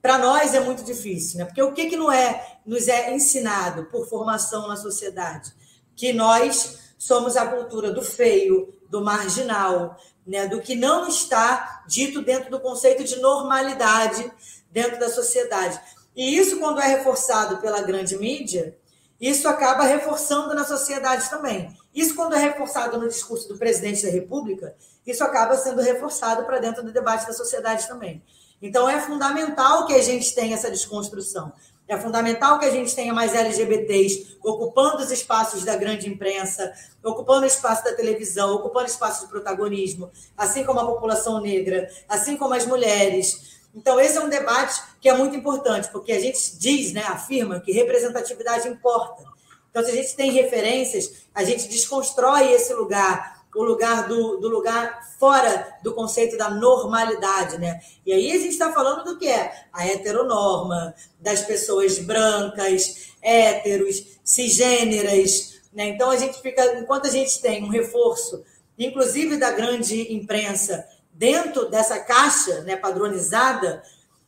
para 0.00 0.18
nós 0.18 0.54
é 0.54 0.60
muito 0.60 0.84
difícil, 0.84 1.38
né? 1.38 1.44
Porque 1.44 1.62
o 1.62 1.72
que, 1.72 1.86
que 1.86 1.96
não 1.96 2.10
é, 2.12 2.58
nos 2.64 2.88
é 2.88 3.12
ensinado 3.12 3.86
por 3.86 4.08
formação 4.08 4.68
na 4.68 4.76
sociedade? 4.76 5.52
Que 5.94 6.12
nós 6.12 6.78
somos 6.98 7.36
a 7.36 7.46
cultura 7.46 7.92
do 7.92 8.02
feio, 8.02 8.74
do 8.88 9.02
marginal, 9.02 9.96
né? 10.26 10.46
do 10.46 10.60
que 10.60 10.74
não 10.74 11.08
está 11.08 11.84
dito 11.86 12.22
dentro 12.22 12.50
do 12.50 12.60
conceito 12.60 13.04
de 13.04 13.16
normalidade 13.16 14.30
dentro 14.70 14.98
da 14.98 15.08
sociedade. 15.08 15.80
E 16.14 16.36
isso, 16.36 16.58
quando 16.58 16.80
é 16.80 16.86
reforçado 16.86 17.58
pela 17.58 17.82
grande 17.82 18.16
mídia, 18.16 18.76
isso 19.20 19.48
acaba 19.48 19.84
reforçando 19.84 20.54
na 20.54 20.64
sociedade 20.64 21.28
também. 21.30 21.74
Isso, 21.94 22.14
quando 22.14 22.34
é 22.34 22.38
reforçado 22.38 22.98
no 22.98 23.08
discurso 23.08 23.48
do 23.48 23.58
presidente 23.58 24.02
da 24.02 24.10
República, 24.10 24.74
isso 25.06 25.24
acaba 25.24 25.56
sendo 25.56 25.80
reforçado 25.80 26.44
para 26.44 26.58
dentro 26.58 26.82
do 26.82 26.92
debate 26.92 27.26
da 27.26 27.32
sociedade 27.32 27.86
também. 27.86 28.22
Então, 28.60 28.88
é 28.88 29.00
fundamental 29.00 29.86
que 29.86 29.94
a 29.94 30.02
gente 30.02 30.34
tenha 30.34 30.54
essa 30.54 30.70
desconstrução. 30.70 31.52
É 31.88 31.96
fundamental 31.96 32.58
que 32.58 32.64
a 32.64 32.70
gente 32.70 32.94
tenha 32.94 33.14
mais 33.14 33.32
LGBTs 33.32 34.38
ocupando 34.42 35.02
os 35.02 35.12
espaços 35.12 35.64
da 35.64 35.76
grande 35.76 36.08
imprensa, 36.08 36.72
ocupando 37.02 37.44
o 37.44 37.46
espaço 37.46 37.84
da 37.84 37.92
televisão, 37.92 38.56
ocupando 38.56 38.86
espaço 38.86 39.24
de 39.24 39.30
protagonismo, 39.30 40.10
assim 40.36 40.64
como 40.64 40.80
a 40.80 40.86
população 40.86 41.40
negra, 41.40 41.88
assim 42.08 42.36
como 42.36 42.54
as 42.54 42.66
mulheres. 42.66 43.60
Então, 43.72 44.00
esse 44.00 44.16
é 44.16 44.20
um 44.20 44.28
debate 44.28 44.82
que 45.00 45.08
é 45.08 45.14
muito 45.14 45.36
importante, 45.36 45.88
porque 45.92 46.10
a 46.10 46.18
gente 46.18 46.56
diz, 46.58 46.92
né, 46.92 47.04
afirma 47.04 47.60
que 47.60 47.70
representatividade 47.70 48.66
importa. 48.66 49.22
Então, 49.70 49.84
se 49.84 49.90
a 49.90 49.94
gente 49.94 50.16
tem 50.16 50.32
referências, 50.32 51.26
a 51.34 51.44
gente 51.44 51.68
desconstrói 51.68 52.50
esse 52.52 52.72
lugar 52.72 53.35
o 53.56 53.64
lugar 53.64 54.06
do, 54.06 54.36
do 54.36 54.48
lugar 54.48 55.02
fora 55.18 55.78
do 55.82 55.94
conceito 55.94 56.36
da 56.36 56.50
normalidade, 56.50 57.58
né? 57.58 57.80
E 58.04 58.12
aí 58.12 58.30
a 58.30 58.38
gente 58.38 58.50
está 58.50 58.72
falando 58.72 59.04
do 59.04 59.18
que 59.18 59.26
é 59.26 59.52
a 59.72 59.86
heteronorma, 59.86 60.94
das 61.18 61.42
pessoas 61.42 61.98
brancas, 61.98 63.12
héteros, 63.22 64.18
cisgêneras, 64.22 65.60
né? 65.72 65.88
Então 65.88 66.10
a 66.10 66.16
gente 66.16 66.40
fica, 66.40 66.78
enquanto 66.78 67.06
a 67.06 67.10
gente 67.10 67.40
tem 67.40 67.64
um 67.64 67.68
reforço, 67.68 68.44
inclusive 68.78 69.36
da 69.36 69.50
grande 69.50 70.14
imprensa, 70.14 70.86
dentro 71.12 71.70
dessa 71.70 71.98
caixa 71.98 72.60
né, 72.62 72.76
padronizada, 72.76 73.82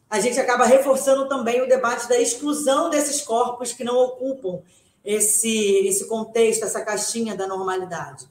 a 0.08 0.20
gente 0.20 0.40
acaba 0.40 0.64
reforçando 0.64 1.28
também 1.28 1.60
o 1.60 1.68
debate 1.68 2.08
da 2.08 2.18
exclusão 2.18 2.88
desses 2.88 3.20
corpos 3.20 3.72
que 3.72 3.84
não 3.84 3.96
ocupam 3.96 4.62
esse, 5.04 5.86
esse 5.86 6.06
contexto, 6.06 6.64
essa 6.64 6.80
caixinha 6.80 7.34
da 7.36 7.46
normalidade. 7.46 8.26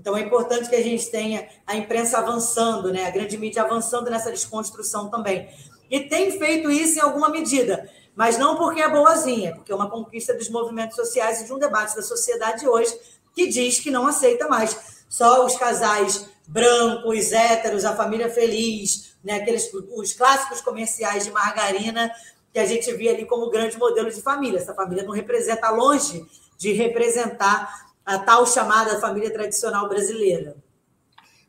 Então 0.00 0.16
é 0.16 0.22
importante 0.22 0.68
que 0.68 0.74
a 0.74 0.82
gente 0.82 1.10
tenha 1.10 1.46
a 1.66 1.76
imprensa 1.76 2.18
avançando, 2.18 2.90
né? 2.90 3.06
a 3.06 3.10
grande 3.10 3.36
mídia 3.36 3.62
avançando 3.62 4.10
nessa 4.10 4.30
desconstrução 4.30 5.10
também. 5.10 5.48
E 5.90 6.00
tem 6.00 6.38
feito 6.38 6.70
isso 6.70 6.98
em 6.98 7.02
alguma 7.02 7.28
medida, 7.28 7.88
mas 8.16 8.38
não 8.38 8.56
porque 8.56 8.80
é 8.80 8.88
boazinha, 8.88 9.54
porque 9.54 9.70
é 9.70 9.74
uma 9.74 9.90
conquista 9.90 10.32
dos 10.32 10.48
movimentos 10.48 10.96
sociais 10.96 11.42
e 11.42 11.44
de 11.44 11.52
um 11.52 11.58
debate 11.58 11.94
da 11.94 12.02
sociedade 12.02 12.66
hoje 12.66 12.98
que 13.34 13.46
diz 13.46 13.78
que 13.78 13.90
não 13.90 14.06
aceita 14.06 14.48
mais 14.48 15.04
só 15.08 15.44
os 15.44 15.56
casais 15.56 16.26
brancos, 16.46 17.32
héteros, 17.32 17.84
a 17.84 17.94
família 17.94 18.30
feliz, 18.30 19.14
né? 19.22 19.34
Aqueles, 19.34 19.70
os 19.94 20.12
clássicos 20.12 20.60
comerciais 20.60 21.24
de 21.24 21.30
margarina 21.30 22.10
que 22.52 22.58
a 22.58 22.64
gente 22.64 22.92
via 22.94 23.12
ali 23.12 23.26
como 23.26 23.50
grande 23.50 23.78
modelo 23.78 24.10
de 24.10 24.22
família. 24.22 24.58
Essa 24.58 24.74
família 24.74 25.04
não 25.04 25.12
representa 25.12 25.70
longe 25.70 26.24
de 26.56 26.72
representar 26.72 27.89
a 28.14 28.18
tal 28.18 28.46
chamada 28.46 29.00
família 29.00 29.32
tradicional 29.32 29.88
brasileira. 29.88 30.56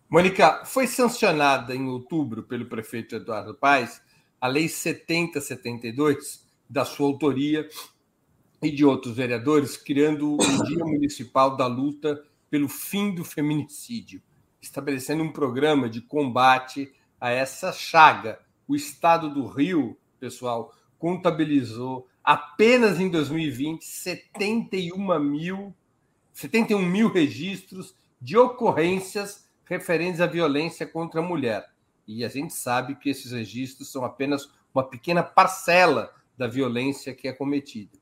Mônica, 0.10 0.64
foi 0.66 0.88
sancionada 0.88 1.74
em 1.74 1.88
outubro 1.88 2.44
pelo 2.44 2.66
prefeito 2.66 3.16
Eduardo 3.16 3.54
Paes 3.54 4.02
a 4.42 4.48
Lei 4.48 4.68
7072, 4.68 6.44
da 6.68 6.84
sua 6.84 7.06
autoria, 7.06 7.70
e 8.60 8.72
de 8.72 8.84
outros 8.84 9.16
vereadores, 9.16 9.78
criando 9.78 10.34
o 10.34 10.64
Dia 10.66 10.84
Municipal 10.84 11.56
da 11.56 11.68
Luta 11.68 12.24
pelo 12.50 12.68
Fim 12.68 13.14
do 13.14 13.24
Feminicídio, 13.24 14.22
estabelecendo 14.60 15.24
um 15.24 15.32
programa 15.32 15.88
de 15.88 16.02
combate 16.02 16.92
a 17.20 17.30
essa 17.30 17.72
chaga. 17.72 18.40
O 18.68 18.76
Estado 18.76 19.32
do 19.32 19.46
Rio, 19.48 19.96
pessoal, 20.20 20.74
contabilizou 20.98 22.08
apenas 22.24 23.00
em 23.00 23.10
2020 23.10 23.84
71 23.84 25.20
mil, 25.20 25.76
71 26.34 26.82
mil 26.82 27.12
registros 27.12 27.96
de 28.20 28.38
ocorrências 28.38 29.50
referentes 29.66 30.22
à 30.22 30.28
violência 30.28 30.86
contra 30.86 31.20
a 31.20 31.24
mulher. 31.24 31.70
E 32.08 32.26
a 32.26 32.30
gente 32.30 32.54
sabe 32.54 32.96
que 32.96 33.10
esses 33.10 33.32
registros 33.32 33.92
são 33.92 34.04
apenas 34.04 34.50
uma 34.74 34.84
pequena 34.84 35.24
parcela 35.24 36.14
da 36.38 36.48
violência 36.48 37.14
que 37.14 37.28
é 37.28 37.34
cometida. 37.34 37.98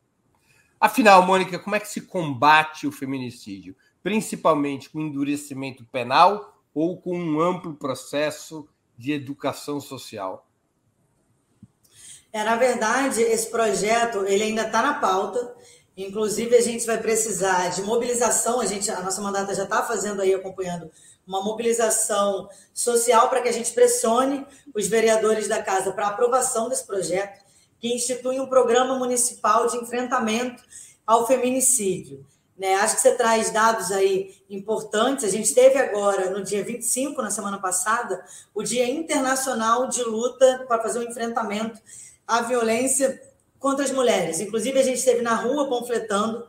Afinal, 0.79 1.25
Mônica, 1.25 1.59
como 1.59 1.75
é 1.75 1.79
que 1.79 1.89
se 1.89 2.01
combate 2.01 2.87
o 2.87 2.91
feminicídio? 2.91 3.75
Principalmente 4.01 4.89
com 4.89 5.01
endurecimento 5.01 5.83
penal 5.85 6.63
ou 6.73 7.01
com 7.01 7.19
um 7.19 7.41
amplo 7.41 7.75
processo 7.75 8.67
de 8.97 9.11
educação 9.11 9.81
social? 9.81 10.47
É, 12.31 12.43
na 12.43 12.55
verdade, 12.55 13.21
esse 13.21 13.49
projeto 13.49 14.25
ele 14.25 14.43
ainda 14.43 14.67
está 14.67 14.81
na 14.81 14.93
pauta. 14.95 15.55
Inclusive, 15.99 16.55
a 16.55 16.61
gente 16.61 16.85
vai 16.85 16.97
precisar 16.97 17.69
de 17.69 17.81
mobilização. 17.81 18.61
A 18.61 18.65
gente, 18.65 18.89
a 18.89 19.01
nossa 19.01 19.21
mandata 19.21 19.53
já 19.53 19.63
está 19.63 19.83
fazendo 19.83 20.21
aí, 20.21 20.33
acompanhando 20.33 20.89
uma 21.27 21.43
mobilização 21.43 22.49
social 22.73 23.27
para 23.27 23.41
que 23.41 23.49
a 23.49 23.51
gente 23.51 23.73
pressione 23.73 24.45
os 24.73 24.87
vereadores 24.87 25.49
da 25.49 25.61
casa 25.61 25.91
para 25.91 26.07
aprovação 26.07 26.69
desse 26.69 26.87
projeto 26.87 27.43
que 27.81 27.93
institui 27.93 28.39
um 28.39 28.47
programa 28.47 28.97
municipal 28.97 29.67
de 29.67 29.75
enfrentamento 29.75 30.63
ao 31.05 31.27
feminicídio. 31.27 32.25
Né? 32.57 32.75
Acho 32.75 32.95
que 32.95 33.01
você 33.01 33.15
traz 33.15 33.51
dados 33.51 33.91
aí 33.91 34.35
importantes. 34.49 35.25
A 35.25 35.29
gente 35.29 35.53
teve 35.53 35.77
agora, 35.77 36.29
no 36.29 36.41
dia 36.41 36.63
25, 36.63 37.21
na 37.21 37.29
semana 37.29 37.57
passada, 37.57 38.23
o 38.55 38.63
Dia 38.63 38.89
Internacional 38.89 39.87
de 39.87 40.03
Luta 40.03 40.65
para 40.65 40.81
fazer 40.81 40.99
o 40.99 41.01
um 41.01 41.09
enfrentamento 41.09 41.77
à 42.25 42.41
violência 42.41 43.21
contra 43.59 43.83
as 43.83 43.91
mulheres. 43.91 44.39
Inclusive, 44.39 44.79
a 44.79 44.83
gente 44.83 44.97
esteve 44.97 45.21
na 45.21 45.35
rua 45.35 45.69
panfletando 45.69 46.47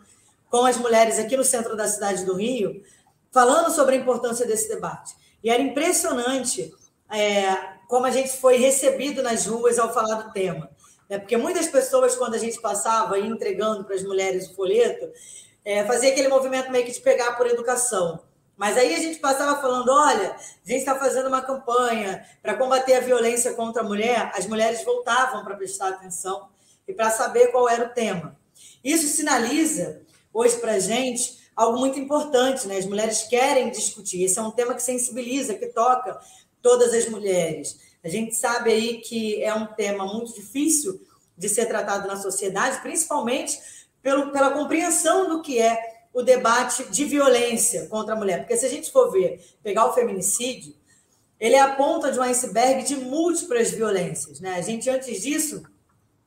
com 0.49 0.65
as 0.65 0.77
mulheres 0.77 1.19
aqui 1.19 1.37
no 1.37 1.45
centro 1.45 1.77
da 1.77 1.87
cidade 1.87 2.25
do 2.25 2.35
Rio, 2.35 2.83
falando 3.31 3.71
sobre 3.71 3.97
a 3.97 3.99
importância 3.99 4.47
desse 4.47 4.69
debate. 4.69 5.15
E 5.43 5.51
era 5.51 5.63
impressionante 5.63 6.73
é, 7.11 7.57
como 7.89 8.07
a 8.07 8.11
gente 8.11 8.37
foi 8.37 8.57
recebido 8.57 9.23
nas 9.23 9.47
ruas 9.47 9.79
ao 9.79 9.93
falar 9.93 10.23
do 10.23 10.33
tema. 10.33 10.71
É 11.09 11.19
porque 11.19 11.37
muitas 11.37 11.67
pessoas, 11.67 12.15
quando 12.15 12.35
a 12.35 12.39
gente 12.39 12.61
passava 12.61 13.19
e 13.19 13.27
entregando 13.27 13.85
para 13.85 13.97
as 13.97 14.03
mulheres 14.03 14.49
o 14.49 14.55
folheto, 14.55 15.11
é, 15.65 15.85
fazia 15.85 16.11
aquele 16.11 16.29
movimento 16.29 16.71
meio 16.71 16.85
que 16.85 16.93
de 16.93 17.01
pegar 17.01 17.33
por 17.33 17.47
educação. 17.47 18.21
Mas 18.57 18.77
aí 18.77 18.95
a 18.95 18.99
gente 18.99 19.19
passava 19.19 19.61
falando: 19.61 19.91
olha, 19.91 20.37
a 20.37 20.69
gente 20.69 20.81
está 20.81 20.95
fazendo 20.95 21.29
uma 21.29 21.43
campanha 21.43 22.25
para 22.43 22.55
combater 22.55 22.95
a 22.95 23.01
violência 23.01 23.55
contra 23.55 23.83
a 23.83 23.85
mulher. 23.85 24.31
As 24.35 24.47
mulheres 24.47 24.85
voltavam 24.85 25.43
para 25.43 25.57
prestar 25.57 25.89
atenção 25.89 26.49
e 26.91 26.95
para 26.95 27.11
saber 27.11 27.49
qual 27.49 27.69
era 27.69 27.87
o 27.87 27.89
tema. 27.91 28.39
Isso 28.83 29.07
sinaliza, 29.09 30.03
hoje, 30.33 30.57
para 30.57 30.73
a 30.73 30.79
gente, 30.79 31.39
algo 31.57 31.79
muito 31.79 31.99
importante, 31.99 32.67
né? 32.67 32.77
As 32.77 32.87
mulheres 32.87 33.25
querem 33.25 33.71
discutir. 33.71 34.23
Esse 34.23 34.39
é 34.39 34.43
um 34.43 34.51
tema 34.51 34.75
que 34.75 34.83
sensibiliza, 34.83 35.55
que 35.55 35.67
toca 35.67 36.19
todas 36.63 36.93
as 36.93 37.09
mulheres. 37.09 37.79
A 38.03 38.09
gente 38.09 38.35
sabe 38.35 38.73
aí 38.73 39.01
que 39.01 39.43
é 39.43 39.55
um 39.55 39.67
tema 39.67 40.07
muito 40.07 40.35
difícil 40.35 41.01
de 41.37 41.49
ser 41.49 41.67
tratado 41.67 42.07
na 42.07 42.17
sociedade, 42.17 42.81
principalmente 42.81 43.59
pelo, 44.03 44.31
pela 44.33 44.51
compreensão 44.51 45.29
do 45.29 45.43
que 45.43 45.59
é 45.59 45.79
o 46.13 46.23
debate 46.23 46.85
de 46.85 47.05
violência 47.05 47.87
contra 47.87 48.15
a 48.15 48.19
mulher. 48.19 48.41
Porque 48.41 48.57
se 48.57 48.67
a 48.67 48.69
gente 48.69 48.91
for 48.91 49.11
ver, 49.11 49.45
pegar 49.63 49.87
o 49.87 49.93
feminicídio, 49.93 50.75
ele 51.39 51.55
é 51.55 51.61
a 51.61 51.75
ponta 51.75 52.11
de 52.11 52.19
um 52.19 52.23
iceberg 52.23 52.85
de 52.85 52.97
múltiplas 52.97 53.71
violências. 53.71 54.41
Né? 54.41 54.55
A 54.55 54.61
gente, 54.61 54.91
antes 54.91 55.23
disso, 55.23 55.63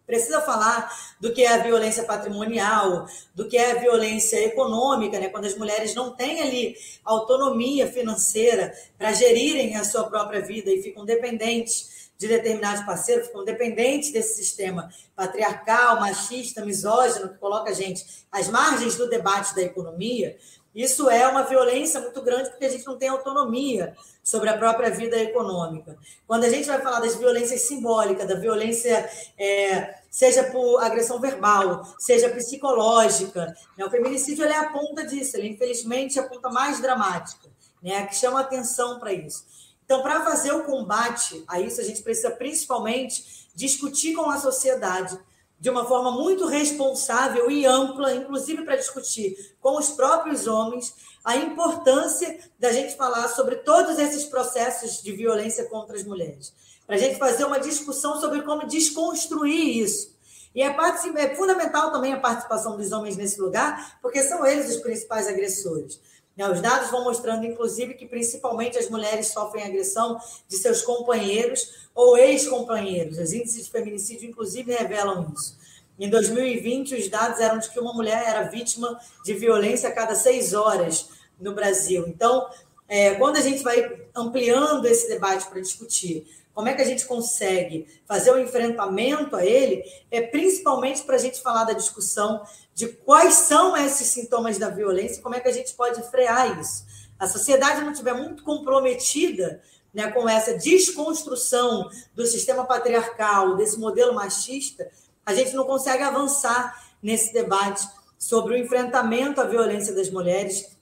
Precisa 0.06 0.42
falar 0.42 0.92
do 1.20 1.34
que 1.34 1.44
é 1.44 1.54
a 1.54 1.64
violência 1.64 2.04
patrimonial, 2.04 3.08
do 3.34 3.48
que 3.48 3.58
é 3.58 3.72
a 3.72 3.80
violência 3.80 4.38
econômica, 4.46 5.20
né? 5.20 5.30
quando 5.30 5.46
as 5.46 5.58
mulheres 5.58 5.96
não 5.96 6.12
têm 6.12 6.42
ali 6.42 6.76
autonomia 7.06 7.92
financeira 7.92 8.74
para 8.98 9.14
gerirem 9.14 9.76
a 9.78 9.84
sua 9.84 10.04
própria 10.04 10.42
vida 10.42 10.70
e 10.70 10.82
ficam 10.82 11.06
dependentes 11.06 12.12
de 12.18 12.28
determinados 12.28 12.86
parceiros, 12.86 13.28
ficam 13.28 13.44
dependentes 13.44 14.12
desse 14.12 14.36
sistema 14.36 14.90
patriarcal, 15.16 16.00
machista, 16.00 16.64
misógino, 16.66 17.30
que 17.30 17.38
coloca 17.38 17.72
a 17.72 17.74
gente 17.74 18.06
às 18.32 18.50
margens 18.50 18.96
do 18.96 19.10
debate 19.10 19.56
da 19.56 19.62
economia. 19.62 20.38
Isso 20.74 21.10
é 21.10 21.28
uma 21.28 21.44
violência 21.44 22.00
muito 22.00 22.22
grande 22.22 22.50
porque 22.50 22.66
a 22.66 22.70
gente 22.70 22.86
não 22.86 22.98
tem 22.98 23.10
autonomia 23.10 23.96
sobre 24.24 24.50
a 24.50 24.58
própria 24.58 24.90
vida 24.90 25.18
econômica. 25.18 25.96
Quando 26.26 26.46
a 26.46 26.50
gente 26.50 26.68
vai 26.68 26.82
falar 26.82 27.00
das 27.00 27.16
violências 27.16 27.62
simbólicas, 27.62 28.28
da 28.28 28.36
violência, 28.36 29.08
é, 29.38 29.96
seja 30.10 30.46
por 30.46 30.80
agressão 30.80 31.20
verbal, 31.20 31.84
seja 32.00 32.30
psicológica, 32.30 33.56
né? 33.78 33.86
o 33.86 33.90
feminicídio 33.90 34.46
é 34.46 34.56
a 34.56 34.70
ponta 34.70 35.06
disso, 35.06 35.38
ele 35.38 35.50
infelizmente 35.50 36.18
é 36.18 36.22
a 36.22 36.28
ponta 36.28 36.50
mais 36.50 36.82
dramática, 36.82 37.50
né? 37.82 38.08
que 38.08 38.16
chama 38.16 38.40
atenção 38.40 39.00
para 39.00 39.14
isso. 39.14 39.46
Então, 39.86 40.02
para 40.02 40.24
fazer 40.24 40.54
o 40.54 40.64
combate 40.64 41.44
a 41.48 41.60
isso, 41.60 41.82
a 41.82 41.84
gente 41.84 42.02
precisa 42.02 42.32
principalmente 42.32 43.44
discutir 43.54 44.16
com 44.16 44.30
a 44.30 44.40
sociedade 44.40 45.20
de 45.64 45.70
uma 45.70 45.86
forma 45.86 46.12
muito 46.12 46.46
responsável 46.46 47.50
e 47.50 47.66
ampla, 47.66 48.14
inclusive 48.14 48.66
para 48.66 48.76
discutir 48.76 49.56
com 49.62 49.80
os 49.80 49.92
próprios 49.92 50.46
homens 50.46 50.94
a 51.24 51.38
importância 51.38 52.38
da 52.60 52.70
gente 52.70 52.98
falar 52.98 53.30
sobre 53.30 53.56
todos 53.56 53.98
esses 53.98 54.26
processos 54.26 55.02
de 55.02 55.14
violência 55.14 55.64
contra 55.70 55.96
as 55.96 56.04
mulheres. 56.04 56.54
Para 56.86 56.98
a 56.98 57.00
gente 57.00 57.18
fazer 57.18 57.46
uma 57.46 57.62
discussão 57.62 58.20
sobre 58.20 58.42
como 58.42 58.68
desconstruir 58.68 59.78
isso. 59.78 60.14
E 60.54 60.62
é, 60.62 60.68
é 60.68 61.34
fundamental 61.34 61.94
também 61.94 62.12
a 62.12 62.20
participação 62.20 62.76
dos 62.76 62.92
homens 62.92 63.16
nesse 63.16 63.40
lugar, 63.40 64.00
porque 64.02 64.22
são 64.22 64.46
eles 64.46 64.70
os 64.70 64.82
principais 64.82 65.30
agressores. 65.30 65.98
Né, 66.36 66.50
os 66.50 66.62
dados 66.62 66.90
vão 66.90 67.04
mostrando, 67.04 67.46
inclusive, 67.46 67.94
que 67.94 68.08
principalmente 68.08 68.78
as 68.78 68.90
mulheres 68.90 69.28
sofrem 69.28 69.64
agressão 69.64 70.20
de 70.48 70.58
seus 70.58 70.82
companheiros 70.82 71.88
ou 71.94 72.18
ex-companheiros. 72.18 73.20
Os 73.20 73.34
índices 73.34 73.66
de 73.66 73.72
feminicídio, 73.72 74.30
inclusive, 74.30 74.74
revelam 74.74 75.32
isso. 75.36 75.58
Em 76.00 76.10
2020, 76.10 76.96
os 76.96 77.08
dados 77.08 77.40
eram 77.40 77.60
de 77.60 77.70
que 77.70 77.80
uma 77.80 77.94
mulher 77.94 78.24
era 78.28 78.44
vítima 78.44 79.00
de 79.24 79.34
violência 79.34 79.90
a 79.90 79.92
cada 79.92 80.16
seis 80.16 80.54
horas 80.54 81.10
no 81.40 81.54
Brasil. 81.54 82.06
Então, 82.08 82.48
é, 82.88 83.14
quando 83.16 83.38
a 83.38 83.42
gente 83.42 83.62
vai 83.62 84.02
ampliando 84.16 84.86
esse 84.86 85.08
debate 85.08 85.48
para 85.48 85.62
discutir 85.62 86.28
como 86.54 86.68
é 86.68 86.74
que 86.74 86.82
a 86.82 86.86
gente 86.86 87.06
consegue 87.06 87.88
fazer 88.06 88.32
o 88.32 88.36
um 88.36 88.40
enfrentamento 88.40 89.36
a 89.36 89.46
ele, 89.46 89.84
é 90.12 90.22
principalmente 90.22 91.02
para 91.04 91.16
a 91.16 91.20
gente 91.20 91.42
falar 91.42 91.64
da 91.64 91.74
discussão 91.74 92.44
de 92.74 92.88
quais 92.88 93.34
são 93.34 93.76
esses 93.76 94.08
sintomas 94.08 94.58
da 94.58 94.70
violência 94.70 95.20
e 95.20 95.22
como 95.22 95.36
é 95.36 95.40
que 95.40 95.48
a 95.48 95.54
gente 95.54 95.74
pode 95.74 96.02
frear 96.10 96.60
isso. 96.60 96.86
A 97.18 97.28
sociedade 97.28 97.82
não 97.82 97.92
estiver 97.92 98.14
muito 98.14 98.44
comprometida 98.44 99.62
né, 99.94 100.12
com 100.12 100.28
essa 100.28 100.58
desconstrução 100.58 101.90
do 102.16 102.26
sistema 102.26 102.66
patriarcal, 102.66 103.56
desse 103.56 103.80
modelo 103.80 104.14
machista, 104.14 104.90
a 105.26 105.34
gente 105.34 105.54
não 105.54 105.66
consegue 105.66 106.04
avançar 106.04 106.84
nesse 107.02 107.32
debate 107.32 107.88
sobre 108.18 108.54
o 108.54 108.58
enfrentamento 108.58 109.40
à 109.40 109.46
violência 109.46 109.94
das 109.94 110.10
mulheres, 110.10 110.76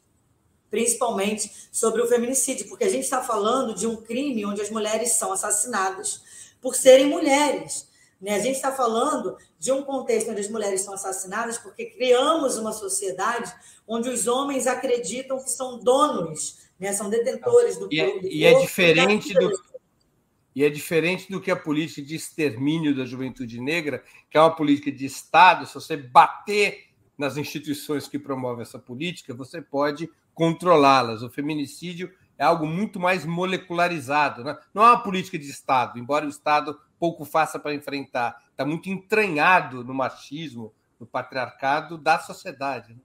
principalmente 0.72 1.52
sobre 1.72 2.02
o 2.02 2.08
feminicídio, 2.08 2.68
porque 2.70 2.86
a 2.86 2.90
gente 2.90 3.04
está 3.04 3.22
falando 3.22 3.76
de 3.76 3.86
um 3.86 3.98
crime 3.98 4.46
onde 4.46 4.62
as 4.62 4.70
mulheres 4.70 5.12
são 5.12 5.34
assassinadas 5.34 6.24
por 6.62 6.74
serem 6.74 7.08
mulheres. 7.08 7.90
Né? 8.20 8.36
A 8.36 8.40
gente 8.40 8.56
está 8.56 8.72
falando 8.72 9.38
de 9.60 9.72
um 9.72 9.84
contexto 9.84 10.32
onde 10.32 10.40
as 10.40 10.50
mulheres 10.50 10.82
são 10.82 10.94
assassinadas 10.94 11.58
porque 11.58 11.86
criamos 11.86 12.58
uma 12.58 12.72
sociedade 12.72 13.54
onde 13.86 14.10
os 14.10 14.28
homens 14.28 14.66
acreditam 14.66 15.44
que 15.44 15.50
são 15.52 15.78
donos, 15.78 16.60
né? 16.80 16.94
são 16.94 17.10
detentores 17.10 17.78
do, 17.78 17.92
e 17.92 18.00
é, 18.00 18.20
do 18.20 18.28
E 18.28 18.46
é 18.46 18.60
diferente 18.60 19.34
do, 19.34 19.52
e 20.56 20.64
é 20.64 20.70
diferente 20.70 21.32
do 21.32 21.42
que 21.42 21.52
a 21.52 21.56
política 21.56 22.02
de 22.02 22.16
extermínio 22.16 22.96
da 22.96 23.06
juventude 23.06 23.60
negra, 23.60 24.04
que 24.30 24.38
é 24.38 24.42
uma 24.42 24.56
política 24.56 24.92
de 24.92 25.06
Estado. 25.06 25.66
Se 25.66 25.74
você 25.74 25.98
bater 25.98 26.92
nas 27.18 27.38
instituições 27.38 28.08
que 28.08 28.20
promovem 28.20 28.62
essa 28.64 28.80
política, 28.80 29.34
você 29.34 29.62
pode 29.62 30.10
controlá-las. 30.42 31.22
O 31.22 31.30
feminicídio 31.30 32.12
é 32.36 32.44
algo 32.44 32.66
muito 32.66 33.00
mais 33.00 33.24
molecularizado. 33.24 34.44
Né? 34.44 34.58
Não 34.74 34.82
é 34.82 34.88
uma 34.88 35.04
política 35.04 35.38
de 35.38 35.48
Estado, 35.48 36.00
embora 36.00 36.26
o 36.26 36.30
Estado 36.30 36.80
pouco 37.00 37.24
faça 37.24 37.60
para 37.60 37.76
enfrentar. 37.76 38.42
Está 38.50 38.66
muito 38.66 38.90
entranhado 38.90 39.84
no 39.84 39.94
machismo, 39.94 40.74
no 41.00 41.06
patriarcado 41.06 41.96
da 41.96 42.18
sociedade. 42.18 42.94
Né? 42.94 43.00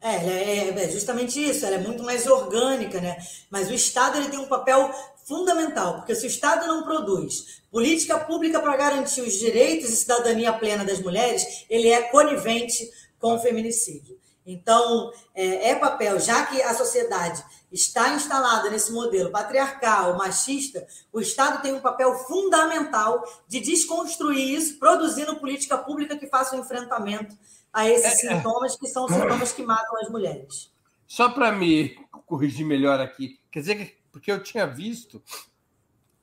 É, 0.00 0.14
é, 0.14 0.68
é, 0.68 0.88
justamente 0.88 1.42
isso, 1.42 1.66
ela 1.66 1.74
é 1.74 1.80
muito 1.80 2.04
mais 2.04 2.24
orgânica, 2.28 3.00
né? 3.00 3.16
Mas 3.50 3.68
o 3.68 3.74
Estado 3.74 4.18
ele 4.18 4.28
tem 4.28 4.38
um 4.38 4.48
papel 4.48 4.92
fundamental, 5.26 5.96
porque 5.96 6.14
se 6.14 6.24
o 6.24 6.28
Estado 6.28 6.68
não 6.68 6.84
produz 6.84 7.62
política 7.68 8.16
pública 8.16 8.60
para 8.60 8.76
garantir 8.76 9.22
os 9.22 9.34
direitos 9.34 9.90
e 9.90 9.96
cidadania 9.96 10.52
plena 10.52 10.84
das 10.84 11.00
mulheres, 11.00 11.66
ele 11.68 11.88
é 11.88 12.02
conivente 12.02 12.88
com 13.18 13.34
o 13.34 13.38
feminicídio. 13.40 14.20
Então, 14.50 15.12
é, 15.34 15.70
é 15.70 15.74
papel, 15.76 16.18
já 16.18 16.44
que 16.46 16.60
a 16.60 16.74
sociedade 16.74 17.42
está 17.70 18.14
instalada 18.14 18.68
nesse 18.68 18.90
modelo 18.92 19.30
patriarcal, 19.30 20.16
machista, 20.16 20.84
o 21.12 21.20
Estado 21.20 21.62
tem 21.62 21.72
um 21.72 21.80
papel 21.80 22.14
fundamental 22.26 23.22
de 23.46 23.60
desconstruir 23.60 24.56
isso, 24.56 24.78
produzindo 24.78 25.36
política 25.36 25.78
pública 25.78 26.16
que 26.18 26.26
faça 26.26 26.56
o 26.56 26.58
um 26.58 26.62
enfrentamento 26.62 27.36
a 27.72 27.88
esses 27.88 28.24
é, 28.24 28.32
é. 28.32 28.36
sintomas, 28.36 28.76
que 28.76 28.88
são 28.88 29.04
os 29.04 29.12
sintomas 29.12 29.52
que 29.52 29.62
matam 29.62 29.96
as 30.00 30.10
mulheres. 30.10 30.72
Só 31.06 31.28
para 31.28 31.52
me 31.52 31.96
corrigir 32.26 32.66
melhor 32.66 33.00
aqui, 33.00 33.38
quer 33.50 33.60
dizer 33.60 33.74
que, 33.76 33.96
porque 34.10 34.32
eu 34.32 34.42
tinha 34.42 34.66
visto 34.66 35.22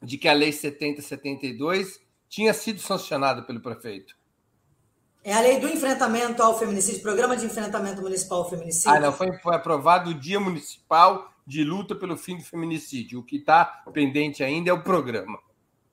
de 0.02 0.18
que 0.18 0.28
a 0.28 0.34
Lei 0.34 0.52
7072 0.52 2.00
tinha 2.28 2.54
sido 2.54 2.80
sancionada 2.80 3.42
pelo 3.42 3.62
prefeito. 3.62 4.17
É 5.28 5.34
a 5.34 5.42
lei 5.42 5.60
do 5.60 5.68
enfrentamento 5.68 6.42
ao 6.42 6.58
feminicídio, 6.58 7.02
programa 7.02 7.36
de 7.36 7.46
enfrentamento 7.46 8.02
municipal 8.02 8.44
ao 8.44 8.50
feminicídio. 8.50 8.92
Ah, 8.92 8.98
não, 8.98 9.12
foi, 9.12 9.30
foi 9.40 9.54
aprovado 9.54 10.12
o 10.12 10.14
Dia 10.14 10.40
Municipal 10.40 11.30
de 11.46 11.66
Luta 11.66 11.94
pelo 11.94 12.16
Fim 12.16 12.38
do 12.38 12.46
Feminicídio. 12.46 13.20
O 13.20 13.24
que 13.24 13.36
está 13.36 13.66
pendente 13.94 14.42
ainda 14.42 14.70
é 14.70 14.74
o 14.74 14.82
programa. 14.82 15.38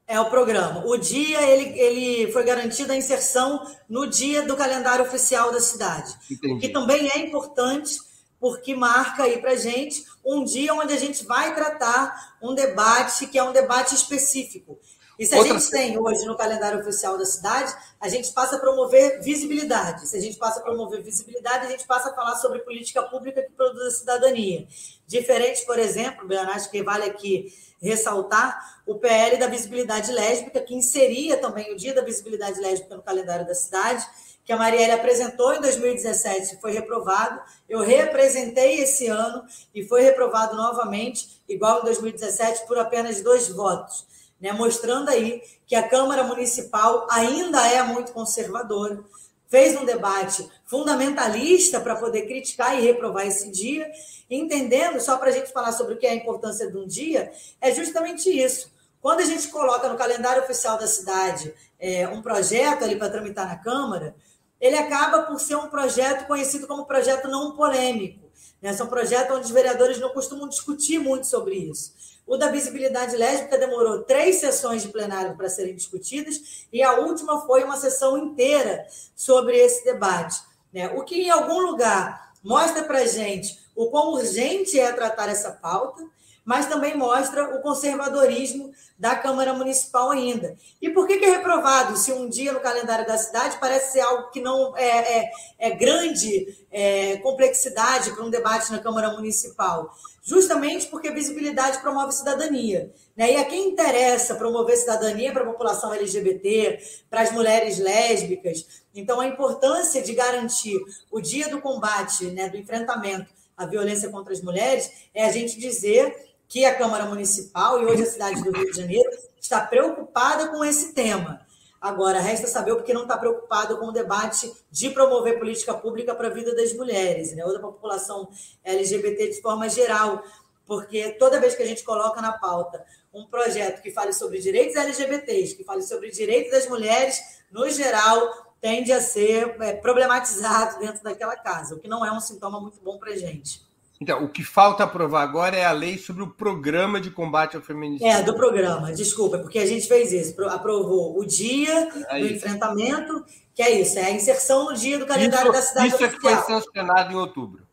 É 0.07 0.21
o 0.21 0.31
programa. 0.31 0.87
O 0.87 0.97
dia 0.97 1.43
ele, 1.51 1.77
ele 1.77 2.33
foi 2.33 2.45
garantido 2.45 2.93
a 2.93 2.97
inserção 2.97 3.61
no 3.89 4.07
dia 4.07 4.47
do 4.47 4.57
calendário 4.57 5.05
oficial 5.05 5.51
da 5.51 5.59
cidade. 5.59 6.15
Entendi. 6.31 6.55
O 6.55 6.61
que 6.61 6.69
também 6.69 7.11
é 7.11 7.19
importante, 7.19 7.99
porque 8.39 8.73
marca 8.77 9.25
aí 9.25 9.39
para 9.39 9.57
gente 9.57 10.05
um 10.25 10.45
dia 10.45 10.73
onde 10.75 10.93
a 10.93 10.97
gente 10.97 11.27
vai 11.27 11.53
tratar 11.57 12.37
um 12.41 12.55
debate 12.55 13.27
que 13.27 13.37
é 13.37 13.43
um 13.43 13.53
debate 13.53 13.97
específico. 13.97 14.79
E 15.19 15.27
se 15.27 15.35
a 15.35 15.39
Outra... 15.39 15.59
gente 15.59 15.71
tem 15.71 15.99
hoje 15.99 16.25
no 16.27 16.37
calendário 16.37 16.81
oficial 16.81 17.17
da 17.17 17.25
cidade, 17.25 17.75
a 18.01 18.09
gente 18.09 18.33
passa 18.33 18.57
a 18.57 18.59
promover 18.59 19.23
visibilidade. 19.23 20.09
Se 20.09 20.17
a 20.17 20.21
gente 20.21 20.37
passa 20.37 20.61
a 20.61 20.63
promover 20.63 21.03
visibilidade, 21.03 21.67
a 21.67 21.71
gente 21.71 21.87
passa 21.87 22.11
a 22.11 22.15
falar 22.15 22.37
sobre 22.37 22.61
política 22.61 23.03
pública 23.03 23.43
que 23.43 23.53
produz 23.53 23.87
a 23.87 23.91
cidadania. 23.91 24.67
Diferente, 25.07 25.65
por 25.65 25.79
exemplo, 25.79 26.27
Bernardo, 26.27 26.57
acho 26.57 26.71
que 26.71 26.83
vale 26.83 27.05
aqui 27.05 27.53
ressaltar 27.81 28.83
o 28.87 28.97
PL 28.97 29.37
da 29.37 29.47
visibilidade 29.47 30.11
lésbica, 30.11 30.61
que 30.61 30.75
inseria 30.75 31.37
também 31.37 31.73
o 31.73 31.77
Dia 31.77 31.95
da 31.95 32.03
Visibilidade 32.03 32.59
Lésbica 32.61 32.97
no 32.97 33.03
calendário 33.03 33.47
da 33.47 33.55
cidade, 33.55 34.05
que 34.45 34.53
a 34.53 34.57
Marielle 34.57 34.93
apresentou 34.93 35.55
em 35.55 35.61
2017 35.61 36.61
foi 36.61 36.73
reprovado. 36.73 37.41
Eu 37.69 37.81
representei 37.81 38.81
esse 38.81 39.07
ano 39.07 39.45
e 39.75 39.83
foi 39.83 40.03
reprovado 40.03 40.57
novamente, 40.57 41.43
igual 41.49 41.81
em 41.81 41.85
2017, 41.85 42.67
por 42.67 42.79
apenas 42.79 43.23
dois 43.23 43.49
votos 43.49 44.07
né, 44.41 44.53
mostrando 44.53 45.09
aí 45.09 45.43
que 45.67 45.75
a 45.75 45.89
Câmara 45.89 46.25
Municipal 46.25 47.07
ainda 47.11 47.67
é 47.67 47.83
muito 47.83 48.13
conservadora, 48.13 49.03
fez 49.49 49.77
um 49.77 49.85
debate 49.85 50.49
fundamentalista 50.65 51.81
para 51.81 51.97
poder 51.97 52.23
criticar 52.23 52.79
e 52.79 52.85
reprovar 52.85 53.27
esse 53.27 53.51
dia, 53.51 53.91
entendendo, 54.29 55.01
só 55.01 55.17
para 55.17 55.29
a 55.29 55.33
gente 55.33 55.53
falar 55.53 55.73
sobre 55.73 55.95
o 55.95 55.99
que 55.99 56.07
é 56.07 56.11
a 56.11 56.15
importância 56.15 56.71
de 56.71 56.77
um 56.77 56.87
dia, 56.87 57.33
é 57.61 57.73
justamente 57.73 58.29
isso. 58.29 58.73
Quando 59.01 59.21
a 59.21 59.25
gente 59.25 59.49
coloca 59.49 59.89
no 59.89 59.99
calendário 59.99 60.43
oficial 60.43 60.79
da 60.79 60.87
cidade 60.87 61.55
é, 61.79 62.09
um 62.09 62.23
projeto 62.23 62.85
ali 62.85 62.97
para 62.97 63.11
tramitar 63.11 63.47
na 63.47 63.57
Câmara, 63.57 64.17
ele 64.61 64.77
acaba 64.77 65.23
por 65.23 65.39
ser 65.39 65.57
um 65.57 65.69
projeto 65.69 66.27
conhecido 66.27 66.67
como 66.67 66.87
projeto 66.87 67.29
não 67.29 67.55
polêmico. 67.55 68.31
Né? 68.63 68.73
São 68.73 68.87
projetos 68.87 69.37
onde 69.37 69.45
os 69.45 69.51
vereadores 69.51 70.01
não 70.01 70.09
costumam 70.09 70.49
discutir 70.49 70.99
muito 70.99 71.27
sobre 71.27 71.55
isso. 71.55 71.93
O 72.27 72.37
da 72.37 72.49
visibilidade 72.49 73.17
lésbica 73.17 73.59
demorou 73.59 74.03
três 74.03 74.37
sessões 74.37 74.83
de 74.83 74.89
plenário 74.89 75.37
para 75.37 75.49
serem 75.49 75.75
discutidas 75.75 76.67
e 76.73 76.83
a 76.83 76.99
última 77.01 77.45
foi 77.47 77.65
uma 77.65 77.77
sessão 77.77 78.17
inteira 78.17 78.87
sobre 79.15 79.57
esse 79.57 79.85
debate. 79.85 80.41
Né? 80.73 80.89
O 80.89 81.05
que, 81.05 81.17
em 81.17 81.31
algum 81.31 81.61
lugar, 81.61 82.33
mostra 82.43 82.83
para 82.85 83.07
gente 83.07 83.63
o 83.77 83.87
quão 83.91 84.13
urgente 84.13 84.79
é 84.79 84.93
tratar 84.93 85.29
essa 85.29 85.51
pauta, 85.51 86.05
mas 86.45 86.67
também 86.67 86.97
mostra 86.97 87.57
o 87.57 87.63
conservadorismo 87.63 88.73
da 88.99 89.17
Câmara 89.17 89.55
Municipal 89.55 90.11
ainda. 90.11 90.57
E 90.81 90.91
por 90.91 91.07
que, 91.07 91.19
que 91.19 91.25
é 91.25 91.31
reprovado 91.31 91.97
se 91.97 92.13
um 92.13 92.29
dia 92.29 92.53
no 92.53 92.61
calendário 92.61 93.07
da 93.07 93.17
cidade 93.17 93.59
parece 93.59 93.93
ser 93.93 94.01
algo 94.01 94.31
que 94.31 94.41
não 94.41 94.77
é, 94.77 95.19
é, 95.19 95.31
é 95.59 95.71
grande 95.71 96.67
é, 96.71 97.17
complexidade 97.19 98.13
para 98.13 98.25
um 98.25 98.31
debate 98.31 98.71
na 98.71 98.79
Câmara 98.79 99.11
Municipal? 99.11 99.91
Justamente 100.23 100.87
porque 100.87 101.11
visibilidade 101.11 101.79
promove 101.79 102.13
cidadania. 102.13 102.91
Né? 103.17 103.33
E 103.33 103.37
a 103.37 103.45
quem 103.45 103.69
interessa 103.69 104.35
promover 104.35 104.77
cidadania 104.77 105.33
para 105.33 105.43
a 105.43 105.47
população 105.47 105.93
LGBT, 105.93 106.79
para 107.11 107.21
as 107.21 107.31
mulheres 107.31 107.79
lésbicas. 107.79 108.85
Então, 108.95 109.21
a 109.21 109.27
importância 109.27 110.01
de 110.03 110.15
garantir 110.15 110.79
o 111.11 111.21
dia 111.21 111.49
do 111.49 111.61
combate, 111.61 112.27
né, 112.27 112.49
do 112.49 112.57
enfrentamento 112.57 113.31
à 113.57 113.67
violência 113.67 114.09
contra 114.09 114.33
as 114.33 114.41
mulheres, 114.41 114.91
é 115.13 115.25
a 115.25 115.33
gente 115.33 115.59
dizer 115.59 116.34
que 116.49 116.65
a 116.65 116.77
Câmara 116.77 117.07
Municipal 117.07 117.81
e 117.81 117.87
hoje 117.87 118.03
a 118.03 118.07
cidade 118.07 118.43
do 118.43 118.51
Rio 118.51 118.71
de 118.71 118.77
Janeiro 118.77 119.11
está 119.41 119.61
preocupada 119.61 120.49
com 120.49 120.65
esse 120.65 120.93
tema. 120.93 121.45
Agora, 121.81 122.19
resta 122.19 122.47
saber 122.47 122.73
o 122.73 122.83
que 122.83 122.95
não 122.95 123.03
está 123.03 123.19
preocupado 123.19 123.77
com 123.77 123.89
o 123.89 123.93
debate 123.93 124.51
de 124.71 124.89
promover 124.89 125.39
política 125.39 125.75
pública 125.75 126.15
para 126.15 126.29
a 126.29 126.31
vida 126.31 126.55
das 126.55 126.73
mulheres, 126.73 127.35
né? 127.37 127.45
ou 127.45 127.53
da 127.53 127.59
população 127.59 128.29
LGBT 128.65 129.29
de 129.29 129.43
forma 129.43 129.69
geral, 129.69 130.25
porque 130.67 131.11
toda 131.19 131.39
vez 131.41 131.55
que 131.55 131.63
a 131.63 131.67
gente 131.67 131.85
coloca 131.85 132.23
na 132.23 132.33
pauta 132.33 132.85
um 133.13 133.27
projeto 133.27 133.83
que 133.83 133.91
fale 133.91 134.13
sobre 134.13 134.41
direitos 134.41 134.75
LGBTs, 134.75 135.57
que 135.57 135.65
fale 135.65 135.83
sobre 135.83 136.11
direitos 136.11 136.53
das 136.53 136.67
mulheres, 136.67 137.21
no 137.51 137.69
geral, 137.69 138.55
tende 138.61 138.91
a 138.91 139.01
ser 139.01 139.55
é, 139.61 139.75
problematizado 139.75 140.79
dentro 140.85 141.03
daquela 141.03 141.37
casa, 141.37 141.75
o 141.75 141.79
que 141.79 141.87
não 141.87 142.05
é 142.05 142.11
um 142.11 142.21
sintoma 142.21 142.59
muito 142.61 142.81
bom 142.81 142.99
para 142.99 143.13
a 143.13 143.17
gente. 143.17 143.64
Então, 144.05 144.23
o 144.23 144.29
que 144.29 144.45
falta 144.45 144.85
aprovar 144.85 145.23
agora 145.23 145.57
é 145.57 145.65
a 145.65 145.73
lei 145.73 145.97
sobre 145.97 146.23
o 146.23 146.27
programa 146.27 147.01
de 147.01 147.11
combate 147.11 147.57
ao 147.57 147.63
feminicídio. 147.63 148.07
É, 148.07 148.23
do 148.23 148.35
programa, 148.35 148.93
desculpa, 148.93 149.39
porque 149.39 149.59
a 149.59 149.65
gente 149.65 149.89
fez 149.89 150.13
isso, 150.13 150.39
aprovou 150.51 151.19
o 151.19 151.25
dia 151.25 151.89
é 152.11 152.21
do 152.21 152.27
enfrentamento, 152.27 153.25
que 153.55 153.63
é 153.63 153.81
isso, 153.81 153.99
é 153.99 154.05
a 154.05 154.11
inserção 154.11 154.67
no 154.67 154.75
dia 154.75 154.99
do 154.99 155.07
calendário 155.07 155.51
isso, 155.51 155.53
da 155.53 155.63
cidade 155.63 155.87
isso 155.87 156.05
oficial. 156.05 156.19
Isso 156.19 156.27
é 156.27 156.37
que 156.37 156.45
foi 156.45 156.55
sancionado 156.55 157.13
em 157.15 157.17
outubro. 157.17 157.67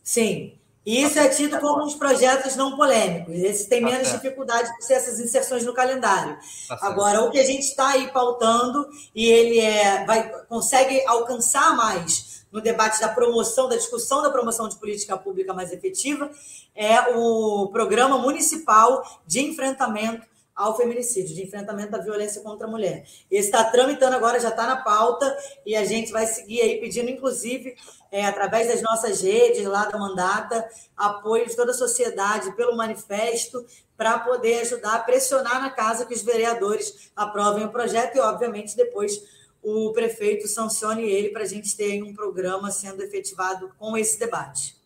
Sim, 0.00 0.56
e 0.86 1.02
isso 1.02 1.18
é 1.18 1.28
tido 1.28 1.58
como 1.58 1.84
uns 1.84 1.96
projetos 1.96 2.54
não 2.54 2.76
polêmicos. 2.76 3.34
Esses 3.34 3.66
têm 3.66 3.80
tá 3.80 3.90
menos 3.90 4.06
certo. 4.06 4.22
dificuldade 4.22 4.72
por 4.76 4.82
ser 4.82 4.94
essas 4.94 5.18
inserções 5.18 5.64
no 5.64 5.74
calendário. 5.74 6.38
Tá 6.68 6.78
Agora, 6.82 7.22
o 7.22 7.32
que 7.32 7.40
a 7.40 7.44
gente 7.44 7.62
está 7.62 7.88
aí 7.88 8.12
pautando, 8.12 8.86
e 9.12 9.26
ele 9.26 9.58
é, 9.58 10.04
vai, 10.04 10.28
consegue 10.46 11.04
alcançar 11.04 11.74
mais 11.74 12.33
no 12.54 12.60
debate 12.60 13.00
da 13.00 13.08
promoção, 13.08 13.68
da 13.68 13.74
discussão 13.74 14.22
da 14.22 14.30
promoção 14.30 14.68
de 14.68 14.76
política 14.76 15.18
pública 15.18 15.52
mais 15.52 15.72
efetiva, 15.72 16.30
é 16.72 17.16
o 17.16 17.68
Programa 17.72 18.16
Municipal 18.16 19.02
de 19.26 19.40
Enfrentamento 19.40 20.24
ao 20.54 20.76
Feminicídio, 20.76 21.34
de 21.34 21.42
enfrentamento 21.42 21.96
à 21.96 21.98
violência 21.98 22.40
contra 22.42 22.68
a 22.68 22.70
mulher. 22.70 23.04
Esse 23.28 23.48
está 23.48 23.64
tramitando 23.64 24.14
agora, 24.14 24.38
já 24.38 24.50
está 24.50 24.68
na 24.68 24.76
pauta, 24.76 25.36
e 25.66 25.74
a 25.74 25.84
gente 25.84 26.12
vai 26.12 26.28
seguir 26.28 26.60
aí 26.60 26.78
pedindo, 26.78 27.10
inclusive, 27.10 27.74
é, 28.12 28.24
através 28.24 28.68
das 28.68 28.80
nossas 28.80 29.20
redes 29.20 29.66
lá 29.66 29.86
da 29.86 29.98
Mandata, 29.98 30.64
apoio 30.96 31.48
de 31.48 31.56
toda 31.56 31.72
a 31.72 31.74
sociedade 31.74 32.54
pelo 32.54 32.76
manifesto, 32.76 33.66
para 33.96 34.20
poder 34.20 34.60
ajudar 34.60 34.94
a 34.94 35.00
pressionar 35.00 35.60
na 35.60 35.70
casa 35.70 36.06
que 36.06 36.14
os 36.14 36.22
vereadores 36.22 37.10
aprovem 37.16 37.64
o 37.64 37.72
projeto 37.72 38.14
e, 38.14 38.20
obviamente, 38.20 38.76
depois 38.76 39.20
o 39.64 39.92
prefeito 39.92 40.46
sancione 40.46 41.02
ele 41.02 41.30
para 41.30 41.42
a 41.42 41.46
gente 41.46 41.74
ter 41.74 42.02
um 42.02 42.12
programa 42.12 42.70
sendo 42.70 43.02
efetivado 43.02 43.72
com 43.78 43.96
esse 43.96 44.18
debate. 44.18 44.76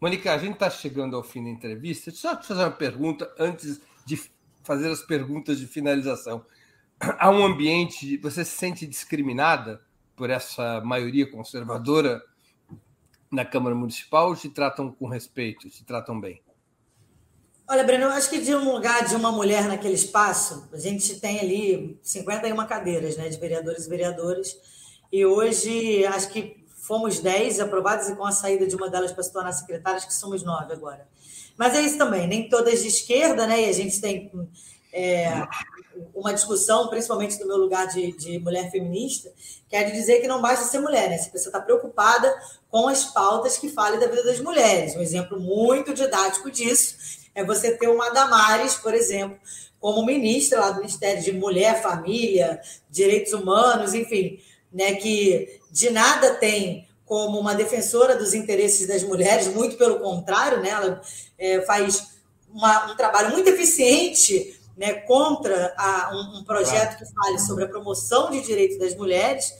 Mônica, 0.00 0.32
a 0.32 0.38
gente 0.38 0.54
está 0.54 0.70
chegando 0.70 1.16
ao 1.16 1.24
fim 1.24 1.42
da 1.42 1.50
entrevista. 1.50 2.10
Deixa 2.10 2.30
eu 2.30 2.38
te 2.38 2.46
fazer 2.46 2.62
uma 2.62 2.70
pergunta 2.70 3.34
antes 3.38 3.80
de 4.06 4.20
fazer 4.62 4.90
as 4.90 5.02
perguntas 5.02 5.58
de 5.58 5.66
finalização. 5.66 6.46
Há 7.00 7.30
um 7.30 7.44
ambiente, 7.44 8.16
você 8.18 8.44
se 8.44 8.56
sente 8.56 8.86
discriminada 8.86 9.82
por 10.14 10.30
essa 10.30 10.80
maioria 10.82 11.28
conservadora 11.28 12.22
na 13.30 13.44
Câmara 13.44 13.74
Municipal 13.74 14.28
ou 14.28 14.36
te 14.36 14.48
tratam 14.48 14.92
com 14.92 15.08
respeito, 15.08 15.68
te 15.68 15.84
tratam 15.84 16.20
bem? 16.20 16.40
Olha, 17.66 17.82
Breno, 17.82 18.04
eu 18.04 18.10
acho 18.10 18.28
que 18.28 18.42
de 18.42 18.54
um 18.54 18.72
lugar 18.72 19.08
de 19.08 19.16
uma 19.16 19.32
mulher 19.32 19.66
naquele 19.66 19.94
espaço, 19.94 20.68
a 20.70 20.76
gente 20.76 21.18
tem 21.18 21.40
ali 21.40 21.98
51 22.02 22.54
cadeiras 22.66 23.16
né, 23.16 23.26
de 23.30 23.38
vereadores 23.38 23.86
e 23.86 23.88
vereadoras, 23.88 24.54
e 25.10 25.24
hoje 25.24 26.04
acho 26.04 26.28
que 26.28 26.62
fomos 26.76 27.20
10 27.20 27.60
aprovadas 27.60 28.10
e 28.10 28.16
com 28.16 28.26
a 28.26 28.32
saída 28.32 28.66
de 28.66 28.76
uma 28.76 28.90
delas 28.90 29.12
para 29.12 29.22
se 29.22 29.32
tornar 29.32 29.52
secretária, 29.52 29.96
acho 29.96 30.06
que 30.06 30.14
somos 30.14 30.42
nove 30.42 30.74
agora. 30.74 31.08
Mas 31.56 31.74
é 31.74 31.80
isso 31.80 31.96
também, 31.96 32.26
nem 32.26 32.50
todas 32.50 32.82
de 32.82 32.88
esquerda, 32.88 33.46
né? 33.46 33.62
E 33.62 33.70
a 33.70 33.72
gente 33.72 33.98
tem 33.98 34.30
é, 34.92 35.46
uma 36.14 36.34
discussão, 36.34 36.88
principalmente 36.88 37.38
do 37.38 37.46
meu 37.46 37.56
lugar 37.56 37.86
de, 37.86 38.12
de 38.12 38.38
mulher 38.40 38.70
feminista, 38.70 39.32
quer 39.70 39.90
dizer 39.90 40.20
que 40.20 40.28
não 40.28 40.42
basta 40.42 40.66
ser 40.66 40.80
mulher, 40.80 41.08
né? 41.08 41.16
Se 41.16 41.30
você 41.30 41.48
está 41.48 41.60
preocupada 41.60 42.30
com 42.68 42.88
as 42.88 43.06
pautas 43.06 43.56
que 43.56 43.70
falem 43.70 43.98
da 43.98 44.06
vida 44.06 44.24
das 44.24 44.40
mulheres. 44.40 44.94
Um 44.96 45.00
exemplo 45.00 45.40
muito 45.40 45.94
didático 45.94 46.50
disso 46.50 47.23
é 47.34 47.44
você 47.44 47.76
ter 47.76 47.88
uma 47.88 48.10
Damares, 48.10 48.76
por 48.76 48.94
exemplo, 48.94 49.38
como 49.80 50.06
ministra 50.06 50.60
lá 50.60 50.70
do 50.70 50.80
Ministério 50.80 51.22
de 51.22 51.32
Mulher, 51.32 51.82
Família, 51.82 52.60
Direitos 52.88 53.32
Humanos, 53.32 53.92
enfim, 53.92 54.40
né, 54.72 54.94
que 54.94 55.60
de 55.70 55.90
nada 55.90 56.34
tem 56.34 56.88
como 57.04 57.38
uma 57.38 57.54
defensora 57.54 58.16
dos 58.16 58.32
interesses 58.32 58.86
das 58.86 59.02
mulheres, 59.02 59.48
muito 59.48 59.76
pelo 59.76 60.00
contrário, 60.00 60.62
né, 60.62 60.70
ela 60.70 61.02
é, 61.38 61.60
faz 61.62 62.14
uma, 62.50 62.92
um 62.92 62.96
trabalho 62.96 63.30
muito 63.30 63.48
eficiente 63.48 64.58
né, 64.76 64.94
contra 64.94 65.74
a, 65.76 66.10
um, 66.14 66.38
um, 66.38 66.44
projeto 66.44 66.98
que 66.98 67.12
fale 67.12 67.38
sobre 67.40 67.64
a 67.64 67.68
promoção 67.68 68.30
de 68.30 68.40
direitos 68.40 68.78
das 68.78 68.94
mulheres. 68.94 69.52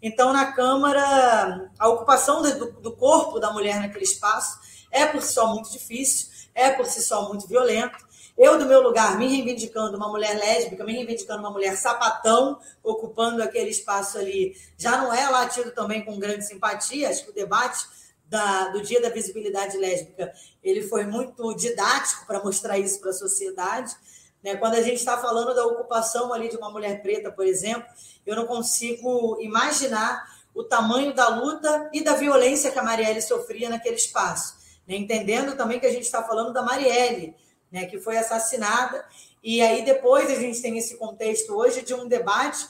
Então, 0.00 0.32
na 0.32 0.52
Câmara, 0.52 1.70
a 1.78 1.88
ocupação 1.88 2.42
do, 2.42 2.72
do 2.72 2.92
corpo 2.92 3.38
da 3.38 3.52
mulher 3.52 3.80
naquele 3.80 4.04
espaço 4.04 4.58
é 4.90 5.06
por 5.06 5.22
si 5.22 5.32
só 5.32 5.48
muito 5.48 5.70
difícil, 5.70 6.28
é 6.54 6.70
por 6.70 6.86
si 6.86 7.02
só 7.02 7.28
muito 7.28 7.46
violento. 7.46 7.96
Eu, 8.36 8.58
do 8.58 8.64
meu 8.64 8.80
lugar, 8.80 9.18
me 9.18 9.28
reivindicando 9.28 9.96
uma 9.96 10.08
mulher 10.08 10.36
lésbica, 10.38 10.84
me 10.84 10.94
reivindicando 10.94 11.40
uma 11.40 11.50
mulher 11.50 11.76
sapatão, 11.76 12.58
ocupando 12.82 13.42
aquele 13.42 13.70
espaço 13.70 14.18
ali, 14.18 14.56
já 14.76 14.96
não 14.96 15.12
é 15.12 15.28
latido 15.28 15.70
também 15.72 16.04
com 16.04 16.18
grande 16.18 16.46
simpatia. 16.46 17.10
Acho 17.10 17.24
que 17.24 17.30
o 17.30 17.34
debate 17.34 17.86
da, 18.24 18.68
do 18.68 18.80
Dia 18.80 19.02
da 19.02 19.10
Visibilidade 19.10 19.76
Lésbica 19.76 20.32
ele 20.64 20.80
foi 20.82 21.04
muito 21.04 21.54
didático 21.54 22.26
para 22.26 22.42
mostrar 22.42 22.78
isso 22.78 22.98
para 23.00 23.10
a 23.10 23.14
sociedade. 23.14 23.94
Né? 24.42 24.56
Quando 24.56 24.74
a 24.74 24.82
gente 24.82 24.96
está 24.96 25.18
falando 25.18 25.54
da 25.54 25.66
ocupação 25.66 26.32
ali 26.32 26.48
de 26.48 26.56
uma 26.56 26.70
mulher 26.70 27.02
preta, 27.02 27.30
por 27.30 27.46
exemplo, 27.46 27.84
eu 28.24 28.34
não 28.34 28.46
consigo 28.46 29.38
imaginar 29.40 30.26
o 30.54 30.64
tamanho 30.64 31.14
da 31.14 31.28
luta 31.28 31.90
e 31.92 32.02
da 32.02 32.14
violência 32.14 32.70
que 32.70 32.78
a 32.78 32.82
Marielle 32.82 33.20
sofria 33.20 33.68
naquele 33.68 33.96
espaço. 33.96 34.61
Entendendo 34.96 35.56
também 35.56 35.80
que 35.80 35.86
a 35.86 35.92
gente 35.92 36.04
está 36.04 36.22
falando 36.22 36.52
da 36.52 36.62
Marielle, 36.62 37.34
né? 37.70 37.86
que 37.86 37.98
foi 37.98 38.16
assassinada, 38.16 39.04
e 39.42 39.60
aí 39.60 39.84
depois 39.84 40.30
a 40.30 40.36
gente 40.36 40.60
tem 40.60 40.78
esse 40.78 40.96
contexto 40.96 41.54
hoje 41.54 41.82
de 41.82 41.94
um 41.94 42.06
debate, 42.06 42.66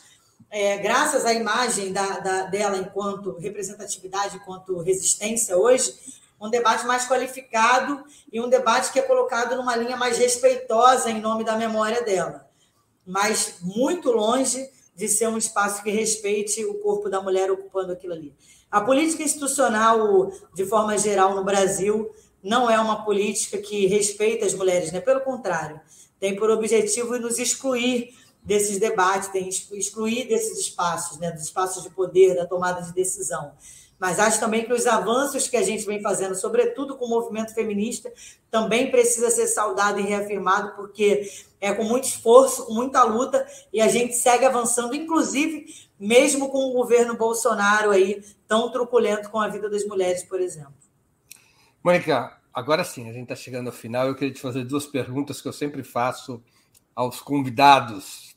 é, 0.50 0.78
graças 0.78 1.24
à 1.24 1.32
imagem 1.32 1.92
da, 1.92 2.18
da, 2.20 2.42
dela 2.42 2.76
enquanto 2.78 3.36
representatividade, 3.38 4.36
enquanto 4.36 4.80
resistência 4.80 5.56
hoje, 5.56 5.94
um 6.40 6.50
debate 6.50 6.84
mais 6.86 7.06
qualificado 7.06 8.04
e 8.32 8.40
um 8.40 8.48
debate 8.48 8.92
que 8.92 8.98
é 8.98 9.02
colocado 9.02 9.54
numa 9.56 9.76
linha 9.76 9.96
mais 9.96 10.18
respeitosa 10.18 11.10
em 11.10 11.20
nome 11.20 11.44
da 11.44 11.56
memória 11.56 12.02
dela, 12.02 12.48
mas 13.06 13.58
muito 13.60 14.10
longe 14.10 14.68
de 14.94 15.08
ser 15.08 15.28
um 15.28 15.38
espaço 15.38 15.82
que 15.82 15.90
respeite 15.90 16.64
o 16.64 16.74
corpo 16.80 17.08
da 17.08 17.20
mulher 17.20 17.50
ocupando 17.50 17.92
aquilo 17.92 18.12
ali. 18.12 18.34
A 18.72 18.80
política 18.80 19.22
institucional, 19.22 20.32
de 20.54 20.64
forma 20.64 20.96
geral, 20.96 21.34
no 21.34 21.44
Brasil, 21.44 22.10
não 22.42 22.70
é 22.70 22.80
uma 22.80 23.04
política 23.04 23.58
que 23.58 23.86
respeita 23.86 24.46
as 24.46 24.54
mulheres, 24.54 24.90
né? 24.90 24.98
pelo 24.98 25.20
contrário, 25.20 25.78
tem 26.18 26.34
por 26.34 26.50
objetivo 26.50 27.18
nos 27.18 27.38
excluir 27.38 28.14
desses 28.42 28.78
debates, 28.78 29.28
tem 29.28 29.46
excluir 29.46 30.26
desses 30.26 30.58
espaços, 30.58 31.18
né? 31.18 31.30
dos 31.30 31.42
espaços 31.42 31.82
de 31.82 31.90
poder, 31.90 32.34
da 32.34 32.46
tomada 32.46 32.80
de 32.80 32.94
decisão 32.94 33.52
mas 34.02 34.18
acho 34.18 34.40
também 34.40 34.64
que 34.64 34.72
os 34.72 34.84
avanços 34.84 35.46
que 35.46 35.56
a 35.56 35.62
gente 35.62 35.86
vem 35.86 36.02
fazendo, 36.02 36.34
sobretudo 36.34 36.96
com 36.96 37.04
o 37.04 37.08
movimento 37.08 37.54
feminista, 37.54 38.12
também 38.50 38.90
precisa 38.90 39.30
ser 39.30 39.46
saudado 39.46 40.00
e 40.00 40.02
reafirmado, 40.02 40.74
porque 40.74 41.30
é 41.60 41.72
com 41.72 41.84
muito 41.84 42.08
esforço, 42.08 42.66
com 42.66 42.74
muita 42.74 43.04
luta, 43.04 43.46
e 43.72 43.80
a 43.80 43.86
gente 43.86 44.16
segue 44.16 44.44
avançando, 44.44 44.92
inclusive 44.92 45.66
mesmo 46.06 46.50
com 46.50 46.70
o 46.70 46.72
governo 46.72 47.16
Bolsonaro 47.16 47.90
aí 47.90 48.22
tão 48.46 48.70
truculento 48.70 49.30
com 49.30 49.40
a 49.40 49.48
vida 49.48 49.70
das 49.70 49.84
mulheres, 49.84 50.22
por 50.22 50.40
exemplo. 50.40 50.74
Mônica, 51.82 52.38
agora 52.52 52.84
sim, 52.84 53.08
a 53.08 53.12
gente 53.12 53.24
está 53.24 53.36
chegando 53.36 53.68
ao 53.68 53.72
final. 53.72 54.06
Eu 54.06 54.14
queria 54.14 54.34
te 54.34 54.40
fazer 54.40 54.64
duas 54.64 54.86
perguntas 54.86 55.40
que 55.40 55.48
eu 55.48 55.52
sempre 55.52 55.82
faço 55.82 56.42
aos 56.94 57.20
convidados. 57.20 58.36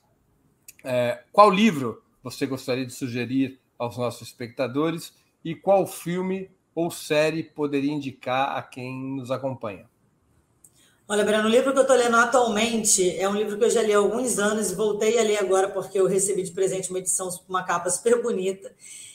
É, 0.84 1.24
qual 1.32 1.50
livro 1.50 2.02
você 2.24 2.46
gostaria 2.46 2.86
de 2.86 2.94
sugerir 2.94 3.60
aos 3.78 3.98
nossos 3.98 4.28
espectadores? 4.28 5.14
e 5.46 5.54
qual 5.54 5.86
filme 5.86 6.50
ou 6.74 6.90
série 6.90 7.44
poderia 7.44 7.94
indicar 7.94 8.58
a 8.58 8.64
quem 8.64 9.16
nos 9.16 9.30
acompanha? 9.30 9.88
Olha, 11.08 11.24
Breno, 11.24 11.48
o 11.48 11.52
livro 11.52 11.72
que 11.72 11.78
eu 11.78 11.84
estou 11.84 11.96
lendo 11.96 12.16
atualmente 12.16 13.16
é 13.20 13.30
um 13.30 13.36
livro 13.36 13.60
que 13.60 13.64
eu 13.64 13.70
já 13.70 13.84
li 13.84 13.94
há 13.94 13.98
alguns 14.00 14.40
anos 14.40 14.72
e 14.72 14.76
voltei 14.76 15.20
a 15.20 15.22
ler 15.22 15.38
agora 15.38 15.70
porque 15.70 16.00
eu 16.00 16.08
recebi 16.08 16.42
de 16.42 16.52
presente 16.52 16.90
uma 16.90 16.98
edição 16.98 17.30
uma 17.48 17.62
capa 17.62 17.92
super 17.92 18.24
bonita, 18.24 18.74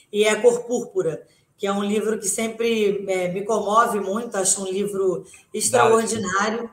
e 0.09 0.23
é 0.23 0.33
Cor 0.35 0.63
Púrpura, 0.63 1.27
que 1.57 1.67
é 1.67 1.71
um 1.71 1.83
livro 1.83 2.17
que 2.17 2.29
sempre 2.29 3.03
é, 3.09 3.27
me 3.27 3.43
comove 3.43 3.99
muito, 3.99 4.37
acho 4.37 4.63
um 4.63 4.71
livro 4.71 5.25
extraordinário. 5.53 6.69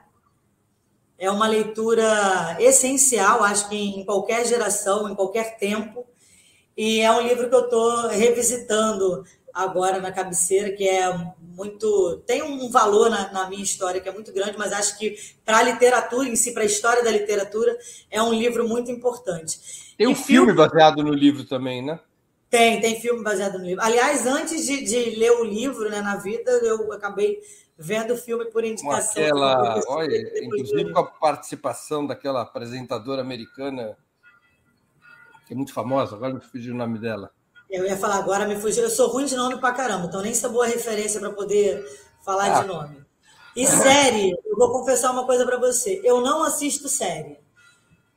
É 1.18 1.28
uma 1.28 1.48
leitura 1.48 2.56
essencial, 2.60 3.42
acho 3.42 3.68
que 3.68 3.76
em 3.76 4.04
qualquer 4.04 4.46
geração, 4.46 5.10
em 5.10 5.16
qualquer 5.16 5.58
tempo. 5.58 6.06
E 6.76 7.00
é 7.00 7.10
um 7.10 7.22
livro 7.22 7.48
que 7.48 7.54
eu 7.56 7.64
estou 7.64 8.06
revisitando 8.06 9.24
agora 9.52 9.98
na 9.98 10.12
cabeceira, 10.12 10.70
que 10.70 10.88
é 10.88 11.08
muito. 11.58 12.22
tem 12.24 12.40
um 12.40 12.70
valor 12.70 13.10
na, 13.10 13.32
na 13.32 13.50
minha 13.50 13.62
história 13.62 14.00
que 14.00 14.08
é 14.08 14.12
muito 14.12 14.32
grande, 14.32 14.56
mas 14.56 14.72
acho 14.72 14.96
que 14.96 15.16
para 15.44 15.58
a 15.58 15.62
literatura 15.62 16.28
em 16.28 16.36
si, 16.36 16.52
para 16.52 16.62
a 16.62 16.66
história 16.66 17.02
da 17.02 17.10
literatura, 17.10 17.76
é 18.08 18.22
um 18.22 18.32
livro 18.32 18.66
muito 18.66 18.92
importante. 18.92 19.58
Tem 19.98 20.06
um 20.06 20.14
filme, 20.14 20.52
filme 20.52 20.52
baseado 20.52 21.02
no 21.02 21.12
livro 21.12 21.44
também, 21.44 21.84
né? 21.84 21.98
Tem, 22.48 22.80
tem 22.80 22.98
filme 23.00 23.22
baseado 23.22 23.58
no 23.58 23.64
livro. 23.64 23.82
Aliás, 23.82 24.24
antes 24.24 24.64
de, 24.64 24.84
de 24.84 25.16
ler 25.16 25.32
o 25.32 25.44
livro 25.44 25.90
né, 25.90 26.00
na 26.00 26.16
vida, 26.16 26.50
eu 26.50 26.92
acabei 26.92 27.40
vendo 27.76 28.14
o 28.14 28.16
filme 28.16 28.46
por 28.46 28.64
indicação. 28.64 29.22
Aquela, 29.22 29.80
olha, 29.88 30.16
inclusive 30.44 30.92
com 30.92 31.00
a 31.00 31.04
participação 31.04 32.06
daquela 32.06 32.42
apresentadora 32.42 33.20
americana, 33.20 33.96
que 35.44 35.52
é 35.52 35.56
muito 35.56 35.72
famosa, 35.72 36.14
agora 36.14 36.32
me 36.32 36.40
fugiu 36.40 36.72
o 36.72 36.76
nome 36.76 36.98
dela. 36.98 37.32
Eu 37.70 37.84
ia 37.84 37.96
falar 37.96 38.16
agora, 38.16 38.46
me 38.46 38.56
fugiu. 38.56 38.82
Eu 38.82 38.90
sou 38.90 39.08
ruim 39.08 39.26
de 39.26 39.36
nome 39.36 39.58
pra 39.58 39.72
caramba, 39.72 40.06
então 40.06 40.22
nem 40.22 40.34
sou 40.34 40.50
boa 40.50 40.66
referência 40.66 41.20
para 41.20 41.30
poder 41.30 41.84
falar 42.24 42.56
ah. 42.56 42.60
de 42.60 42.66
nome. 42.66 43.08
E 43.54 43.66
série, 43.66 44.30
eu 44.46 44.56
vou 44.56 44.70
confessar 44.70 45.10
uma 45.10 45.26
coisa 45.26 45.44
para 45.44 45.58
você. 45.58 46.00
Eu 46.04 46.20
não 46.20 46.44
assisto 46.44 46.88
série. 46.88 47.38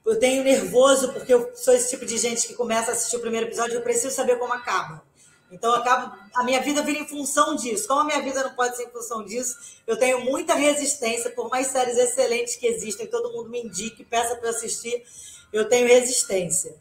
Eu 0.06 0.20
tenho 0.20 0.43
nervoso 0.43 1.12
porque 1.14 1.34
eu 1.34 1.52
sou 1.56 1.74
esse 1.74 1.89
tipo 1.89 2.06
de 2.06 2.18
gente 2.18 2.47
que 2.47 2.54
começa 2.54 2.91
a 2.91 2.93
assistir 2.93 3.18
o 3.18 3.20
primeiro 3.20 3.47
episódio 3.47 3.74
e 3.74 3.76
eu 3.76 3.82
preciso 3.82 4.14
saber 4.16 4.38
como 4.38 4.54
acaba. 4.54 5.04
Então, 5.52 5.74
acabo, 5.74 6.16
a 6.34 6.43
minha 6.43 6.62
vida 6.62 6.82
vira 6.82 6.99
em 6.99 7.08
função 7.08 7.56
disso. 7.56 7.88
Como 7.88 7.99
a 7.99 8.04
minha 8.06 8.22
vida 8.22 8.41
não 8.41 8.54
pode 8.54 8.78
ser 8.78 8.84
em 8.84 8.89
função 8.89 9.24
disso, 9.24 9.58
eu 9.86 9.97
tenho 9.97 10.22
muita 10.22 10.54
resistência, 10.54 11.30
por 11.32 11.49
mais 11.49 11.68
séries 11.68 11.97
excelentes 11.97 12.56
que 12.56 12.66
existem, 12.66 13.06
todo 13.06 13.32
mundo 13.34 13.49
me 13.49 13.62
indique, 13.62 14.04
peça 14.04 14.36
para 14.36 14.49
assistir, 14.49 15.04
eu 15.52 15.68
tenho 15.68 15.88
resistência. 15.88 16.76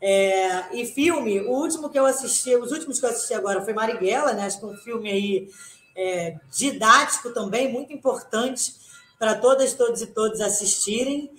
É, 0.00 0.76
e 0.76 0.86
filme, 0.86 1.40
o 1.40 1.52
último 1.52 1.88
que 1.88 1.98
eu 1.98 2.04
assisti, 2.04 2.54
os 2.54 2.70
últimos 2.70 3.00
que 3.00 3.06
eu 3.06 3.10
assisti 3.10 3.34
agora 3.34 3.62
foi 3.62 3.72
Marighella, 3.72 4.32
né? 4.32 4.44
Acho 4.44 4.58
que 4.58 4.64
é 4.64 4.68
um 4.68 4.76
filme 4.76 5.10
aí 5.10 5.48
é, 5.96 6.36
didático 6.50 7.30
também, 7.32 7.72
muito 7.72 7.92
importante 7.92 8.74
para 9.18 9.34
todas, 9.34 9.72
todos 9.72 10.02
e 10.02 10.06
todos 10.06 10.40
assistirem. 10.40 11.30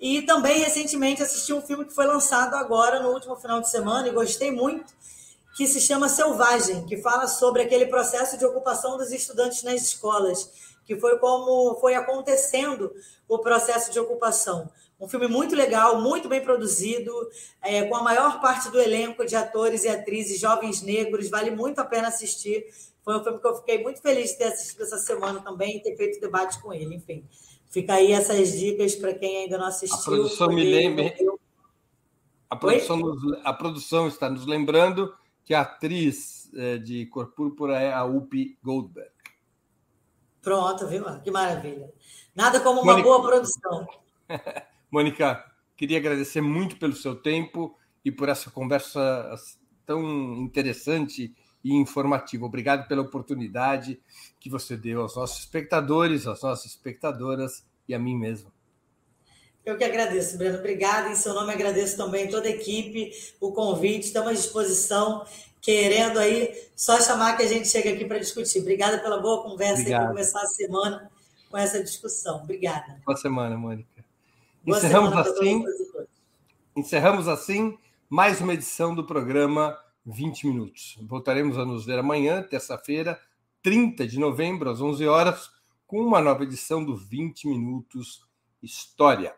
E 0.00 0.22
também 0.22 0.60
recentemente 0.60 1.22
assisti 1.22 1.52
um 1.52 1.62
filme 1.62 1.84
que 1.84 1.94
foi 1.94 2.06
lançado 2.06 2.54
agora 2.54 3.00
no 3.00 3.10
último 3.10 3.36
final 3.36 3.60
de 3.60 3.70
semana 3.70 4.08
e 4.08 4.12
gostei 4.12 4.50
muito, 4.50 4.92
que 5.56 5.66
se 5.66 5.80
chama 5.80 6.08
Selvagem, 6.08 6.84
que 6.84 6.98
fala 6.98 7.26
sobre 7.26 7.62
aquele 7.62 7.86
processo 7.86 8.36
de 8.36 8.44
ocupação 8.44 8.98
dos 8.98 9.10
estudantes 9.10 9.62
nas 9.62 9.80
escolas, 9.80 10.50
que 10.86 10.96
foi 11.00 11.18
como 11.18 11.74
foi 11.80 11.94
acontecendo 11.94 12.92
o 13.26 13.38
processo 13.38 13.90
de 13.90 13.98
ocupação. 13.98 14.70
Um 14.98 15.06
filme 15.06 15.28
muito 15.28 15.54
legal, 15.54 16.00
muito 16.00 16.26
bem 16.26 16.40
produzido, 16.40 17.12
é, 17.62 17.84
com 17.84 17.96
a 17.96 18.02
maior 18.02 18.40
parte 18.40 18.70
do 18.70 18.80
elenco 18.80 19.26
de 19.26 19.36
atores 19.36 19.84
e 19.84 19.88
atrizes 19.88 20.40
jovens 20.40 20.80
negros, 20.80 21.28
vale 21.28 21.50
muito 21.50 21.78
a 21.80 21.84
pena 21.84 22.08
assistir. 22.08 22.64
Foi 23.04 23.18
um 23.18 23.22
filme 23.22 23.38
que 23.38 23.46
eu 23.46 23.56
fiquei 23.56 23.82
muito 23.82 24.00
feliz 24.00 24.30
de 24.30 24.38
ter 24.38 24.44
assistido 24.44 24.82
essa 24.82 24.98
semana 24.98 25.40
também 25.40 25.76
e 25.76 25.82
ter 25.82 25.96
feito 25.96 26.20
debate 26.20 26.58
com 26.60 26.72
ele. 26.72 26.94
Enfim, 26.94 27.24
fica 27.68 27.94
aí 27.94 28.10
essas 28.12 28.58
dicas 28.58 28.94
para 28.94 29.12
quem 29.12 29.42
ainda 29.42 29.58
não 29.58 29.66
assistiu. 29.66 29.98
A 29.98 30.02
produção 30.02 30.48
me 30.48 30.64
lembra. 30.64 31.14
A 32.48 32.56
produção, 32.56 32.96
nos, 32.96 33.44
a 33.44 33.52
produção 33.52 34.08
está 34.08 34.30
nos 34.30 34.46
lembrando 34.46 35.14
que 35.44 35.52
a 35.52 35.60
atriz 35.60 36.50
é, 36.54 36.78
de 36.78 37.04
Cor 37.06 37.32
Púrpura 37.32 37.78
é 37.78 37.92
a 37.92 38.02
Whoopi 38.02 38.56
Goldberg. 38.62 39.10
Pronto, 40.40 40.86
viu? 40.86 41.04
Que 41.22 41.30
maravilha. 41.30 41.92
Nada 42.34 42.60
como 42.60 42.80
uma 42.80 43.02
boa 43.02 43.20
produção. 43.20 43.86
Mônica, 44.96 45.44
queria 45.76 45.98
agradecer 45.98 46.40
muito 46.40 46.78
pelo 46.78 46.94
seu 46.94 47.14
tempo 47.14 47.76
e 48.02 48.10
por 48.10 48.30
essa 48.30 48.50
conversa 48.50 49.30
tão 49.84 50.02
interessante 50.38 51.34
e 51.62 51.74
informativo. 51.74 52.46
Obrigado 52.46 52.88
pela 52.88 53.02
oportunidade 53.02 54.00
que 54.40 54.48
você 54.48 54.74
deu 54.74 55.02
aos 55.02 55.14
nossos 55.14 55.40
espectadores, 55.40 56.26
às 56.26 56.40
nossas 56.40 56.70
espectadoras 56.70 57.62
e 57.86 57.94
a 57.94 57.98
mim 57.98 58.16
mesmo. 58.16 58.50
Eu 59.66 59.76
que 59.76 59.84
agradeço, 59.84 60.38
Breno. 60.38 60.60
Obrigada. 60.60 61.10
Em 61.10 61.14
seu 61.14 61.34
nome, 61.34 61.52
agradeço 61.52 61.98
também 61.98 62.30
toda 62.30 62.48
a 62.48 62.50
equipe, 62.50 63.12
o 63.38 63.52
convite. 63.52 64.06
Estamos 64.06 64.30
à 64.30 64.32
disposição, 64.32 65.26
querendo 65.60 66.18
aí 66.18 66.54
só 66.74 66.98
chamar 67.02 67.36
que 67.36 67.42
a 67.42 67.46
gente 67.46 67.68
chega 67.68 67.90
aqui 67.90 68.06
para 68.06 68.18
discutir. 68.18 68.60
Obrigada 68.60 68.96
pela 68.96 69.20
boa 69.20 69.42
conversa 69.42 69.82
e 69.82 69.94
por 69.94 70.08
começar 70.08 70.40
a 70.40 70.46
semana 70.46 71.10
com 71.50 71.58
essa 71.58 71.84
discussão. 71.84 72.44
Obrigada. 72.44 72.98
Boa 73.04 73.18
semana, 73.18 73.58
Mônica. 73.58 74.05
Encerramos 74.66 75.16
assim. 75.16 75.64
Encerramos 76.74 77.28
assim 77.28 77.78
mais 78.10 78.40
uma 78.40 78.52
edição 78.52 78.96
do 78.96 79.06
programa 79.06 79.78
20 80.04 80.48
minutos. 80.48 80.98
Voltaremos 81.02 81.56
a 81.56 81.64
nos 81.64 81.86
ver 81.86 82.00
amanhã, 82.00 82.42
terça-feira, 82.42 83.16
30 83.62 84.08
de 84.08 84.18
novembro, 84.18 84.68
às 84.68 84.80
11 84.80 85.06
horas, 85.06 85.50
com 85.86 86.00
uma 86.00 86.20
nova 86.20 86.42
edição 86.42 86.84
do 86.84 86.96
20 86.96 87.46
minutos 87.46 88.26
História. 88.60 89.36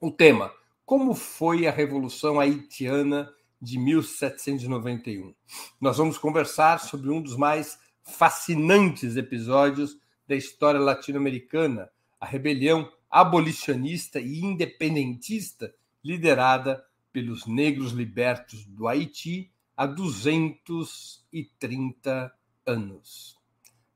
O 0.00 0.10
tema: 0.10 0.52
Como 0.84 1.14
foi 1.14 1.68
a 1.68 1.70
Revolução 1.70 2.40
Haitiana 2.40 3.32
de 3.62 3.78
1791? 3.78 5.34
Nós 5.80 5.98
vamos 5.98 6.18
conversar 6.18 6.80
sobre 6.80 7.10
um 7.10 7.22
dos 7.22 7.36
mais 7.36 7.78
fascinantes 8.02 9.16
episódios 9.16 9.96
da 10.26 10.34
história 10.34 10.80
latino-americana, 10.80 11.88
a 12.20 12.26
rebelião 12.26 12.90
abolicionista 13.10 14.20
e 14.20 14.40
independentista 14.40 15.74
liderada 16.04 16.84
pelos 17.12 17.46
negros 17.46 17.92
libertos 17.92 18.66
do 18.66 18.86
Haiti 18.86 19.50
há 19.76 19.86
230 19.86 22.32
anos. 22.66 23.38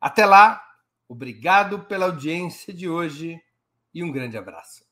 Até 0.01 0.25
lá, 0.25 0.63
obrigado 1.09 1.81
pela 1.81 2.07
audiência 2.07 2.73
de 2.73 2.89
hoje 2.89 3.39
e 3.95 4.03
um 4.03 4.11
grande 4.11 4.39
abraço. 4.39 4.83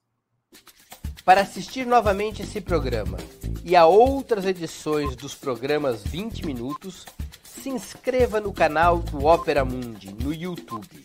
Para 1.24 1.40
assistir 1.42 1.86
novamente 1.86 2.42
esse 2.42 2.60
programa 2.60 3.18
e 3.64 3.76
a 3.76 3.86
outras 3.86 4.44
edições 4.44 5.16
dos 5.16 5.34
programas 5.34 6.02
20 6.02 6.44
Minutos, 6.46 7.06
se 7.42 7.68
inscreva 7.68 8.40
no 8.40 8.52
canal 8.52 8.98
do 8.98 9.26
Opera 9.26 9.64
Mundi 9.64 10.14
no 10.14 10.32
YouTube. 10.32 11.04